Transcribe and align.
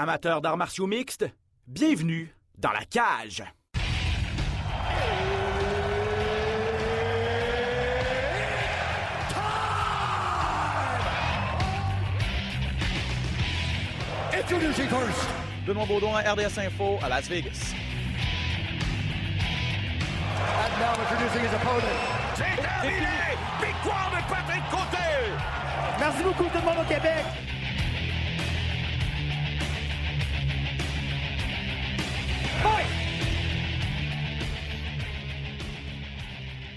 Amateurs 0.00 0.40
d'arts 0.40 0.56
martiaux 0.56 0.86
mixtes, 0.86 1.26
bienvenue 1.66 2.32
dans 2.56 2.70
la 2.70 2.84
cage. 2.84 3.42
Introducing 14.32 14.86
first. 14.86 15.28
Benoît 15.66 15.84
Baudouin, 15.84 16.20
RDS 16.20 16.58
Info 16.58 16.98
à 17.02 17.08
Las 17.08 17.28
Vegas. 17.28 17.74
And 20.38 20.78
now 20.78 20.94
introducing 20.94 21.42
his 21.42 21.54
opponent. 21.56 21.82
C'est 22.36 22.62
terminé! 22.62 23.34
Victoire 23.60 24.12
de 24.12 24.32
Patrick 24.32 24.62
Côté! 24.70 25.32
Merci 25.98 26.22
beaucoup 26.22 26.44
tout 26.44 26.58
le 26.60 26.64
monde 26.64 26.84
au 26.84 26.88
Québec. 26.88 27.24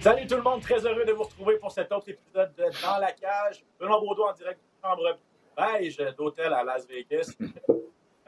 Salut 0.01 0.25
tout 0.25 0.35
le 0.35 0.41
monde, 0.41 0.61
très 0.61 0.83
heureux 0.83 1.05
de 1.05 1.11
vous 1.11 1.21
retrouver 1.21 1.59
pour 1.59 1.71
cet 1.71 1.91
autre 1.91 2.09
épisode 2.09 2.51
de 2.55 2.63
Dans 2.83 2.97
la 2.97 3.11
cage. 3.11 3.63
Benoît 3.79 3.99
Baudouin 3.99 4.31
en 4.31 4.33
direct 4.33 4.59
de 4.59 4.87
chambre 4.87 5.19
beige 5.55 5.97
d'hôtel 6.17 6.51
à 6.53 6.63
Las 6.63 6.87
Vegas, 6.87 7.35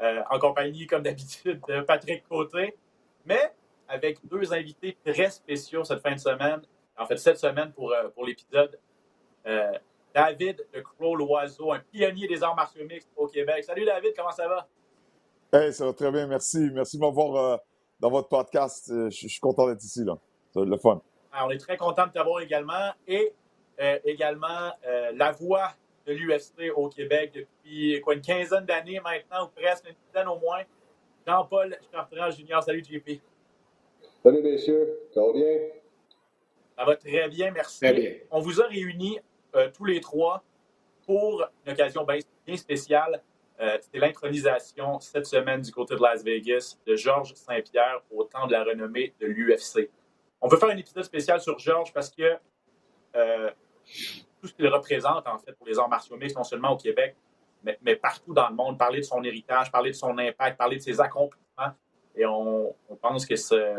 euh, 0.01 0.21
en 0.29 0.37
compagnie, 0.37 0.85
comme 0.85 1.01
d'habitude, 1.01 1.59
de 1.67 1.81
Patrick 1.81 2.27
Côté, 2.29 2.77
mais 3.25 3.53
avec 3.87 4.19
deux 4.23 4.53
invités 4.53 4.95
très 5.03 5.31
spéciaux 5.31 5.83
cette 5.83 6.01
fin 6.01 6.13
de 6.13 6.19
semaine, 6.19 6.61
en 6.95 7.07
fait 7.07 7.17
cette 7.17 7.39
semaine 7.39 7.71
pour, 7.71 7.91
euh, 7.91 8.09
pour 8.09 8.23
l'épisode. 8.23 8.79
Euh, 9.47 9.71
David 10.13 10.67
de 10.71 10.79
Crow 10.79 11.15
l'Oiseau, 11.15 11.71
un 11.71 11.79
pionnier 11.79 12.27
des 12.27 12.43
arts 12.43 12.55
martiaux 12.55 12.85
mixtes 12.85 13.09
au 13.15 13.27
Québec. 13.27 13.63
Salut 13.63 13.83
David, 13.83 14.13
comment 14.15 14.31
ça 14.31 14.47
va? 14.47 14.67
Hey, 15.55 15.71
ça 15.71 15.85
va 15.85 15.93
très 15.93 16.11
bien, 16.11 16.25
merci. 16.25 16.71
Merci 16.73 16.97
de 16.97 17.01
m'avoir 17.03 17.35
euh, 17.35 17.57
dans 17.99 18.09
votre 18.09 18.27
podcast. 18.27 18.89
Euh, 18.89 19.11
Je 19.11 19.19
je 19.21 19.27
suis 19.27 19.39
content 19.39 19.67
d'être 19.67 19.83
ici, 19.83 20.03
là. 20.03 20.17
Ça 20.51 20.59
va 20.59 20.65
être 20.65 20.71
le 20.71 20.77
fun. 20.79 20.99
Ah, 21.31 21.45
on 21.45 21.51
est 21.51 21.59
très 21.59 21.77
content 21.77 22.07
de 22.07 22.11
t'avoir 22.11 22.41
également. 22.41 22.91
Et 23.07 23.33
euh, 23.79 23.99
également 24.03 24.71
euh, 24.87 25.11
la 25.13 25.31
voix 25.31 25.73
de 26.07 26.13
l'UFC 26.13 26.71
au 26.75 26.89
Québec 26.89 27.33
depuis 27.35 28.01
quoi, 28.01 28.15
une 28.15 28.21
quinzaine 28.21 28.65
d'années 28.65 28.99
maintenant, 28.99 29.45
ou 29.45 29.49
presque 29.49 29.87
une 29.87 29.95
dizaine 30.07 30.27
au 30.27 30.39
moins. 30.39 30.63
Jean-Paul 31.27 31.77
Chartrand 31.91 32.31
Junior. 32.31 32.63
Salut 32.63 32.83
JP. 32.83 33.21
Salut 34.23 34.41
messieurs, 34.41 35.01
ça 35.13 35.21
va 35.21 35.33
bien? 35.33 35.57
Ça 36.75 36.85
va 36.85 36.95
très 36.95 37.29
bien, 37.29 37.51
merci. 37.51 37.79
Très 37.79 37.93
bien. 37.93 38.13
On 38.31 38.39
vous 38.39 38.59
a 38.59 38.65
réunis 38.65 39.19
euh, 39.55 39.69
tous 39.71 39.85
les 39.85 40.01
trois 40.01 40.43
pour 41.05 41.47
une 41.63 41.73
occasion 41.73 42.03
bien, 42.05 42.17
bien 42.47 42.57
spéciale. 42.57 43.21
Euh, 43.59 43.77
C'était 43.81 43.99
l'intronisation 43.99 44.99
cette 44.99 45.25
semaine 45.25 45.61
du 45.61 45.71
côté 45.71 45.95
de 45.95 46.01
Las 46.01 46.23
Vegas 46.23 46.77
de 46.85 46.95
Georges 46.95 47.33
Saint-Pierre 47.35 48.01
au 48.11 48.23
temps 48.23 48.47
de 48.47 48.51
la 48.51 48.63
renommée 48.63 49.13
de 49.19 49.27
l'UFC. 49.27 49.89
On 50.41 50.47
veut 50.47 50.57
faire 50.57 50.69
un 50.69 50.77
épisode 50.77 51.03
spécial 51.03 51.39
sur 51.39 51.59
Georges 51.59 51.93
parce 51.93 52.09
que 52.09 52.37
euh, 53.15 53.51
tout 54.41 54.47
ce 54.47 54.53
qu'il 54.53 54.67
représente, 54.67 55.27
en 55.27 55.37
fait, 55.37 55.53
pour 55.53 55.67
les 55.67 55.77
arts 55.79 55.89
martiaux 55.89 56.17
mixtes, 56.17 56.35
non 56.35 56.43
seulement 56.43 56.71
au 56.71 56.77
Québec, 56.77 57.15
mais, 57.81 57.95
partout 57.95 58.33
dans 58.33 58.49
le 58.49 58.55
monde, 58.55 58.77
parler 58.77 58.99
de 58.99 59.05
son 59.05 59.23
héritage, 59.23 59.71
parler 59.71 59.91
de 59.91 59.95
son 59.95 60.17
impact, 60.17 60.57
parler 60.57 60.75
de 60.75 60.81
ses 60.81 60.99
accomplissements. 60.99 61.71
Et 62.15 62.25
on, 62.25 62.75
pense 63.01 63.25
que 63.25 63.35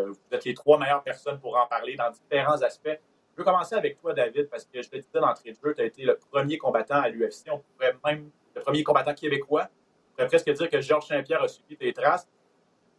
vous 0.06 0.16
êtes 0.32 0.44
les 0.44 0.54
trois 0.54 0.78
meilleures 0.78 1.02
personnes 1.02 1.38
pour 1.38 1.56
en 1.56 1.66
parler 1.66 1.94
dans 1.96 2.10
différents 2.10 2.60
aspects. 2.62 2.98
Je 3.32 3.36
veux 3.36 3.44
commencer 3.44 3.74
avec 3.74 4.00
toi, 4.00 4.14
David, 4.14 4.48
parce 4.48 4.64
que 4.64 4.80
je 4.80 4.88
te 4.88 4.96
disais 4.96 5.20
d'entrée 5.20 5.52
de 5.52 5.58
jeu, 5.62 5.74
tu 5.74 5.82
as 5.82 5.84
été 5.84 6.02
le 6.02 6.16
premier 6.16 6.56
combattant 6.56 7.00
à 7.02 7.08
l'UFC. 7.08 7.50
On 7.50 7.58
pourrait 7.58 7.94
même, 8.04 8.30
le 8.54 8.60
premier 8.62 8.82
combattant 8.82 9.14
québécois. 9.14 9.68
On 9.68 10.16
pourrait 10.16 10.26
presque 10.28 10.50
dire 10.50 10.70
que 10.70 10.80
Georges 10.80 11.06
Saint-Pierre 11.08 11.42
a 11.42 11.48
suivi 11.48 11.76
tes 11.76 11.92
traces. 11.92 12.28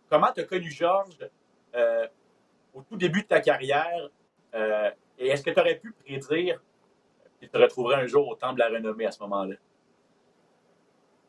Comment 0.10 0.32
tu 0.34 0.42
as 0.42 0.44
connu 0.44 0.70
Georges 0.70 1.18
euh, 1.76 2.08
au 2.74 2.82
tout 2.82 2.98
début 2.98 3.22
de 3.24 3.28
ta 3.28 3.40
carrière? 3.42 4.10
euh, 4.54 4.90
et 5.18 5.28
est-ce 5.28 5.44
que 5.44 5.50
tu 5.52 5.60
aurais 5.60 5.76
pu 5.76 5.94
prédire 5.94 6.62
qu'il 7.40 7.50
te 7.50 7.58
retrouverait 7.58 7.96
un 7.96 8.06
jour 8.06 8.28
au 8.28 8.36
temple 8.36 8.56
de 8.56 8.60
la 8.60 8.70
renommée 8.70 9.06
à 9.06 9.12
ce 9.12 9.22
moment-là? 9.24 9.56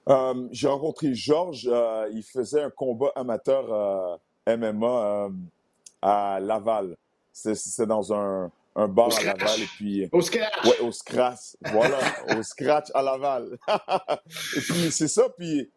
Euh, 0.09 0.49
J'ai 0.53 0.69
rencontré 0.69 1.15
Georges. 1.15 1.71
il 2.13 2.23
faisait 2.23 2.63
un 2.63 2.71
combat 2.71 3.13
amateur 3.15 4.19
MMA 4.47 5.31
à 6.03 6.39
Laval. 6.41 6.97
C'est 7.33 7.87
dans 7.87 8.13
un, 8.13 8.51
un 8.77 8.89
bar 8.89 9.09
Au 9.09 9.17
à. 9.19 9.25
Laval. 9.25 9.61
Et 9.63 9.67
puis, 9.77 10.09
Au 10.13 10.21
scratch! 10.21 10.65
Ouais, 10.67 10.81
au 10.87 10.93
scratch. 10.93 11.57
Voilà, 11.73 11.99
au 12.39 12.43
scratch 12.43 12.89
à 12.95 13.03
Laval. 13.03 13.59
et 14.57 14.61
puis, 14.61 14.91
c'est 14.93 15.09
ça. 15.09 15.29
Puis, 15.39 15.71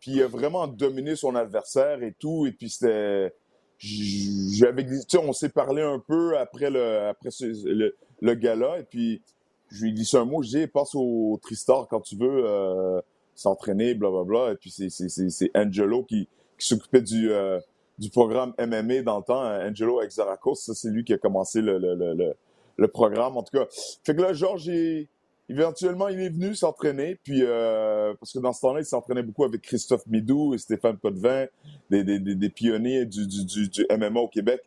puis 0.00 0.12
il 0.12 0.22
a 0.22 0.26
vraiment 0.28 0.66
dominé 0.66 1.16
son 1.16 1.34
adversaire 1.36 2.02
et 2.02 2.14
tout. 2.18 2.46
Et 2.46 2.52
puis, 2.52 2.70
c'était. 2.70 3.32
J'avais, 3.78 4.86
tu 4.86 5.00
sais, 5.08 5.18
on 5.18 5.32
s'est 5.34 5.50
parlé 5.50 5.82
un 5.82 5.98
peu 5.98 6.38
après 6.38 6.70
le, 6.70 7.08
après 7.08 7.30
ce- 7.30 7.66
le, 7.68 7.94
le 8.22 8.34
gala. 8.34 8.78
Et 8.78 8.84
puis, 8.84 9.22
je 9.70 9.82
lui 9.82 9.90
ai 9.90 9.92
glissé 9.92 10.16
un 10.16 10.24
mot. 10.24 10.42
Je 10.42 10.48
dis, 10.48 10.66
passe 10.66 10.94
au 10.94 11.38
Tristar 11.42 11.86
quand 11.88 12.00
tu 12.00 12.16
veux 12.16 12.42
euh, 12.46 13.00
s'entraîner, 13.34 13.94
blablabla. 13.94 14.52
Et 14.52 14.56
puis, 14.56 14.70
c'est, 14.70 14.88
c'est, 14.88 15.10
c'est, 15.10 15.28
c'est 15.28 15.50
Angelo 15.54 16.04
qui, 16.04 16.26
qui 16.58 16.66
s'occupait 16.66 17.02
du, 17.02 17.30
euh, 17.30 17.60
du 17.98 18.08
programme 18.08 18.54
MMA 18.58 19.02
dans 19.02 19.18
le 19.18 19.24
temps. 19.24 19.42
Angelo 19.42 20.00
Exaracos. 20.00 20.54
Ça, 20.54 20.74
c'est 20.74 20.88
lui 20.88 21.04
qui 21.04 21.12
a 21.12 21.18
commencé 21.18 21.60
le, 21.60 21.78
le, 21.78 21.94
le, 21.94 22.14
le, 22.14 22.34
le 22.76 22.88
programme. 22.88 23.36
En 23.36 23.42
tout 23.42 23.56
cas, 23.56 23.66
fait 24.04 24.14
que 24.14 24.22
là, 24.22 24.32
Georges, 24.32 24.66
il- 24.66 25.08
éventuellement, 25.48 26.08
il 26.08 26.20
est 26.20 26.30
venu 26.30 26.54
s'entraîner. 26.54 27.18
Puis, 27.22 27.40
euh, 27.42 28.14
parce 28.20 28.32
que 28.32 28.38
dans 28.40 28.52
ce 28.52 28.60
temps-là, 28.62 28.80
il 28.80 28.84
s'entraînait 28.86 29.22
beaucoup 29.22 29.44
avec 29.44 29.62
Christophe 29.62 30.06
Midou 30.06 30.54
et 30.54 30.58
Stéphane 30.58 30.96
Potvin, 30.96 31.46
des, 31.90 32.04
des, 32.04 32.18
des, 32.18 32.34
des 32.34 32.48
pionniers 32.50 33.06
du, 33.06 33.26
du, 33.26 33.44
du, 33.44 33.68
du 33.68 33.86
MMA 33.90 34.20
au 34.20 34.28
Québec. 34.28 34.60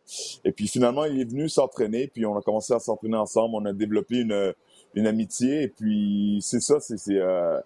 Et 0.44 0.52
puis, 0.52 0.68
finalement, 0.68 1.04
il 1.04 1.20
est 1.20 1.24
venu 1.30 1.48
s'entraîner. 1.48 2.08
Puis, 2.08 2.24
on 2.26 2.36
a 2.38 2.42
commencé 2.42 2.72
à 2.72 2.78
s'entraîner 2.80 3.16
ensemble. 3.16 3.56
On 3.56 3.64
a 3.66 3.72
développé 3.72 4.20
une, 4.20 4.54
une 4.94 5.06
amitié. 5.06 5.62
Et 5.64 5.68
puis, 5.68 6.38
c'est 6.42 6.60
ça, 6.60 6.80
c'est, 6.80 6.96
euh, 7.10 7.60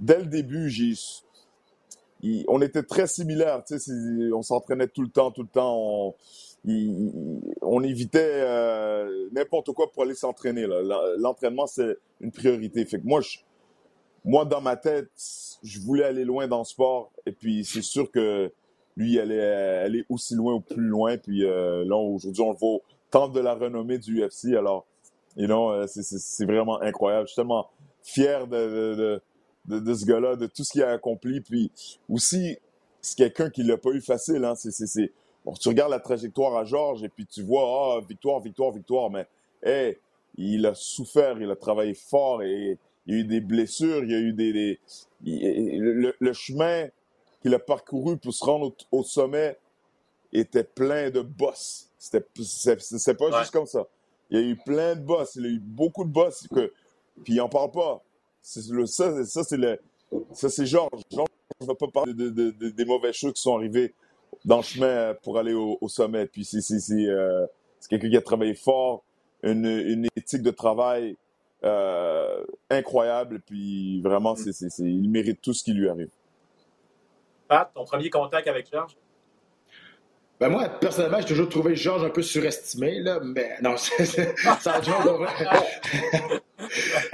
dès 0.00 0.18
le 0.18 0.26
début, 0.26 0.68
j'ai, 0.68 0.92
on 2.48 2.60
était 2.62 2.82
très 2.82 3.06
similaires. 3.06 3.62
Tu 3.66 3.78
sais, 3.78 3.92
on 4.34 4.42
s'entraînait 4.42 4.88
tout 4.88 5.02
le 5.02 5.08
temps, 5.08 5.30
tout 5.30 5.42
le 5.42 5.48
temps. 5.48 5.76
On, 5.78 6.14
on 7.62 7.82
évitait 7.82 8.20
euh, 8.42 9.28
n'importe 9.32 9.72
quoi 9.72 9.90
pour 9.90 10.02
aller 10.02 10.14
s'entraîner. 10.14 10.66
L'entraînement, 11.18 11.66
c'est 11.66 11.96
une 12.20 12.30
priorité. 12.32 12.84
Fait 12.84 13.00
que 13.00 13.06
moi, 13.06 13.20
moi, 14.24 14.44
dans 14.44 14.60
ma 14.60 14.76
tête, 14.76 15.10
je 15.62 15.80
voulais 15.80 16.04
aller 16.04 16.24
loin 16.24 16.46
dans 16.48 16.58
le 16.58 16.64
sport. 16.64 17.10
Et 17.26 17.32
puis, 17.32 17.64
c'est 17.64 17.82
sûr 17.82 18.10
que 18.10 18.52
lui, 18.96 19.18
allait 19.18 19.40
aller 19.42 20.04
aussi 20.08 20.34
loin 20.34 20.54
ou 20.54 20.60
plus 20.60 20.82
loin. 20.82 21.16
Puis 21.16 21.44
euh, 21.44 21.84
là, 21.84 21.96
aujourd'hui, 21.96 22.42
on 22.42 22.52
le 22.52 22.58
voit 22.58 22.80
temple 23.10 23.34
de 23.36 23.40
la 23.40 23.54
renommée 23.54 23.98
du 23.98 24.22
UFC. 24.22 24.54
Alors, 24.56 24.86
know, 25.36 25.70
euh, 25.70 25.86
c'est- 25.86 26.02
c'est 26.02 26.44
vraiment 26.44 26.80
incroyable. 26.82 27.26
Je 27.28 27.32
suis 27.32 27.36
tellement 27.36 27.68
fier 28.02 28.46
de, 28.46 29.20
de, 29.66 29.78
de, 29.78 29.94
ce 29.94 30.04
gars-là, 30.04 30.36
de 30.36 30.46
tout 30.46 30.64
ce 30.64 30.72
qu'il 30.72 30.82
a 30.82 30.90
accompli. 30.90 31.40
Puis 31.40 31.70
aussi, 32.08 32.58
c'est 33.00 33.16
quelqu'un 33.16 33.50
qui 33.50 33.62
l'a 33.62 33.76
pas 33.78 33.90
eu 33.90 34.00
facile. 34.00 34.44
Hein. 34.44 34.54
Bon, 35.48 35.54
tu 35.54 35.68
regardes 35.70 35.92
la 35.92 35.98
trajectoire 36.00 36.54
à 36.58 36.64
Georges 36.66 37.02
et 37.04 37.08
puis 37.08 37.24
tu 37.24 37.42
vois, 37.42 37.62
ah, 37.96 38.00
victoire, 38.06 38.38
victoire, 38.40 38.70
victoire. 38.70 39.08
Mais, 39.10 39.26
hey, 39.62 39.96
il 40.36 40.66
a 40.66 40.74
souffert, 40.74 41.40
il 41.40 41.50
a 41.50 41.56
travaillé 41.56 41.94
fort 41.94 42.42
et 42.42 42.76
il 43.06 43.14
y 43.14 43.16
a 43.16 43.20
eu 43.20 43.24
des 43.24 43.40
blessures, 43.40 44.04
il 44.04 44.10
y 44.10 44.14
a 44.14 44.18
eu 44.18 44.34
des... 44.34 44.52
des- 44.52 44.78
il- 45.24 45.80
le, 45.80 46.14
le 46.18 46.32
chemin 46.34 46.88
qu'il 47.40 47.54
a 47.54 47.58
parcouru 47.58 48.18
pour 48.18 48.34
se 48.34 48.44
rendre 48.44 48.66
au, 48.92 48.98
au 48.98 49.02
sommet 49.02 49.56
était 50.34 50.64
plein 50.64 51.08
de 51.08 51.22
boss. 51.22 51.88
C'était, 51.98 52.22
c'est, 52.42 53.14
pas 53.14 53.30
Ouais. 53.30 53.38
juste 53.38 53.50
comme 53.52 53.64
ça. 53.64 53.86
Il 54.28 54.38
y 54.38 54.42
a 54.42 54.46
eu 54.46 54.56
plein 54.56 54.96
de 54.96 55.00
boss. 55.00 55.34
Il 55.36 55.42
y 55.44 55.46
a 55.46 55.50
eu 55.52 55.60
beaucoup 55.60 56.04
de 56.04 56.10
boss. 56.10 56.46
Que, 56.54 56.74
puis 57.24 57.32
il 57.36 57.40
en 57.40 57.48
parle 57.48 57.70
pas. 57.70 58.04
Le, 58.70 58.84
ça, 58.84 59.24
ça 59.24 59.44
c'est 59.44 59.56
le, 59.56 59.80
ça 60.34 60.50
c'est 60.50 60.66
Georges. 60.66 61.00
Georges 61.10 61.30
ne 61.58 61.66
va 61.66 61.74
pas 61.74 61.88
parler 61.88 62.12
de, 62.12 62.28
de- 62.28 62.50
de- 62.50 62.68
des 62.68 62.84
mauvaises 62.84 63.14
choses 63.14 63.32
qui 63.32 63.40
sont 63.40 63.56
arrivées 63.56 63.94
dans 64.44 64.58
le 64.58 64.62
chemin 64.62 65.14
pour 65.22 65.38
aller 65.38 65.52
au, 65.52 65.78
au 65.80 65.88
sommet. 65.88 66.26
Puis 66.26 66.44
c'est, 66.44 66.60
c'est, 66.60 66.78
c'est, 66.80 67.06
euh, 67.06 67.46
c'est 67.80 67.88
quelqu'un 67.90 68.10
qui 68.10 68.16
a 68.16 68.22
travaillé 68.22 68.54
fort, 68.54 69.04
une, 69.42 69.66
une 69.66 70.06
éthique 70.16 70.42
de 70.42 70.50
travail 70.50 71.16
euh, 71.64 72.44
incroyable. 72.70 73.40
Puis 73.46 74.00
vraiment, 74.02 74.36
c'est, 74.36 74.52
c'est, 74.52 74.70
c'est- 74.70 74.84
il 74.84 75.08
mérite 75.10 75.40
tout 75.40 75.52
ce 75.52 75.62
qui 75.64 75.72
lui 75.72 75.88
arrive. 75.88 76.08
Pat, 77.48 77.70
ton 77.74 77.84
premier 77.84 78.10
contact 78.10 78.46
avec 78.46 78.70
Georges? 78.70 78.96
Ben 80.40 80.50
moi, 80.50 80.68
personnellement, 80.68 81.18
j'ai 81.18 81.26
toujours 81.26 81.48
trouvé 81.48 81.74
Georges 81.74 82.04
un 82.04 82.10
peu 82.10 82.22
surestimé, 82.22 83.00
là, 83.00 83.18
mais 83.20 83.56
non, 83.60 83.76
c'est- 83.76 84.04
c'est- 84.04 84.36
ça 84.60 84.78
va- 84.78 85.32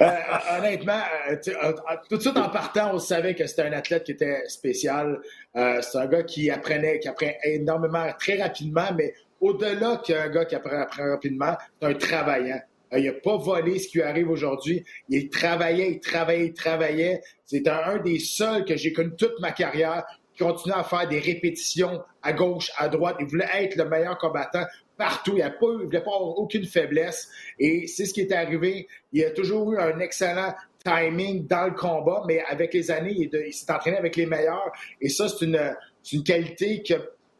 Euh, 0.00 0.58
honnêtement, 0.58 1.00
euh, 1.30 1.36
euh, 1.48 1.72
tout 2.08 2.16
de 2.16 2.22
suite 2.22 2.36
en 2.36 2.48
partant, 2.48 2.94
on 2.94 2.98
savait 2.98 3.34
que 3.34 3.46
c'était 3.46 3.62
un 3.62 3.72
athlète 3.72 4.04
qui 4.04 4.12
était 4.12 4.42
spécial. 4.48 5.20
C'est 5.54 5.98
un 5.98 6.06
gars 6.06 6.22
qui 6.22 6.50
apprenait, 6.50 6.98
qui 6.98 7.08
énormément 7.44 8.06
très 8.18 8.40
rapidement, 8.40 8.88
mais 8.96 9.14
au-delà 9.40 10.02
qu'un 10.04 10.28
gars 10.28 10.44
qui 10.44 10.54
apprend, 10.54 10.86
rapidement, 10.96 11.56
c'est 11.80 11.88
un 11.88 11.94
travaillant. 11.94 12.60
Il 12.96 13.04
n'a 13.04 13.12
pas 13.12 13.36
volé 13.36 13.78
ce 13.78 13.88
qui 13.88 13.98
lui 13.98 14.04
arrive 14.04 14.30
aujourd'hui. 14.30 14.84
Il 15.08 15.28
travaillait, 15.28 15.90
il 15.92 16.00
travaillait, 16.00 16.46
il 16.46 16.54
travaillait. 16.54 17.22
C'est 17.44 17.66
un, 17.66 17.80
un 17.84 17.98
des 17.98 18.20
seuls 18.20 18.64
que 18.64 18.76
j'ai 18.76 18.92
connu 18.92 19.10
toute 19.16 19.40
ma 19.40 19.50
carrière 19.50 20.04
continuait 20.38 20.76
à 20.76 20.84
faire 20.84 21.08
des 21.08 21.18
répétitions 21.18 22.02
à 22.22 22.32
gauche, 22.32 22.70
à 22.76 22.88
droite. 22.88 23.16
Il 23.20 23.26
voulait 23.26 23.48
être 23.54 23.76
le 23.76 23.84
meilleur 23.84 24.18
combattant 24.18 24.64
partout. 24.96 25.34
Il 25.36 25.44
ne 25.44 25.84
voulait 25.84 26.00
pas 26.00 26.14
avoir 26.14 26.38
aucune 26.38 26.64
faiblesse. 26.64 27.28
Et 27.58 27.86
c'est 27.86 28.06
ce 28.06 28.14
qui 28.14 28.20
est 28.22 28.32
arrivé. 28.32 28.88
Il 29.12 29.24
a 29.24 29.30
toujours 29.30 29.72
eu 29.72 29.78
un 29.78 29.98
excellent 30.00 30.54
timing 30.84 31.46
dans 31.46 31.66
le 31.66 31.74
combat, 31.74 32.22
mais 32.26 32.40
avec 32.40 32.74
les 32.74 32.90
années, 32.90 33.14
il, 33.16 33.54
s'est 33.54 33.70
entraîné 33.72 33.96
avec 33.96 34.16
les 34.16 34.26
meilleurs. 34.26 34.72
Et 35.00 35.08
ça, 35.08 35.28
c'est 35.28 35.46
une, 35.46 36.22
qualité 36.22 36.82
que 36.82 36.94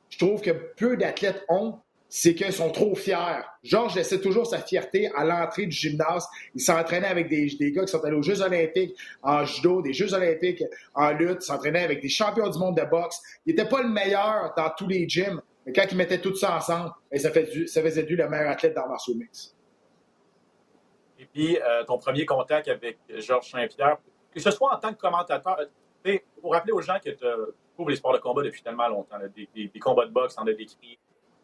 je 0.08 0.18
trouve 0.18 0.40
que 0.40 0.50
peu 0.50 0.96
d'athlètes 0.96 1.44
ont 1.48 1.74
c'est 2.16 2.36
qu'ils 2.36 2.52
sont 2.52 2.70
trop 2.70 2.94
fiers. 2.94 3.42
Georges 3.64 3.96
laissait 3.96 4.20
toujours 4.20 4.46
sa 4.46 4.60
fierté 4.60 5.10
à 5.16 5.24
l'entrée 5.24 5.66
du 5.66 5.72
gymnase. 5.72 6.24
Il 6.54 6.60
s'entraînait 6.60 7.08
avec 7.08 7.28
des, 7.28 7.46
des, 7.58 7.72
gars 7.72 7.84
qui 7.84 7.90
sont 7.90 8.04
allés 8.04 8.14
aux 8.14 8.22
Jeux 8.22 8.40
olympiques 8.40 8.94
en 9.20 9.44
judo, 9.44 9.82
des 9.82 9.92
Jeux 9.92 10.14
olympiques 10.14 10.62
en 10.94 11.10
lutte, 11.10 11.38
il 11.40 11.44
s'entraînait 11.44 11.82
avec 11.82 12.00
des 12.00 12.08
champions 12.08 12.48
du 12.48 12.56
monde 12.56 12.76
de 12.76 12.84
boxe. 12.88 13.20
Il 13.46 13.56
n'était 13.56 13.68
pas 13.68 13.82
le 13.82 13.88
meilleur 13.88 14.54
dans 14.56 14.70
tous 14.78 14.86
les 14.86 15.08
gyms, 15.08 15.40
mais 15.66 15.72
quand 15.72 15.86
il 15.90 15.96
mettait 15.96 16.20
tout 16.20 16.34
ça 16.34 16.56
ensemble, 16.56 16.90
ben, 17.10 17.18
ça, 17.18 17.30
fait 17.30 17.66
ça 17.66 17.82
faisait 17.82 18.02
du 18.02 18.16
le 18.16 18.28
meilleur 18.28 18.50
athlète 18.50 18.74
dans 18.74 18.86
martial 18.88 19.16
mix. 19.16 19.56
Et 21.18 21.26
puis, 21.26 21.58
euh, 21.58 21.84
ton 21.84 21.98
premier 21.98 22.26
contact 22.26 22.68
avec 22.68 22.98
Georges 23.18 23.50
Saint-Pierre, 23.50 23.98
que 24.32 24.40
ce 24.40 24.50
soit 24.50 24.74
en 24.74 24.78
tant 24.78 24.92
que 24.92 24.98
commentateur, 24.98 25.58
pour 26.40 26.52
rappeler 26.52 26.72
aux 26.72 26.82
gens 26.82 26.98
que 27.02 27.10
tu 27.10 27.24
couvres 27.76 27.90
les 27.90 27.96
sports 27.96 28.12
de 28.12 28.18
combat 28.18 28.42
depuis 28.42 28.62
tellement 28.62 28.88
longtemps, 28.88 29.16
des, 29.34 29.80
combats 29.80 30.06
de 30.06 30.10
boxe, 30.10 30.36
on 30.38 30.46
a 30.46 30.52
décrit 30.52 30.98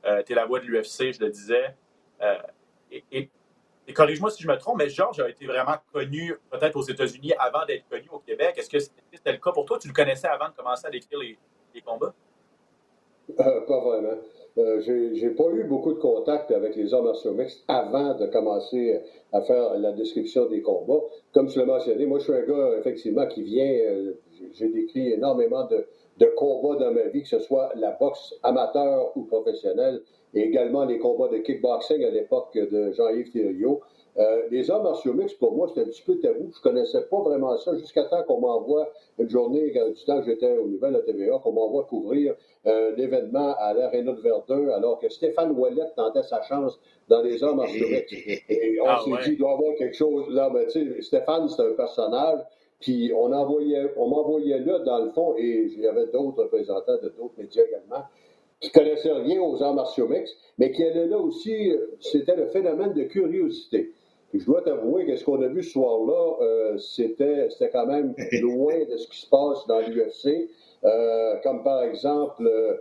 euh, 0.05 0.23
tu 0.23 0.33
es 0.33 0.35
la 0.35 0.47
voix 0.47 0.61
de 0.61 0.67
l'UFC, 0.67 1.13
je 1.13 1.21
le 1.21 1.31
disais. 1.31 1.75
Euh, 2.23 2.39
et, 2.91 3.31
corrige-moi 3.93 4.31
si 4.31 4.43
je 4.43 4.49
me 4.49 4.57
trompe, 4.57 4.79
mais 4.79 4.89
Georges 4.89 5.19
a 5.21 5.29
été 5.29 5.47
vraiment 5.47 5.77
connu 5.93 6.35
peut-être 6.51 6.77
aux 6.77 6.83
États-Unis 6.83 7.33
avant 7.39 7.65
d'être 7.67 7.89
connu 7.89 8.09
au 8.11 8.21
Québec. 8.21 8.55
Est-ce 8.57 8.71
que 8.71 8.79
c'était 8.79 9.33
le 9.33 9.39
cas 9.39 9.51
pour 9.51 9.65
toi? 9.65 9.79
Tu 9.79 9.89
le 9.89 9.95
connaissais 9.95 10.29
avant 10.29 10.49
de 10.49 10.55
commencer 10.55 10.87
à 10.87 10.91
décrire 10.91 11.19
les, 11.19 11.83
combats? 11.83 12.15
Euh, 13.39 13.61
pas 13.67 13.81
vraiment. 13.81 14.17
j'ai 14.81 15.31
pas 15.31 15.49
eu 15.53 15.65
beaucoup 15.65 15.93
de 15.93 15.99
contact 15.99 16.51
avec 16.51 16.77
les 16.77 16.93
hommes 16.93 17.05
martiaux 17.07 17.33
mixtes 17.33 17.63
avant 17.69 18.15
de 18.15 18.27
commencer 18.27 19.01
à 19.33 19.41
faire 19.43 19.79
la 19.79 19.93
description 19.93 20.47
des 20.47 20.61
combats. 20.61 21.03
Comme 21.33 21.49
tu 21.49 21.59
l'as 21.59 21.67
mentionné, 21.67 22.07
moi, 22.07 22.19
je 22.19 22.25
suis 22.25 22.33
un 22.33 22.43
gars, 22.43 22.79
effectivement, 22.79 23.27
qui 23.27 23.43
vient. 23.43 24.13
j'ai 24.53 24.69
décrit 24.69 25.13
énormément 25.13 25.67
de, 25.67 25.87
de 26.19 26.27
combats 26.37 26.77
dans 26.77 26.93
ma 26.93 27.05
vie, 27.05 27.23
que 27.23 27.29
ce 27.29 27.39
soit 27.39 27.71
la 27.77 27.93
boxe 27.93 28.35
amateur 28.43 29.17
ou 29.17 29.23
professionnelle, 29.25 30.03
et 30.35 30.43
également 30.43 30.85
les 30.85 30.99
combats 30.99 31.29
de 31.29 31.39
kickboxing 31.39 32.05
à 32.05 32.11
l'époque 32.11 32.55
de 32.55 32.93
Jean-Yves 32.93 33.31
Thériault. 33.31 33.81
Euh, 34.19 34.43
les 34.51 34.71
arts 34.71 34.83
martiaux 34.83 35.15
mixtes, 35.15 35.39
pour 35.39 35.55
moi, 35.55 35.69
c'était 35.69 35.83
un 35.83 35.91
petit 35.91 36.03
peu 36.03 36.19
tabou. 36.19 36.51
Je 36.55 36.61
connaissais 36.61 37.03
pas 37.03 37.21
vraiment 37.21 37.57
ça 37.59 37.77
jusqu'à 37.77 38.05
temps 38.05 38.23
qu'on 38.25 38.41
m'envoie 38.41 38.89
une 39.19 39.29
journée, 39.29 39.71
du 39.71 40.05
temps 40.05 40.21
que 40.21 40.27
j'étais 40.27 40.59
au 40.59 40.67
Nouvelle 40.67 40.97
à 40.97 41.01
TVA, 41.01 41.39
qu'on 41.39 41.53
m'envoie 41.53 41.85
couvrir 41.85 42.35
euh, 42.67 42.93
l'événement 42.97 43.55
à 43.59 43.73
l'Arena 43.73 44.13
de 44.13 44.21
Verdun, 44.21 44.69
alors 44.71 44.99
que 44.99 45.09
Stéphane 45.09 45.53
Ouellet 45.53 45.87
tentait 45.97 46.25
sa 46.25 46.43
chance 46.43 46.79
dans 47.09 47.23
les 47.23 47.43
arts 47.45 47.55
martiaux 47.55 47.87
mixtes. 47.91 48.13
Et 48.49 48.81
on 48.81 48.87
ah, 48.87 49.01
s'est 49.05 49.11
dit, 49.25 49.33
il 49.35 49.39
doit 49.39 49.51
y 49.51 49.55
avoir 49.55 49.75
quelque 49.77 49.97
chose 49.97 50.29
là. 50.31 50.51
Mais 50.53 50.67
tu 50.67 50.95
sais, 50.95 51.03
Stéphane, 51.03 51.49
c'est 51.49 51.63
un 51.63 51.75
personnage. 51.75 52.41
Puis 52.81 53.13
on 53.15 53.31
envoyait, 53.33 53.93
on 53.97 54.09
m'envoyait 54.09 54.59
là, 54.59 54.79
dans 54.81 55.05
le 55.05 55.11
fond, 55.11 55.35
et 55.37 55.69
il 55.71 55.81
y 55.81 55.87
avait 55.87 56.07
d'autres 56.07 56.45
représentants 56.45 56.97
de 56.97 57.11
d'autres 57.11 57.35
médias 57.37 57.63
également, 57.63 58.05
qui 58.59 58.71
connaissaient 58.71 59.13
rien 59.13 59.41
aux 59.41 59.63
arts 59.63 59.75
martiaux 59.75 60.09
mix, 60.09 60.35
mais 60.59 60.73
qui 60.73 60.83
allaient 60.83 61.07
là 61.07 61.19
aussi, 61.19 61.73
c'était 62.01 62.37
le 62.37 62.47
phénomène 62.47 62.95
de 62.95 63.05
curiosité. 63.05 63.93
Je 64.33 64.45
dois 64.45 64.63
t'avouer 64.63 65.07
que 65.07 65.17
ce 65.17 65.25
qu'on 65.25 65.43
a 65.43 65.49
vu 65.49 65.63
ce 65.63 65.73
soir-là, 65.73 66.37
euh, 66.41 66.79
c'était, 66.79 67.49
quand 67.73 67.87
même 67.87 68.15
loin 68.41 68.85
de 68.85 68.97
ce 68.97 69.09
qui 69.09 69.21
se 69.21 69.29
passe 69.29 69.67
dans 69.67 69.81
l'UFC. 69.81 70.51
Euh, 70.85 71.37
comme 71.43 71.63
par 71.63 71.83
exemple, 71.83 72.47
euh, 72.47 72.77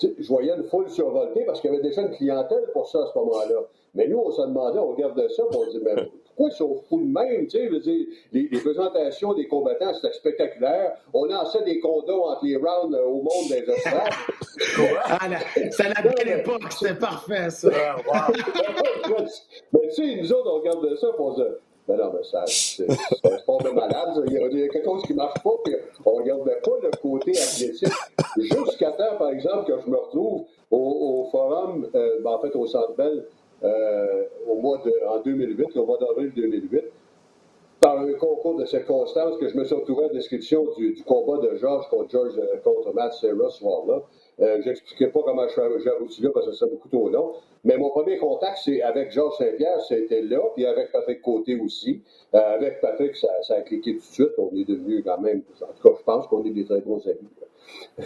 je 0.00 0.26
voyais 0.26 0.52
une 0.52 0.64
foule 0.64 0.88
survoltée 0.88 1.44
parce 1.44 1.60
qu'il 1.60 1.70
y 1.70 1.74
avait 1.74 1.82
déjà 1.82 2.02
une 2.02 2.10
clientèle 2.10 2.64
pour 2.72 2.88
ça 2.88 3.02
à 3.02 3.06
ce 3.06 3.18
moment-là. 3.18 3.60
Mais 3.94 4.08
nous, 4.08 4.18
on 4.18 4.30
se 4.30 4.42
demandait, 4.42 4.78
on 4.78 4.88
regardait 4.88 5.28
ça, 5.28 5.44
on 5.48 5.64
se 5.64 5.70
dit, 5.70 5.80
mais 5.84 5.94
pourquoi 6.36 6.50
ils 6.52 6.56
sont 6.56 6.82
fous 6.88 7.00
de 7.00 7.12
même? 7.12 7.46
Tu 7.46 7.58
sais, 7.58 8.08
les, 8.32 8.48
les, 8.50 8.60
présentations 8.60 9.34
des 9.34 9.46
combattants, 9.46 9.94
c'était 9.94 10.12
spectaculaire. 10.12 10.96
On 11.12 11.26
lançait 11.26 11.62
des 11.62 11.78
condos 11.80 12.24
entre 12.24 12.44
les 12.44 12.56
rounds 12.56 12.94
euh, 12.94 13.06
au 13.06 13.22
monde 13.22 13.48
des 13.48 13.70
espaces. 13.70 14.16
ah, 15.04 15.28
ça 15.70 15.88
n'a 15.88 16.02
belle 16.02 16.40
époque, 16.40 16.62
c'était 16.70 16.94
parfait, 16.94 17.50
ça. 17.50 17.70
mais 19.72 19.88
tu 19.88 19.94
sais, 19.94 20.16
nous 20.16 20.32
autres, 20.32 20.50
on 20.52 20.58
regardait 20.60 20.96
ça, 20.96 21.08
pour 21.16 21.26
on 21.26 21.36
se 21.36 21.58
mais 21.86 21.96
non, 21.96 22.12
mais 22.14 22.22
ça, 22.22 22.44
c'est 22.46 22.86
un 22.90 23.38
sport 23.38 23.62
de 23.62 23.68
malade. 23.68 24.24
Il 24.26 24.32
y, 24.32 24.38
a, 24.38 24.68
quelque 24.68 24.84
chose 24.84 25.02
qui 25.02 25.12
ne 25.12 25.18
marche 25.18 25.42
pas, 25.42 25.50
puis 25.64 25.74
on 26.06 26.12
ne 26.12 26.22
regardait 26.22 26.58
pas 26.62 26.70
le 26.82 26.90
côté 27.02 27.32
athlétique. 27.32 27.88
Jusqu'à 28.38 28.92
temps, 28.92 29.16
par 29.18 29.28
exemple, 29.28 29.70
que 29.70 29.78
je 29.84 29.90
me 29.90 29.96
retrouve 29.96 30.44
au, 30.70 31.28
forum, 31.30 31.86
euh, 31.94 32.20
ben, 32.22 32.30
en 32.30 32.38
fait, 32.40 32.56
au 32.56 32.66
Centre 32.66 32.94
Bell, 32.96 33.26
euh, 33.62 34.24
au 34.48 34.56
mois 34.56 34.80
de, 34.84 34.92
en 35.08 35.20
2008, 35.20 35.76
au 35.76 35.86
mois 35.86 35.98
d'avril 35.98 36.32
2008, 36.34 36.84
par 37.84 37.98
un 37.98 38.12
concours 38.14 38.56
de 38.56 38.64
circonstances 38.64 39.36
que 39.38 39.46
je 39.46 39.56
me 39.58 39.64
suis 39.64 39.74
retrouvé 39.74 40.04
la 40.04 40.08
description 40.14 40.66
du, 40.78 40.96
combat 41.06 41.36
de 41.46 41.56
Georges 41.56 41.86
contre, 41.90 42.10
George, 42.10 42.32
euh, 42.38 42.56
contre 42.64 42.94
Matt 42.94 43.12
Serra 43.12 43.50
ce 43.50 43.58
soir-là. 43.58 44.02
Euh, 44.40 44.62
J'expliquais 44.64 45.08
pas 45.08 45.20
comment 45.22 45.46
j'ai 45.48 45.90
abouti 45.90 46.22
là 46.22 46.30
parce 46.32 46.46
que 46.46 46.52
c'est 46.52 46.70
beaucoup 46.70 46.88
trop 46.88 47.10
long. 47.10 47.34
Mais 47.62 47.76
mon 47.76 47.90
premier 47.90 48.16
contact, 48.16 48.60
c'est 48.64 48.80
avec 48.80 49.10
Georges 49.10 49.36
Saint-Pierre, 49.36 49.82
c'était 49.82 50.22
là, 50.22 50.40
puis 50.54 50.64
avec 50.64 50.92
Patrick 50.92 51.20
Côté 51.20 51.60
aussi. 51.60 52.00
Euh, 52.34 52.38
avec 52.38 52.80
Patrick, 52.80 53.16
ça, 53.16 53.28
ça, 53.42 53.56
a 53.56 53.60
cliqué 53.60 53.92
tout 53.92 53.98
de 53.98 54.04
suite. 54.04 54.32
On 54.38 54.50
est 54.56 54.64
devenus 54.64 55.02
quand 55.04 55.20
même, 55.20 55.42
en 55.60 55.66
tout 55.66 55.88
cas, 55.88 55.94
je 55.98 56.04
pense 56.04 56.26
qu'on 56.26 56.42
est 56.44 56.50
des 56.50 56.64
très 56.64 56.80
bons 56.80 57.06
amis. 57.06 57.28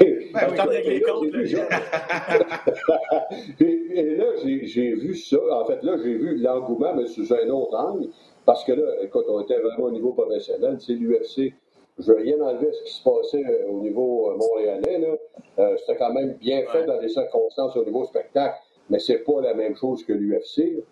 Ben, 0.00 0.50
et, 3.60 4.16
là, 4.16 4.24
j'ai 4.42 4.94
vu 4.94 5.16
ça. 5.16 5.38
En 5.52 5.64
fait, 5.64 5.82
là, 5.82 5.96
j'ai 5.96 6.14
vu 6.14 6.36
l'engouement, 6.36 6.94
mais 6.94 7.06
sous 7.06 7.32
un 7.32 7.48
autre 7.48 7.76
angle. 7.76 8.08
Parce 8.44 8.64
que 8.64 8.72
là, 8.72 9.02
écoute, 9.02 9.24
on 9.28 9.40
était 9.40 9.58
vraiment 9.58 9.84
au 9.84 9.90
niveau 9.90 10.12
professionnel. 10.12 10.76
C'est 10.80 10.92
l'UFC. 10.92 11.54
Je 11.98 12.12
veux 12.12 12.16
rien 12.16 12.40
enlever 12.40 12.68
à 12.68 12.72
ce 12.72 12.82
qui 12.84 12.92
se 12.92 13.02
passait 13.02 13.44
euh, 13.44 13.70
au 13.70 13.80
niveau 13.80 14.30
euh, 14.30 14.36
montréalais. 14.36 15.18
Euh, 15.58 15.76
c'était 15.78 15.96
quand 15.96 16.12
même 16.12 16.34
bien 16.34 16.64
fait 16.66 16.84
dans 16.84 17.00
des 17.00 17.08
circonstances 17.08 17.76
au 17.76 17.84
niveau 17.84 18.04
spectacle, 18.04 18.56
mais 18.88 19.00
c'est 19.00 19.24
pas 19.24 19.40
la 19.40 19.54
même 19.54 19.74
chose 19.74 20.04
que 20.04 20.12
l'UFC. 20.12 20.84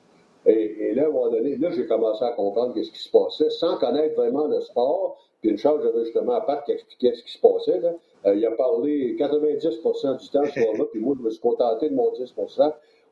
Et, 0.46 0.94
là, 0.94 1.04
à 1.04 1.06
un 1.06 1.10
moment 1.10 1.30
donné, 1.30 1.56
là, 1.56 1.70
j'ai 1.70 1.86
commencé 1.86 2.24
à 2.24 2.32
comprendre 2.32 2.74
ce 2.74 2.90
qui 2.90 2.98
se 2.98 3.10
passait 3.10 3.50
sans 3.50 3.78
connaître 3.78 4.16
vraiment 4.16 4.46
le 4.46 4.60
sport. 4.60 5.18
Puis 5.46 5.52
une 5.52 5.58
chose, 5.58 5.80
j'avais 5.84 6.04
justement 6.04 6.40
Pat 6.40 6.64
qui 6.64 6.72
expliquait 6.72 7.14
ce 7.14 7.22
qui 7.22 7.32
se 7.32 7.38
passait. 7.38 7.78
Là. 7.78 7.92
Euh, 8.26 8.34
il 8.34 8.44
a 8.44 8.50
parlé 8.50 9.14
90% 9.16 10.18
du 10.18 10.28
temps 10.28 10.44
ce 10.44 10.60
soir-là, 10.60 10.84
puis 10.90 11.00
moi, 11.00 11.14
je 11.16 11.22
me 11.22 11.30
suis 11.30 11.40
contenté 11.40 11.88
de 11.88 11.94
mon 11.94 12.10
10 12.10 12.34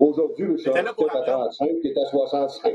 Aujourd'hui, 0.01 0.49
je 0.57 0.63
suis 0.63 0.71
à 0.71 0.83
35, 0.83 1.81
qui 1.81 1.89
est 1.89 1.97
à 1.97 2.07
65. 2.07 2.75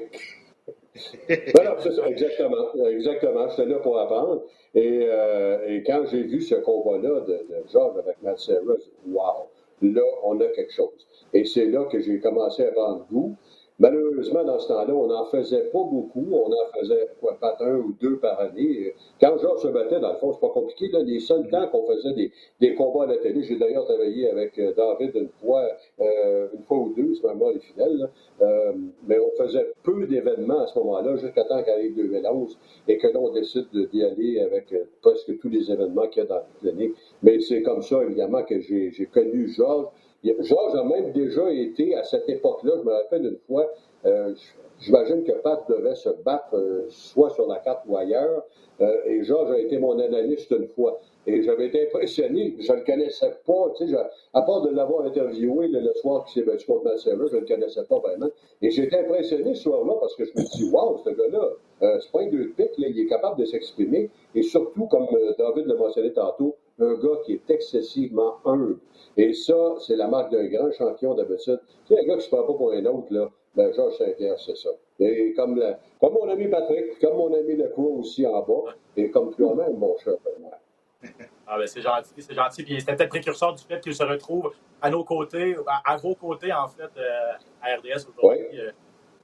voilà, 1.55 1.75
c'est 1.83 1.91
ça, 1.91 2.07
exactement. 2.07 2.73
Exactement. 2.85 3.49
J'étais 3.49 3.65
là 3.65 3.79
pour 3.79 3.99
apprendre. 3.99 4.43
Et, 4.73 5.01
euh, 5.09 5.67
et 5.67 5.83
quand 5.83 6.05
j'ai 6.09 6.23
vu 6.23 6.39
ce 6.41 6.55
combat-là 6.55 7.19
de, 7.19 7.33
de 7.33 7.63
George 7.69 7.97
avec 7.97 8.21
Matt 8.21 8.39
Serra, 8.39 8.75
wow, 9.09 9.49
là, 9.81 10.01
on 10.23 10.39
a 10.39 10.47
quelque 10.47 10.71
chose. 10.71 11.05
Et 11.33 11.43
c'est 11.43 11.65
là 11.65 11.83
que 11.91 11.99
j'ai 11.99 12.21
commencé 12.21 12.63
à 12.63 12.71
prendre 12.71 13.05
goût. 13.11 13.35
Malheureusement, 13.79 14.43
dans 14.43 14.59
ce 14.59 14.67
temps-là, 14.67 14.93
on 14.93 15.07
n'en 15.07 15.23
faisait 15.25 15.69
pas 15.71 15.83
beaucoup. 15.83 16.25
On 16.31 16.51
en 16.51 16.79
faisait 16.79 17.07
quoi, 17.21 17.37
pas 17.39 17.55
un 17.61 17.77
ou 17.77 17.95
deux 18.01 18.17
par 18.17 18.37
année. 18.41 18.93
Quand 19.21 19.37
Georges 19.37 19.61
se 19.61 19.67
battait, 19.69 20.01
dans 20.01 20.11
le 20.11 20.17
fond, 20.17 20.33
c'est 20.33 20.41
pas 20.41 20.49
compliqué. 20.49 20.89
Là, 20.89 20.99
les 21.01 21.21
seuls 21.21 21.47
temps 21.49 21.65
qu'on 21.69 21.85
faisait 21.85 22.29
des, 22.59 22.75
combats 22.75 23.03
à 23.03 23.07
la 23.07 23.17
télé, 23.17 23.41
j'ai 23.43 23.57
d'ailleurs 23.57 23.85
travaillé 23.85 24.29
avec 24.29 24.59
euh, 24.59 24.73
David 24.75 25.15
une 25.15 25.29
fois, 25.29 25.65
euh, 26.01 26.47
une 26.53 26.63
fois 26.63 26.77
ou 26.77 26.93
deux, 26.93 27.15
c'est 27.15 27.21
vraiment 27.21 27.51
les 27.51 27.59
fidèles. 27.59 28.09
Euh, 28.41 28.73
mais 29.07 29.17
on 29.17 29.31
faisait 29.41 29.71
peu 29.83 30.05
d'événements 30.07 30.59
à 30.59 30.67
ce 30.67 30.77
moment-là, 30.79 31.15
jusqu'à 31.15 31.45
temps 31.45 31.63
qu'arrive 31.63 31.95
2011 31.95 32.57
et 32.89 32.97
que 32.97 33.07
là, 33.07 33.19
on 33.19 33.31
décide 33.31 33.67
d'y 33.71 34.03
aller 34.03 34.41
avec 34.41 34.75
presque 35.01 35.39
tous 35.39 35.49
les 35.49 35.71
événements 35.71 36.07
qu'il 36.07 36.23
y 36.23 36.25
a 36.25 36.27
dans 36.27 36.43
l'année. 36.63 36.91
Mais 37.23 37.39
c'est 37.39 37.61
comme 37.61 37.81
ça, 37.81 38.03
évidemment, 38.03 38.43
que 38.43 38.59
j'ai 38.59 39.09
connu 39.13 39.47
Georges. 39.47 39.87
Georges 40.23 40.75
a 40.75 40.83
même 40.83 41.11
déjà 41.13 41.49
été, 41.51 41.95
à 41.95 42.03
cette 42.03 42.27
époque-là, 42.27 42.73
je 42.77 42.83
me 42.83 42.93
rappelle 42.93 43.25
une 43.25 43.37
fois, 43.47 43.71
euh, 44.05 44.33
j'imagine 44.79 45.23
que 45.23 45.31
Pat 45.31 45.63
devait 45.69 45.95
se 45.95 46.09
battre 46.23 46.55
euh, 46.55 46.85
soit 46.89 47.29
sur 47.31 47.47
la 47.47 47.59
carte 47.59 47.83
ou 47.87 47.95
ailleurs, 47.95 48.43
euh, 48.81 49.05
et 49.05 49.23
Georges 49.23 49.51
a 49.51 49.59
été 49.59 49.77
mon 49.77 49.97
analyste 49.99 50.51
une 50.51 50.67
fois. 50.67 50.99
Et 51.27 51.43
j'avais 51.43 51.67
été 51.67 51.83
impressionné, 51.83 52.55
je 52.59 52.71
ne 52.71 52.77
le 52.77 52.83
connaissais 52.83 53.31
pas, 53.45 53.73
tu 53.77 53.87
sais, 53.87 53.95
à 54.33 54.41
part 54.41 54.61
de 54.61 54.69
l'avoir 54.69 55.05
interviewé 55.05 55.67
le, 55.67 55.93
soir 55.95 56.25
qui 56.25 56.33
s'est 56.33 56.45
battu 56.45 56.65
contre 56.65 56.85
Massera, 56.85 57.11
je 57.27 57.35
ne 57.35 57.41
le 57.41 57.45
connaissais 57.45 57.83
pas 57.83 57.99
vraiment. 57.99 58.29
Et 58.61 58.71
j'étais 58.71 58.99
impressionné 58.99 59.53
ce 59.53 59.63
soir-là 59.63 59.93
parce 59.99 60.15
que 60.15 60.25
je 60.25 60.31
me 60.31 60.43
dit, 60.43 60.69
waouh, 60.71 60.97
ce 61.03 61.09
gars-là, 61.09 61.99
c'est 61.99 62.11
pas 62.11 62.21
un 62.21 62.29
deux 62.29 62.45
de 62.45 62.51
pique, 62.51 62.71
il 62.77 62.99
est 62.99 63.05
capable 63.05 63.39
de 63.39 63.45
s'exprimer. 63.45 64.09
Et 64.33 64.43
surtout, 64.43 64.87
comme 64.87 65.07
David 65.37 65.67
l'a 65.67 65.75
mentionné 65.75 66.11
tantôt, 66.13 66.55
un 66.79 66.93
gars 66.95 67.17
qui 67.25 67.33
est 67.33 67.49
excessivement 67.49 68.37
humble. 68.45 68.77
Et 69.17 69.33
ça, 69.33 69.75
c'est 69.79 69.95
la 69.95 70.07
marque 70.07 70.31
d'un 70.31 70.45
grand 70.45 70.71
champion 70.71 71.13
d'habitude. 71.13 71.59
Tu 71.87 71.93
sais, 71.93 72.01
un 72.01 72.05
gars 72.05 72.15
qui 72.15 72.23
se 72.23 72.29
prend 72.29 72.43
pas 72.43 72.53
pour 72.53 72.71
un 72.71 72.85
autre, 72.85 73.07
là, 73.11 73.29
ben 73.55 73.73
Georges 73.73 73.97
Saint-Pierre, 73.97 74.39
c'est 74.39 74.55
ça. 74.55 74.69
Et 74.99 75.33
comme, 75.33 75.61
comme 75.99 76.13
mon 76.13 76.29
ami 76.29 76.47
Patrick, 76.47 76.99
comme 76.99 77.17
mon 77.17 77.33
ami 77.33 77.55
Lecroix 77.55 77.91
aussi 77.97 78.25
en 78.25 78.41
bas, 78.41 78.75
et 78.95 79.09
comme 79.09 79.33
toi-même, 79.33 79.77
mon 79.77 79.97
cher 79.97 80.13
Bernard. 80.23 80.59
Ah 81.51 81.57
ben 81.57 81.65
c'est 81.65 81.81
gentil, 81.81 82.13
c'est 82.19 82.35
gentil. 82.35 82.61
Puis 82.61 82.79
c'était 82.79 82.95
peut-être 82.95 83.09
précurseur 83.09 83.55
du 83.55 83.63
fait 83.63 83.81
qu'il 83.81 83.95
se 83.95 84.03
retrouve 84.03 84.53
à 84.83 84.91
nos 84.91 85.03
côtés, 85.03 85.55
à, 85.83 85.97
vos 85.97 86.13
côtés, 86.13 86.53
en 86.53 86.67
fait, 86.67 86.91
euh, 86.95 87.31
à 87.59 87.75
RDS 87.75 88.05
aujourd'hui, 88.07 88.59
euh, 88.59 88.71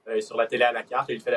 euh, 0.07 0.21
sur 0.21 0.35
la 0.35 0.47
télé 0.47 0.63
à 0.63 0.71
la 0.71 0.81
carte. 0.81 1.07
Il 1.09 1.21
fait 1.21 1.31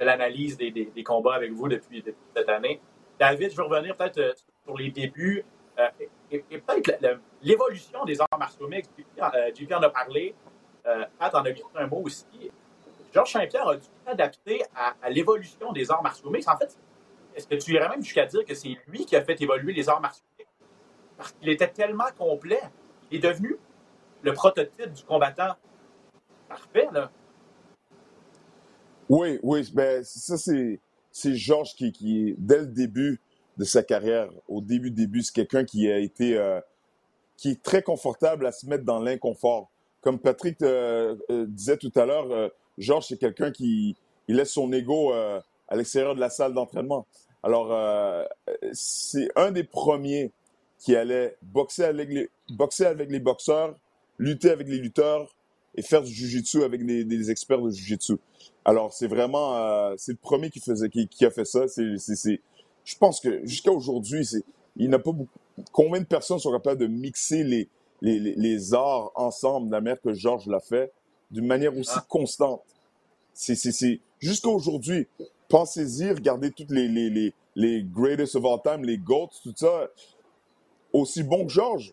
l'analyse 0.00 0.58
des, 0.58 0.70
des, 0.70 1.02
combats 1.02 1.32
avec 1.32 1.50
vous 1.50 1.66
depuis, 1.66 2.02
depuis, 2.02 2.20
cette 2.36 2.50
année. 2.50 2.78
David, 3.18 3.52
je 3.52 3.56
veux 3.56 3.62
revenir 3.62 3.96
peut-être 3.96 4.36
sur 4.66 4.76
les 4.76 4.90
débuts 4.90 5.46
et, 6.30 6.40
peut-être 6.58 7.20
l'évolution 7.42 8.04
des 8.04 8.20
arts 8.20 8.38
martiaux 8.38 8.68
mixtes. 8.68 8.92
JP 9.54 9.72
en 9.72 9.82
a 9.82 9.90
parlé. 9.90 10.34
Pat 11.18 11.34
en 11.34 11.42
a 11.42 11.50
dit 11.50 11.62
un 11.74 11.86
mot 11.86 12.02
aussi. 12.04 12.50
Georges 13.12 13.32
Saint-Pierre 13.32 13.68
a 13.68 13.76
dû 13.76 13.86
s'adapter 14.04 14.62
à, 14.74 15.10
l'évolution 15.10 15.72
des 15.72 15.90
arts 15.90 16.02
martiaux 16.02 16.30
mixtes? 16.30 16.48
En 16.48 16.56
fait, 16.56 16.76
est-ce 17.34 17.46
que 17.46 17.54
tu 17.54 17.72
irais 17.72 17.88
même 17.88 18.02
jusqu'à 18.02 18.26
dire 18.26 18.44
que 18.44 18.54
c'est 18.54 18.76
lui 18.88 19.06
qui 19.06 19.16
a 19.16 19.24
fait 19.24 19.40
évoluer 19.40 19.72
les 19.72 19.88
arts 19.88 20.00
martiaux 20.00 20.24
parce 21.16 21.32
qu'il 21.32 21.48
était 21.48 21.68
tellement 21.68 22.10
complet. 22.18 22.60
Il 23.10 23.18
est 23.18 23.28
devenu 23.28 23.56
le 24.22 24.32
prototype 24.32 24.92
du 24.92 25.04
combattant 25.04 25.54
parfait, 26.48 26.88
là. 26.92 27.10
Oui, 29.08 29.38
oui, 29.42 29.70
ben, 29.74 30.02
ça, 30.02 30.38
c'est, 30.38 30.80
c'est 31.10 31.34
Georges 31.34 31.74
qui, 31.74 32.34
dès 32.38 32.58
le 32.58 32.66
début 32.66 33.20
de 33.56 33.64
sa 33.64 33.82
carrière, 33.82 34.30
au 34.48 34.60
début, 34.60 34.90
début, 34.90 35.22
c'est 35.22 35.34
quelqu'un 35.34 35.64
qui 35.64 35.90
a 35.90 35.98
été, 35.98 36.36
euh, 36.36 36.60
qui 37.36 37.50
est 37.50 37.62
très 37.62 37.82
confortable 37.82 38.46
à 38.46 38.52
se 38.52 38.66
mettre 38.66 38.84
dans 38.84 38.98
l'inconfort. 38.98 39.70
Comme 40.00 40.18
Patrick 40.18 40.60
euh, 40.62 41.16
euh, 41.30 41.46
disait 41.48 41.76
tout 41.76 41.92
à 41.96 42.04
l'heure, 42.04 42.50
Georges, 42.78 43.06
c'est 43.08 43.18
quelqu'un 43.18 43.50
qui 43.50 43.96
il 44.26 44.36
laisse 44.36 44.52
son 44.52 44.72
ego 44.72 45.12
à 45.12 45.76
l'extérieur 45.76 46.14
de 46.14 46.20
la 46.20 46.30
salle 46.30 46.54
d'entraînement. 46.54 47.06
Alors, 47.42 47.76
c'est 48.72 49.28
un 49.36 49.50
des 49.50 49.64
premiers 49.64 50.32
qui 50.78 50.96
allait 50.96 51.36
boxer 51.42 51.84
avec 51.84 52.08
les, 52.08 52.30
boxer 52.50 52.86
avec 52.86 53.10
les 53.10 53.20
boxeurs, 53.20 53.74
lutter 54.18 54.50
avec 54.50 54.68
les 54.68 54.78
lutteurs 54.78 55.34
et 55.74 55.82
faire 55.82 56.02
du 56.02 56.12
jujitsu 56.12 56.62
avec 56.62 56.84
des, 56.84 57.30
experts 57.30 57.60
de 57.60 57.70
jujitsu. 57.70 58.14
Alors, 58.64 58.92
c'est 58.92 59.06
vraiment, 59.06 59.56
euh, 59.56 59.94
c'est 59.98 60.12
le 60.12 60.18
premier 60.18 60.50
qui 60.50 60.60
faisait, 60.60 60.88
qui, 60.88 61.08
qui 61.08 61.26
a 61.26 61.30
fait 61.30 61.44
ça. 61.44 61.66
C'est, 61.68 62.40
je 62.84 62.96
pense 62.96 63.20
que 63.20 63.44
jusqu'à 63.46 63.72
aujourd'hui, 63.72 64.24
c'est, 64.24 64.44
il 64.76 64.90
n'a 64.90 64.98
pas 64.98 65.12
beaucoup, 65.12 65.38
combien 65.72 66.00
de 66.00 66.06
personnes 66.06 66.38
sont 66.38 66.52
capables 66.52 66.80
de 66.80 66.86
mixer 66.86 67.44
les, 67.44 67.68
les, 68.02 68.18
les, 68.18 68.74
arts 68.74 69.10
ensemble 69.14 69.68
de 69.68 69.72
la 69.72 69.80
manière 69.80 70.00
que 70.00 70.12
Georges 70.12 70.46
l'a 70.46 70.60
fait 70.60 70.92
d'une 71.30 71.46
manière 71.46 71.76
aussi 71.76 71.94
ah. 71.96 72.04
constante? 72.08 72.62
C'est, 73.32 73.54
c'est, 73.54 73.72
c'est, 73.72 74.00
jusqu'à 74.20 74.50
aujourd'hui, 74.50 75.06
pensez-y, 75.48 76.10
regardez 76.10 76.50
toutes 76.50 76.70
les, 76.70 76.88
les, 76.88 77.10
les, 77.10 77.32
les 77.56 77.82
greatest 77.82 78.36
of 78.36 78.44
all 78.44 78.60
time, 78.62 78.84
les 78.84 78.98
GOATs, 78.98 79.40
tout 79.42 79.54
ça 79.56 79.88
aussi 80.92 81.22
bon 81.22 81.46
que 81.46 81.52
Georges, 81.52 81.92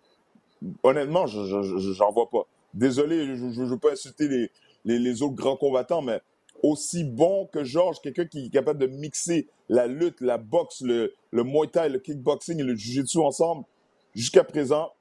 honnêtement, 0.84 1.26
je 1.28 2.00
n'en 2.00 2.12
vois 2.12 2.30
pas. 2.30 2.46
Désolé, 2.74 3.36
je 3.36 3.62
ne 3.62 3.66
veux 3.66 3.80
pas 3.80 3.92
insulter 3.92 4.28
les, 4.28 5.00
les, 5.00 5.22
autres 5.24 5.36
grands 5.36 5.58
combattants, 5.58 6.02
mais 6.02 6.22
aussi 6.64 7.04
bon 7.04 7.48
que 7.48 7.64
Georges, 7.64 8.02
quelqu'un 8.02 8.26
qui 8.26 8.46
est 8.46 8.50
capable 8.50 8.80
de 8.80 8.88
mixer 8.88 9.48
la 9.70 9.88
lutte, 9.88 10.22
la 10.22 10.38
boxe, 10.38 10.82
le, 10.82 11.14
le 11.32 11.44
Muay 11.44 11.68
Thai, 11.68 11.90
le 11.90 12.00
kickboxing 12.00 12.60
et 12.60 12.64
le 12.64 12.76
Jiu-Jitsu 12.76 13.20
ensemble, 13.20 13.66
jusqu'à 14.14 14.44
présent, 14.44 14.94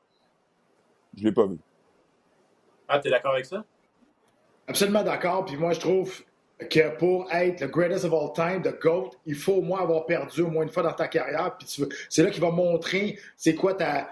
je 1.17 1.23
ne 1.23 1.29
l'ai 1.29 1.35
pas 1.35 1.47
vu. 1.47 1.59
Ah, 2.89 2.99
tu 2.99 3.09
es 3.09 3.11
d'accord 3.11 3.35
avec 3.35 3.47
ça? 3.47 3.65
Absolument 4.67 5.03
d'accord. 5.03 5.45
Puis 5.45 5.57
moi, 5.57 5.73
je 5.73 5.81
trouve 5.81 6.23
que 6.69 6.97
pour 6.97 7.31
être 7.33 7.61
le 7.61 7.69
greatest 7.69 8.05
of 8.05 8.13
all 8.13 8.33
time, 8.33 8.63
the 8.63 8.79
GOAT, 8.81 9.11
il 9.27 9.35
faut 9.35 9.55
au 9.55 9.63
moins 9.63 9.81
avoir 9.81 10.07
perdu 10.07 10.43
au 10.43 10.51
moins 10.51 10.63
une 10.63 10.69
fois 10.69 10.83
dans 10.83 10.93
ta 10.93 11.09
carrière. 11.09 11.57
Puis 11.59 11.87
c'est 12.09 12.23
là 12.23 12.31
qu'il 12.31 12.43
va 12.43 12.51
montrer 12.51 13.19
c'est 13.37 13.55
quoi 13.55 13.75
ta, 13.75 14.09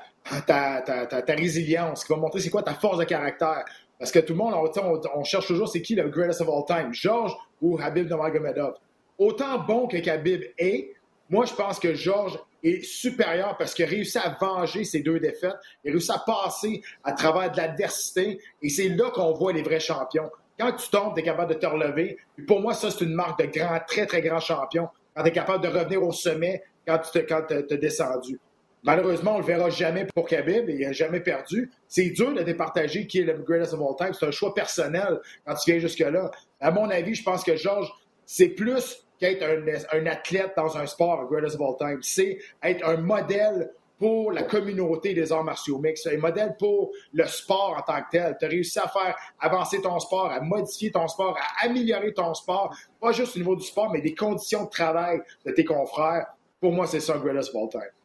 ta, 0.46 0.82
ta, 0.82 1.06
ta, 1.06 1.34
résilience, 1.34 2.04
qui 2.04 2.12
va 2.12 2.18
montrer 2.18 2.40
c'est 2.40 2.50
quoi 2.50 2.62
ta 2.62 2.74
force 2.74 2.98
de 2.98 3.04
caractère. 3.04 3.64
Parce 3.98 4.12
que 4.12 4.18
tout 4.20 4.32
le 4.32 4.38
monde, 4.38 4.54
on, 4.54 5.00
on 5.14 5.24
cherche 5.24 5.46
toujours 5.46 5.68
c'est 5.68 5.82
qui 5.82 5.94
le 5.94 6.08
greatest 6.08 6.40
of 6.40 6.48
all 6.48 6.64
time, 6.66 6.92
Georges 6.92 7.36
ou 7.60 7.78
Habib 7.80 8.08
Nurmagomedov. 8.08 8.74
Autant 9.18 9.58
bon 9.58 9.88
que 9.88 10.08
Habib 10.08 10.42
est, 10.58 10.94
moi 11.28 11.44
je 11.44 11.54
pense 11.54 11.80
que 11.80 11.94
Georges 11.94 12.38
est 12.62 12.84
supérieur 12.84 13.56
parce 13.56 13.74
qu'il 13.74 13.84
a 13.84 13.88
réussi 13.88 14.18
à 14.18 14.36
venger 14.40 14.84
ses 14.84 15.00
deux 15.00 15.18
défaites, 15.18 15.56
il 15.84 15.90
a 15.90 15.92
réussi 15.92 16.12
à 16.12 16.22
passer 16.24 16.82
à 17.04 17.12
travers 17.12 17.50
de 17.50 17.56
l'adversité, 17.56 18.38
et 18.62 18.68
c'est 18.68 18.88
là 18.88 19.10
qu'on 19.10 19.32
voit 19.32 19.52
les 19.52 19.62
vrais 19.62 19.80
champions. 19.80 20.30
Quand 20.58 20.72
tu 20.72 20.90
tombes, 20.90 21.14
tu 21.14 21.20
es 21.20 21.22
capable 21.22 21.54
de 21.54 21.58
te 21.58 21.66
relever. 21.66 22.18
pour 22.46 22.60
moi, 22.60 22.74
ça, 22.74 22.90
c'est 22.90 23.04
une 23.04 23.14
marque 23.14 23.40
de 23.40 23.46
grand, 23.46 23.78
très, 23.86 24.06
très 24.06 24.20
grand 24.20 24.40
champion. 24.40 24.88
Quand 25.14 25.22
tu 25.22 25.28
es 25.28 25.32
capable 25.32 25.62
de 25.62 25.68
revenir 25.68 26.02
au 26.02 26.12
sommet 26.12 26.62
quand 26.86 26.98
tu 26.98 27.24
te, 27.24 27.74
descendu. 27.74 28.40
Malheureusement, 28.82 29.36
on 29.36 29.38
le 29.38 29.44
verra 29.44 29.70
jamais 29.70 30.06
pour 30.14 30.26
Khabib. 30.26 30.68
Il 30.68 30.80
n'a 30.80 30.92
jamais 30.92 31.20
perdu. 31.20 31.70
C'est 31.88 32.10
dur 32.10 32.32
de 32.32 32.42
départager 32.42 33.06
qui 33.06 33.20
est 33.20 33.24
le 33.24 33.34
greatest 33.34 33.74
of 33.74 33.80
all 33.80 33.96
time. 33.96 34.14
C'est 34.14 34.26
un 34.26 34.30
choix 34.30 34.54
personnel 34.54 35.20
quand 35.44 35.54
tu 35.54 35.70
viens 35.70 35.80
jusque-là. 35.80 36.30
À 36.60 36.70
mon 36.70 36.88
avis, 36.90 37.14
je 37.14 37.22
pense 37.22 37.42
que 37.42 37.56
Georges, 37.56 37.92
c'est 38.24 38.50
plus 38.50 39.04
qu'être 39.18 39.42
un, 39.42 39.98
un, 39.98 40.06
athlète 40.06 40.52
dans 40.56 40.76
un 40.76 40.86
sport, 40.86 41.26
greatest 41.28 41.56
of 41.56 41.62
all 41.62 41.76
time. 41.76 41.98
C'est 42.02 42.38
être 42.62 42.86
un 42.86 42.98
modèle 42.98 43.70
pour 43.98 44.30
la 44.30 44.44
communauté 44.44 45.12
des 45.12 45.32
arts 45.32 45.44
martiaux 45.44 45.78
mixtes, 45.78 46.06
un 46.06 46.18
modèle 46.18 46.54
pour 46.56 46.92
le 47.12 47.26
sport 47.26 47.76
en 47.76 47.82
tant 47.82 48.00
que 48.02 48.10
tel. 48.12 48.36
Tu 48.38 48.46
as 48.46 48.48
réussi 48.48 48.78
à 48.78 48.88
faire 48.88 49.16
avancer 49.40 49.82
ton 49.82 49.98
sport, 49.98 50.30
à 50.30 50.40
modifier 50.40 50.92
ton 50.92 51.08
sport, 51.08 51.36
à 51.36 51.66
améliorer 51.66 52.14
ton 52.14 52.32
sport, 52.34 52.74
pas 53.00 53.12
juste 53.12 53.34
au 53.36 53.40
niveau 53.40 53.56
du 53.56 53.64
sport, 53.64 53.90
mais 53.92 54.00
des 54.00 54.14
conditions 54.14 54.64
de 54.64 54.70
travail 54.70 55.20
de 55.44 55.50
tes 55.50 55.64
confrères. 55.64 56.26
Pour 56.60 56.72
moi, 56.72 56.86
c'est 56.86 57.00
ça, 57.00 57.18
greatest 57.18 57.54
of 57.54 57.62
all 57.62 57.68
time. 57.68 57.97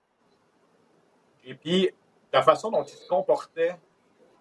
Et 1.45 1.53
puis, 1.53 1.89
la 2.31 2.41
façon 2.41 2.71
dont 2.71 2.83
il 2.83 2.95
se 2.95 3.07
comportait, 3.07 3.75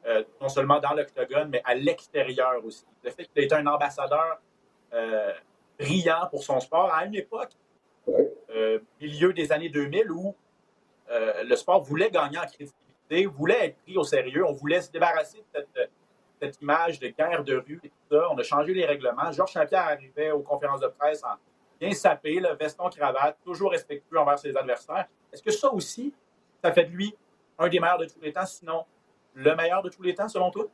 euh, 0.07 0.25
non 0.41 0.49
seulement 0.49 0.81
dans 0.81 0.93
l'octogone, 0.93 1.49
mais 1.51 1.63
à 1.65 1.75
l'extérieur 1.75 2.65
aussi. 2.65 2.85
Le 3.03 3.11
fait 3.11 3.25
qu'il 3.25 3.45
était 3.45 3.55
un 3.55 3.67
ambassadeur 3.67 4.41
euh, 4.93 5.33
brillant 5.79 6.27
pour 6.31 6.43
son 6.43 6.61
sport 6.61 6.93
à 6.93 7.05
une 7.05 7.15
époque, 7.15 7.53
euh, 8.51 8.81
milieu 9.01 9.33
des 9.33 9.53
années 9.53 9.69
2000, 9.69 10.11
où 10.11 10.35
euh, 11.11 11.45
le 11.45 11.57
sport 11.57 11.83
voulait 11.83 12.11
gagner 12.11 12.39
en 12.39 12.47
crédibilité, 12.47 13.27
voulait 13.27 13.67
être 13.67 13.77
pris 13.83 13.97
au 13.97 14.05
sérieux, 14.05 14.45
on 14.45 14.53
voulait 14.53 14.81
se 14.81 14.91
débarrasser 14.91 15.39
de 15.39 15.45
cette, 15.55 15.91
cette 16.41 16.61
image 16.61 16.99
de 16.99 17.09
guerre 17.09 17.45
de 17.45 17.57
rue 17.57 17.81
et 17.85 17.89
tout 17.89 18.17
ça. 18.17 18.29
On 18.31 18.39
a 18.39 18.43
changé 18.43 18.75
les 18.75 18.85
règlements. 18.85 19.31
Georges 19.33 19.53
Saint-Pierre 19.53 19.89
arrivait 19.89 20.31
aux 20.31 20.41
conférences 20.41 20.81
de 20.81 20.89
presse 20.89 21.23
en 21.23 21.37
bien 21.81 21.93
sapé, 21.93 22.39
le 22.39 22.55
veston, 22.55 22.89
cravate, 22.91 23.37
toujours 23.45 23.73
respectueux 23.73 24.19
envers 24.19 24.39
ses 24.39 24.57
adversaires. 24.57 25.07
Est-ce 25.33 25.43
que 25.43 25.51
ça 25.51 25.73
aussi, 25.73 26.15
ça 26.63 26.73
fait 26.73 26.85
de 26.85 26.91
lui 26.91 27.15
un 27.59 27.69
des 27.69 27.81
meilleurs 27.81 27.99
de 27.99 28.07
tous 28.07 28.21
les 28.23 28.33
temps, 28.33 28.47
sinon 28.47 28.85
le 29.35 29.55
meilleur 29.57 29.83
de 29.83 29.89
tous 29.89 30.03
les 30.03 30.15
temps, 30.15 30.29
selon 30.29 30.51
toi? 30.51 30.67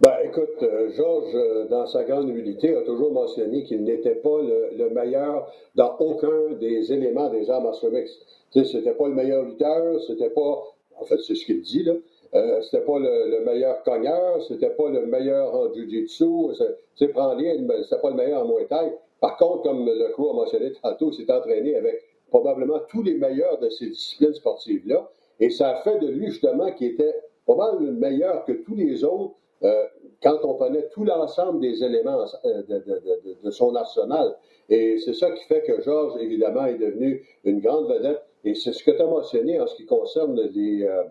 Ben, 0.00 0.16
écoute, 0.24 0.60
euh, 0.62 0.90
Georges, 0.96 1.34
euh, 1.34 1.68
dans 1.68 1.86
sa 1.86 2.02
grande 2.02 2.28
humilité, 2.28 2.74
a 2.74 2.82
toujours 2.82 3.12
mentionné 3.12 3.62
qu'il 3.62 3.84
n'était 3.84 4.16
pas 4.16 4.40
le, 4.42 4.90
meilleur 4.90 5.48
dans 5.76 5.96
aucun 5.98 6.54
des 6.58 6.92
éléments 6.92 7.28
des 7.28 7.48
arts 7.48 7.62
martiaux 7.62 7.90
mixtes. 7.90 8.20
C'était 8.52 8.94
pas 8.94 9.06
le 9.06 9.14
meilleur 9.14 9.44
lutteur, 9.44 10.00
c'était 10.00 10.30
pas, 10.30 10.64
en 10.98 11.04
fait, 11.04 11.18
c'est 11.18 11.36
ce 11.36 11.46
qu'il 11.46 11.62
dit, 11.62 11.84
là. 11.84 11.94
Euh, 12.34 12.62
c'était 12.62 12.84
pas 12.84 12.98
le, 12.98 13.44
meilleur 13.44 13.82
cogneur, 13.84 14.42
c'était 14.48 14.70
pas 14.70 14.88
le 14.90 15.06
meilleur 15.06 15.54
en 15.54 15.72
jiu-jitsu, 15.72 16.54
c'était 16.96 17.12
pas 17.12 17.34
le 17.36 18.14
meilleur 18.14 18.42
en 18.42 18.48
muay 18.48 18.66
thai. 18.66 18.98
Par 19.20 19.36
contre, 19.36 19.62
comme 19.62 19.86
le 19.86 20.12
crew 20.12 20.30
a 20.30 20.32
mentionné 20.32 20.72
tantôt, 20.82 21.12
s'est 21.12 21.30
entraîné 21.30 21.76
avec 21.76 22.02
probablement 22.32 22.80
tous 22.88 23.02
les 23.02 23.14
meilleurs 23.14 23.58
de 23.58 23.68
ces 23.68 23.88
disciplines 23.90 24.32
sportives-là. 24.32 25.10
Et 25.38 25.50
ça 25.50 25.76
a 25.76 25.82
fait 25.82 25.98
de 25.98 26.08
lui, 26.08 26.28
justement, 26.28 26.72
qui 26.72 26.86
était 26.86 27.14
probablement 27.44 27.92
meilleur 27.92 28.44
que 28.46 28.52
tous 28.52 28.74
les 28.74 29.04
autres 29.04 29.34
euh, 29.62 29.84
quand 30.22 30.38
on 30.44 30.54
connaît 30.54 30.88
tout 30.88 31.04
l'ensemble 31.04 31.60
des 31.60 31.84
éléments 31.84 32.24
euh, 32.44 32.62
de, 32.62 32.78
de, 32.78 32.94
de, 33.04 33.36
de, 33.44 33.50
son 33.50 33.74
arsenal. 33.76 34.34
Et 34.68 34.98
c'est 34.98 35.12
ça 35.14 35.30
qui 35.30 35.44
fait 35.44 35.62
que 35.62 35.82
Georges, 35.82 36.20
évidemment, 36.20 36.64
est 36.66 36.78
devenu 36.78 37.22
une 37.44 37.60
grande 37.60 37.86
vedette. 37.92 38.22
Et 38.44 38.54
c'est 38.54 38.72
ce 38.72 38.82
que 38.82 38.90
tu 38.92 39.02
as 39.02 39.06
mentionné 39.06 39.60
en 39.60 39.66
ce 39.66 39.76
qui 39.76 39.84
concerne 39.84 40.40
les, 40.54 40.84
euh, 40.84 41.04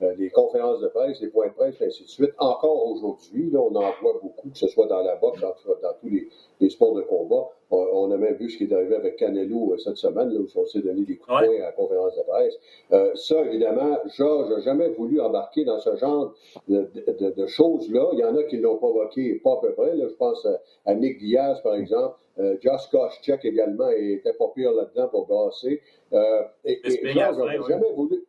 les 0.00 0.30
conférences 0.30 0.80
de 0.80 0.88
presse, 0.88 1.20
les 1.20 1.28
points 1.28 1.48
de 1.48 1.52
presse, 1.52 1.80
et 1.80 1.86
ainsi 1.86 2.04
de 2.04 2.08
suite. 2.08 2.32
Encore 2.38 2.86
aujourd'hui, 2.86 3.50
on 3.54 3.74
en 3.74 3.92
voit 4.00 4.18
beaucoup, 4.22 4.50
que 4.50 4.58
ce 4.58 4.68
soit 4.68 4.86
dans 4.86 5.02
la 5.02 5.16
boxe, 5.16 5.40
dans, 5.40 5.54
dans 5.82 5.94
tous 6.00 6.08
les, 6.08 6.28
les, 6.60 6.70
sports 6.70 6.94
de 6.94 7.02
combat. 7.02 7.48
On, 7.70 8.10
a 8.10 8.16
même 8.16 8.34
vu 8.36 8.48
ce 8.48 8.56
qui 8.56 8.64
est 8.64 8.72
arrivé 8.72 8.94
avec 8.94 9.16
Canelo 9.16 9.72
euh, 9.72 9.78
cette 9.78 9.96
semaine, 9.96 10.30
là, 10.32 10.40
où 10.40 10.46
on 10.54 10.66
s'est 10.66 10.80
donné 10.80 11.04
des 11.04 11.16
coups 11.16 11.42
de 11.42 11.46
poing 11.46 11.56
à 11.56 11.66
la 11.66 11.72
conférence 11.72 12.16
de 12.16 12.22
presse. 12.22 12.54
Euh, 12.92 13.10
ça, 13.14 13.44
évidemment, 13.44 13.98
Georges 14.16 14.50
n'a 14.50 14.60
jamais 14.60 14.88
voulu 14.88 15.20
embarquer 15.20 15.64
dans 15.64 15.78
ce 15.78 15.94
genre 15.96 16.34
de, 16.68 16.88
de, 16.94 17.30
de 17.30 17.46
choses-là. 17.46 18.08
Il 18.12 18.20
y 18.20 18.24
en 18.24 18.36
a 18.36 18.42
qui 18.44 18.58
l'ont 18.58 18.76
provoqué, 18.76 19.34
pas 19.44 19.54
à 19.54 19.60
peu 19.60 19.72
près. 19.74 19.94
Là. 19.96 20.06
Je 20.08 20.14
pense 20.14 20.46
à, 20.86 20.94
Nick 20.94 21.18
Diaz, 21.18 21.60
par 21.62 21.74
exemple. 21.74 22.16
Euh, 22.38 22.56
Josh 22.62 22.88
Koscheck 22.90 23.44
également 23.44 23.90
était 23.90 24.32
pas 24.32 24.46
pire 24.54 24.72
là-dedans 24.72 25.08
pour 25.08 25.26
brasser. 25.26 25.82
Euh, 26.12 26.42
et, 26.64 26.80
et 26.84 27.12
Georges 27.12 27.36
n'a 27.36 27.60
jamais 27.68 27.92
voulu... 27.94 28.24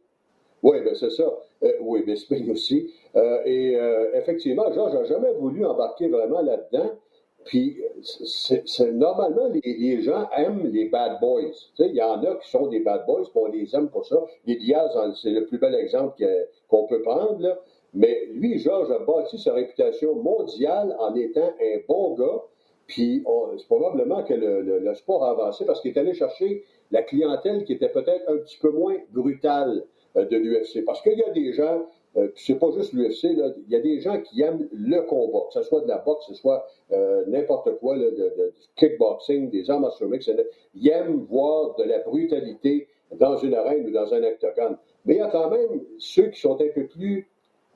Oui, 0.64 0.78
ben 0.84 0.96
c'est 0.96 1.12
ça. 1.12 1.24
Euh, 1.64 1.74
oui, 1.82 2.04
Bisping 2.04 2.52
aussi. 2.52 2.94
Euh, 3.16 3.42
et 3.46 3.76
euh, 3.76 4.12
effectivement, 4.14 4.72
Georges 4.74 4.94
n'a 4.94 5.04
jamais 5.06 5.32
voulu 5.34 5.66
embarquer 5.66 6.08
vraiment 6.08 6.42
là-dedans 6.42 6.92
puis, 7.46 7.82
c'est, 8.02 8.92
normalement, 8.92 9.50
les, 9.64 10.02
gens 10.02 10.30
aiment 10.36 10.68
les 10.72 10.90
bad 10.90 11.20
boys. 11.20 11.52
Il 11.80 11.96
y 11.96 12.02
en 12.02 12.22
a 12.24 12.36
qui 12.36 12.50
sont 12.50 12.68
des 12.68 12.80
bad 12.80 13.06
boys, 13.06 13.24
on 13.34 13.48
les 13.48 13.76
aime 13.76 13.90
pour 13.90 14.06
ça. 14.06 14.18
Les 14.46 14.56
Diaz, 14.56 14.92
c'est 15.22 15.32
le 15.32 15.46
plus 15.46 15.58
bel 15.58 15.74
exemple 15.74 16.24
qu'on 16.68 16.86
peut 16.86 17.02
prendre. 17.02 17.40
Là. 17.40 17.60
Mais 17.94 18.28
lui, 18.34 18.60
Georges, 18.60 18.92
a 18.92 19.00
bâti 19.00 19.40
sa 19.40 19.54
réputation 19.54 20.16
mondiale 20.16 20.96
en 21.00 21.16
étant 21.16 21.54
un 21.60 21.80
bon 21.88 22.16
gars. 22.16 22.44
Puis 22.86 23.24
c'est 23.58 23.68
probablement 23.68 24.24
que 24.24 24.34
le, 24.34 24.94
sport 24.96 25.24
a 25.24 25.32
avancé 25.32 25.66
parce 25.66 25.82
qu'il 25.82 25.92
est 25.92 26.00
allé 26.00 26.14
chercher 26.14 26.64
la 26.92 27.04
clientèle 27.04 27.64
qui 27.64 27.74
était 27.74 27.90
peut-être 27.90 28.30
un 28.30 28.38
petit 28.38 28.58
peu 28.58 28.72
moins 28.72 28.98
brutale 29.12 29.86
de 30.16 30.38
l'UFC. 30.38 30.84
Parce 30.86 31.02
qu'il 31.02 31.18
y 31.18 31.24
a 31.24 31.30
des 31.32 31.54
gens, 31.54 31.86
euh, 32.18 32.30
c'est 32.36 32.60
pas 32.60 32.72
juste 32.72 32.94
l'UFC, 32.94 33.26
il 33.26 33.66
y 33.70 33.76
a 33.76 33.80
des 33.80 34.00
gens 34.00 34.20
qui 34.22 34.42
aiment 34.42 34.68
le 34.72 35.02
combat, 35.02 35.46
que 35.48 35.54
ce 35.54 35.64
soit 35.64 35.82
de 35.82 35.88
la 35.88 36.00
boxe, 36.00 36.28
que 36.28 36.34
ce 36.34 36.42
soit 36.42 36.66
euh, 36.92 37.24
n'importe 37.28 37.78
quoi, 37.80 37.98
de, 37.98 38.10
de, 38.10 38.54
kickboxing, 38.76 39.50
des 39.50 39.70
arts 39.70 39.80
martiaux 39.80 40.08
mix. 40.08 40.30
Ils 40.76 40.90
aiment 40.90 41.26
voir 41.30 41.76
de 41.76 41.84
la 41.84 42.00
brutalité 42.00 42.88
dans 43.18 43.38
une 43.38 43.54
arène 43.56 43.88
ou 43.88 43.92
dans 43.92 44.14
un 44.14 44.24
octogone. 44.24 44.78
Mais 45.06 45.16
il 45.16 45.18
y 45.18 45.22
a 45.22 45.30
quand 45.30 45.50
même 45.50 45.82
ceux 45.98 46.28
qui 46.28 46.40
sont 46.40 46.60
un 46.62 46.68
peu 46.74 46.86
plus 46.88 47.28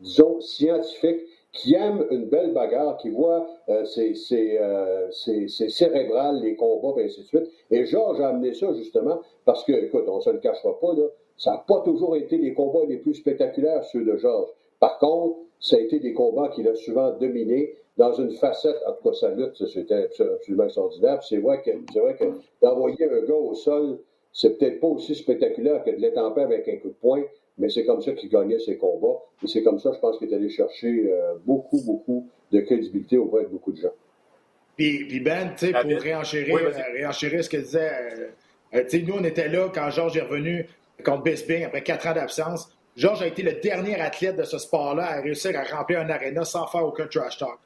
disons, 0.01 0.39
scientifiques 0.41 1.21
qui 1.53 1.75
aiment 1.75 2.05
une 2.09 2.25
belle 2.25 2.51
bagarre, 2.51 2.97
qui 2.97 3.09
voient 3.09 3.47
euh, 3.69 3.85
euh, 3.95 5.07
c'est 5.11 5.69
cérébral, 5.69 6.41
les 6.41 6.55
combats, 6.55 6.99
et 6.99 7.05
ainsi 7.05 7.21
de 7.21 7.25
suite. 7.27 7.51
Et 7.69 7.85
Georges 7.85 8.19
a 8.21 8.29
amené 8.29 8.53
ça 8.53 8.73
justement 8.73 9.21
parce 9.45 9.63
que, 9.63 9.71
écoute, 9.71 10.05
on 10.07 10.17
ne 10.17 10.21
se 10.21 10.31
le 10.31 10.39
cachera 10.39 10.79
pas, 10.79 10.93
là, 10.93 11.03
ça 11.37 11.51
n'a 11.51 11.63
pas 11.67 11.81
toujours 11.81 12.15
été 12.15 12.37
les 12.37 12.53
combats 12.53 12.85
les 12.87 12.97
plus 12.97 13.15
spectaculaires, 13.15 13.83
ceux 13.85 14.03
de 14.03 14.15
Georges. 14.17 14.49
Par 14.79 14.97
contre, 14.99 15.37
ça 15.59 15.77
a 15.77 15.79
été 15.79 15.99
des 15.99 16.13
combats 16.13 16.49
qu'il 16.49 16.67
a 16.67 16.75
souvent 16.75 17.11
dominés 17.11 17.73
dans 17.97 18.13
une 18.13 18.31
facette, 18.31 18.77
en 18.87 18.93
tout 18.93 19.09
cas 19.09 19.13
sa 19.13 19.29
lutte, 19.29 19.55
c'était 19.67 20.09
absolument 20.19 20.65
extraordinaire. 20.65 21.21
C'est 21.23 21.37
vrai 21.37 21.61
que, 21.61 21.99
vrai 21.99 22.15
que 22.15 22.25
d'envoyer 22.61 23.05
un 23.05 23.21
gars 23.21 23.33
au 23.33 23.53
sol, 23.53 23.99
c'est 24.31 24.57
peut-être 24.57 24.79
pas 24.79 24.87
aussi 24.87 25.13
spectaculaire 25.13 25.83
que 25.83 25.91
de 25.91 25.97
l'étamper 25.97 26.41
avec 26.41 26.67
un 26.67 26.77
coup 26.77 26.89
de 26.89 26.95
poing, 26.99 27.23
mais 27.59 27.69
c'est 27.69 27.85
comme 27.85 28.01
ça 28.01 28.13
qu'il 28.13 28.29
gagnait 28.29 28.59
ses 28.59 28.77
combats. 28.77 29.21
Et 29.43 29.47
c'est 29.47 29.61
comme 29.61 29.79
ça, 29.79 29.91
je 29.93 29.99
pense 29.99 30.17
qu'il 30.17 30.31
est 30.31 30.35
allé 30.35 30.49
chercher 30.49 31.11
euh, 31.11 31.35
beaucoup, 31.45 31.79
beaucoup 31.85 32.27
de 32.51 32.61
crédibilité 32.61 33.17
auprès 33.17 33.43
de 33.43 33.49
beaucoup 33.49 33.71
de 33.71 33.77
gens. 33.77 33.93
Puis, 34.75 35.05
puis 35.05 35.19
Ben, 35.19 35.51
tu 35.55 35.67
sais, 35.67 35.71
pour 35.71 35.83
réenchérir, 35.83 36.57
réenchérir, 36.93 37.43
ce 37.43 37.49
que 37.49 37.57
disait, 37.57 37.91
euh, 37.91 38.27
euh, 38.73 38.83
tu 38.83 38.89
sais, 38.89 39.05
nous, 39.05 39.13
on 39.13 39.23
était 39.23 39.49
là 39.49 39.69
quand 39.73 39.91
Georges 39.91 40.17
est 40.17 40.21
revenu 40.21 40.65
contre 41.03 41.23
Bisping 41.23 41.63
après 41.63 41.83
quatre 41.83 42.07
ans 42.07 42.13
d'absence. 42.13 42.69
Georges 42.95 43.23
a 43.23 43.27
été 43.27 43.41
le 43.41 43.53
dernier 43.53 43.99
athlète 43.99 44.35
de 44.37 44.43
ce 44.43 44.57
sport-là 44.57 45.05
à 45.05 45.21
réussir 45.21 45.51
à 45.57 45.63
remplir 45.75 45.99
un 46.01 46.09
aréna 46.09 46.45
sans 46.45 46.67
faire 46.67 46.85
aucun 46.85 47.07
trash 47.07 47.37
talk. 47.37 47.57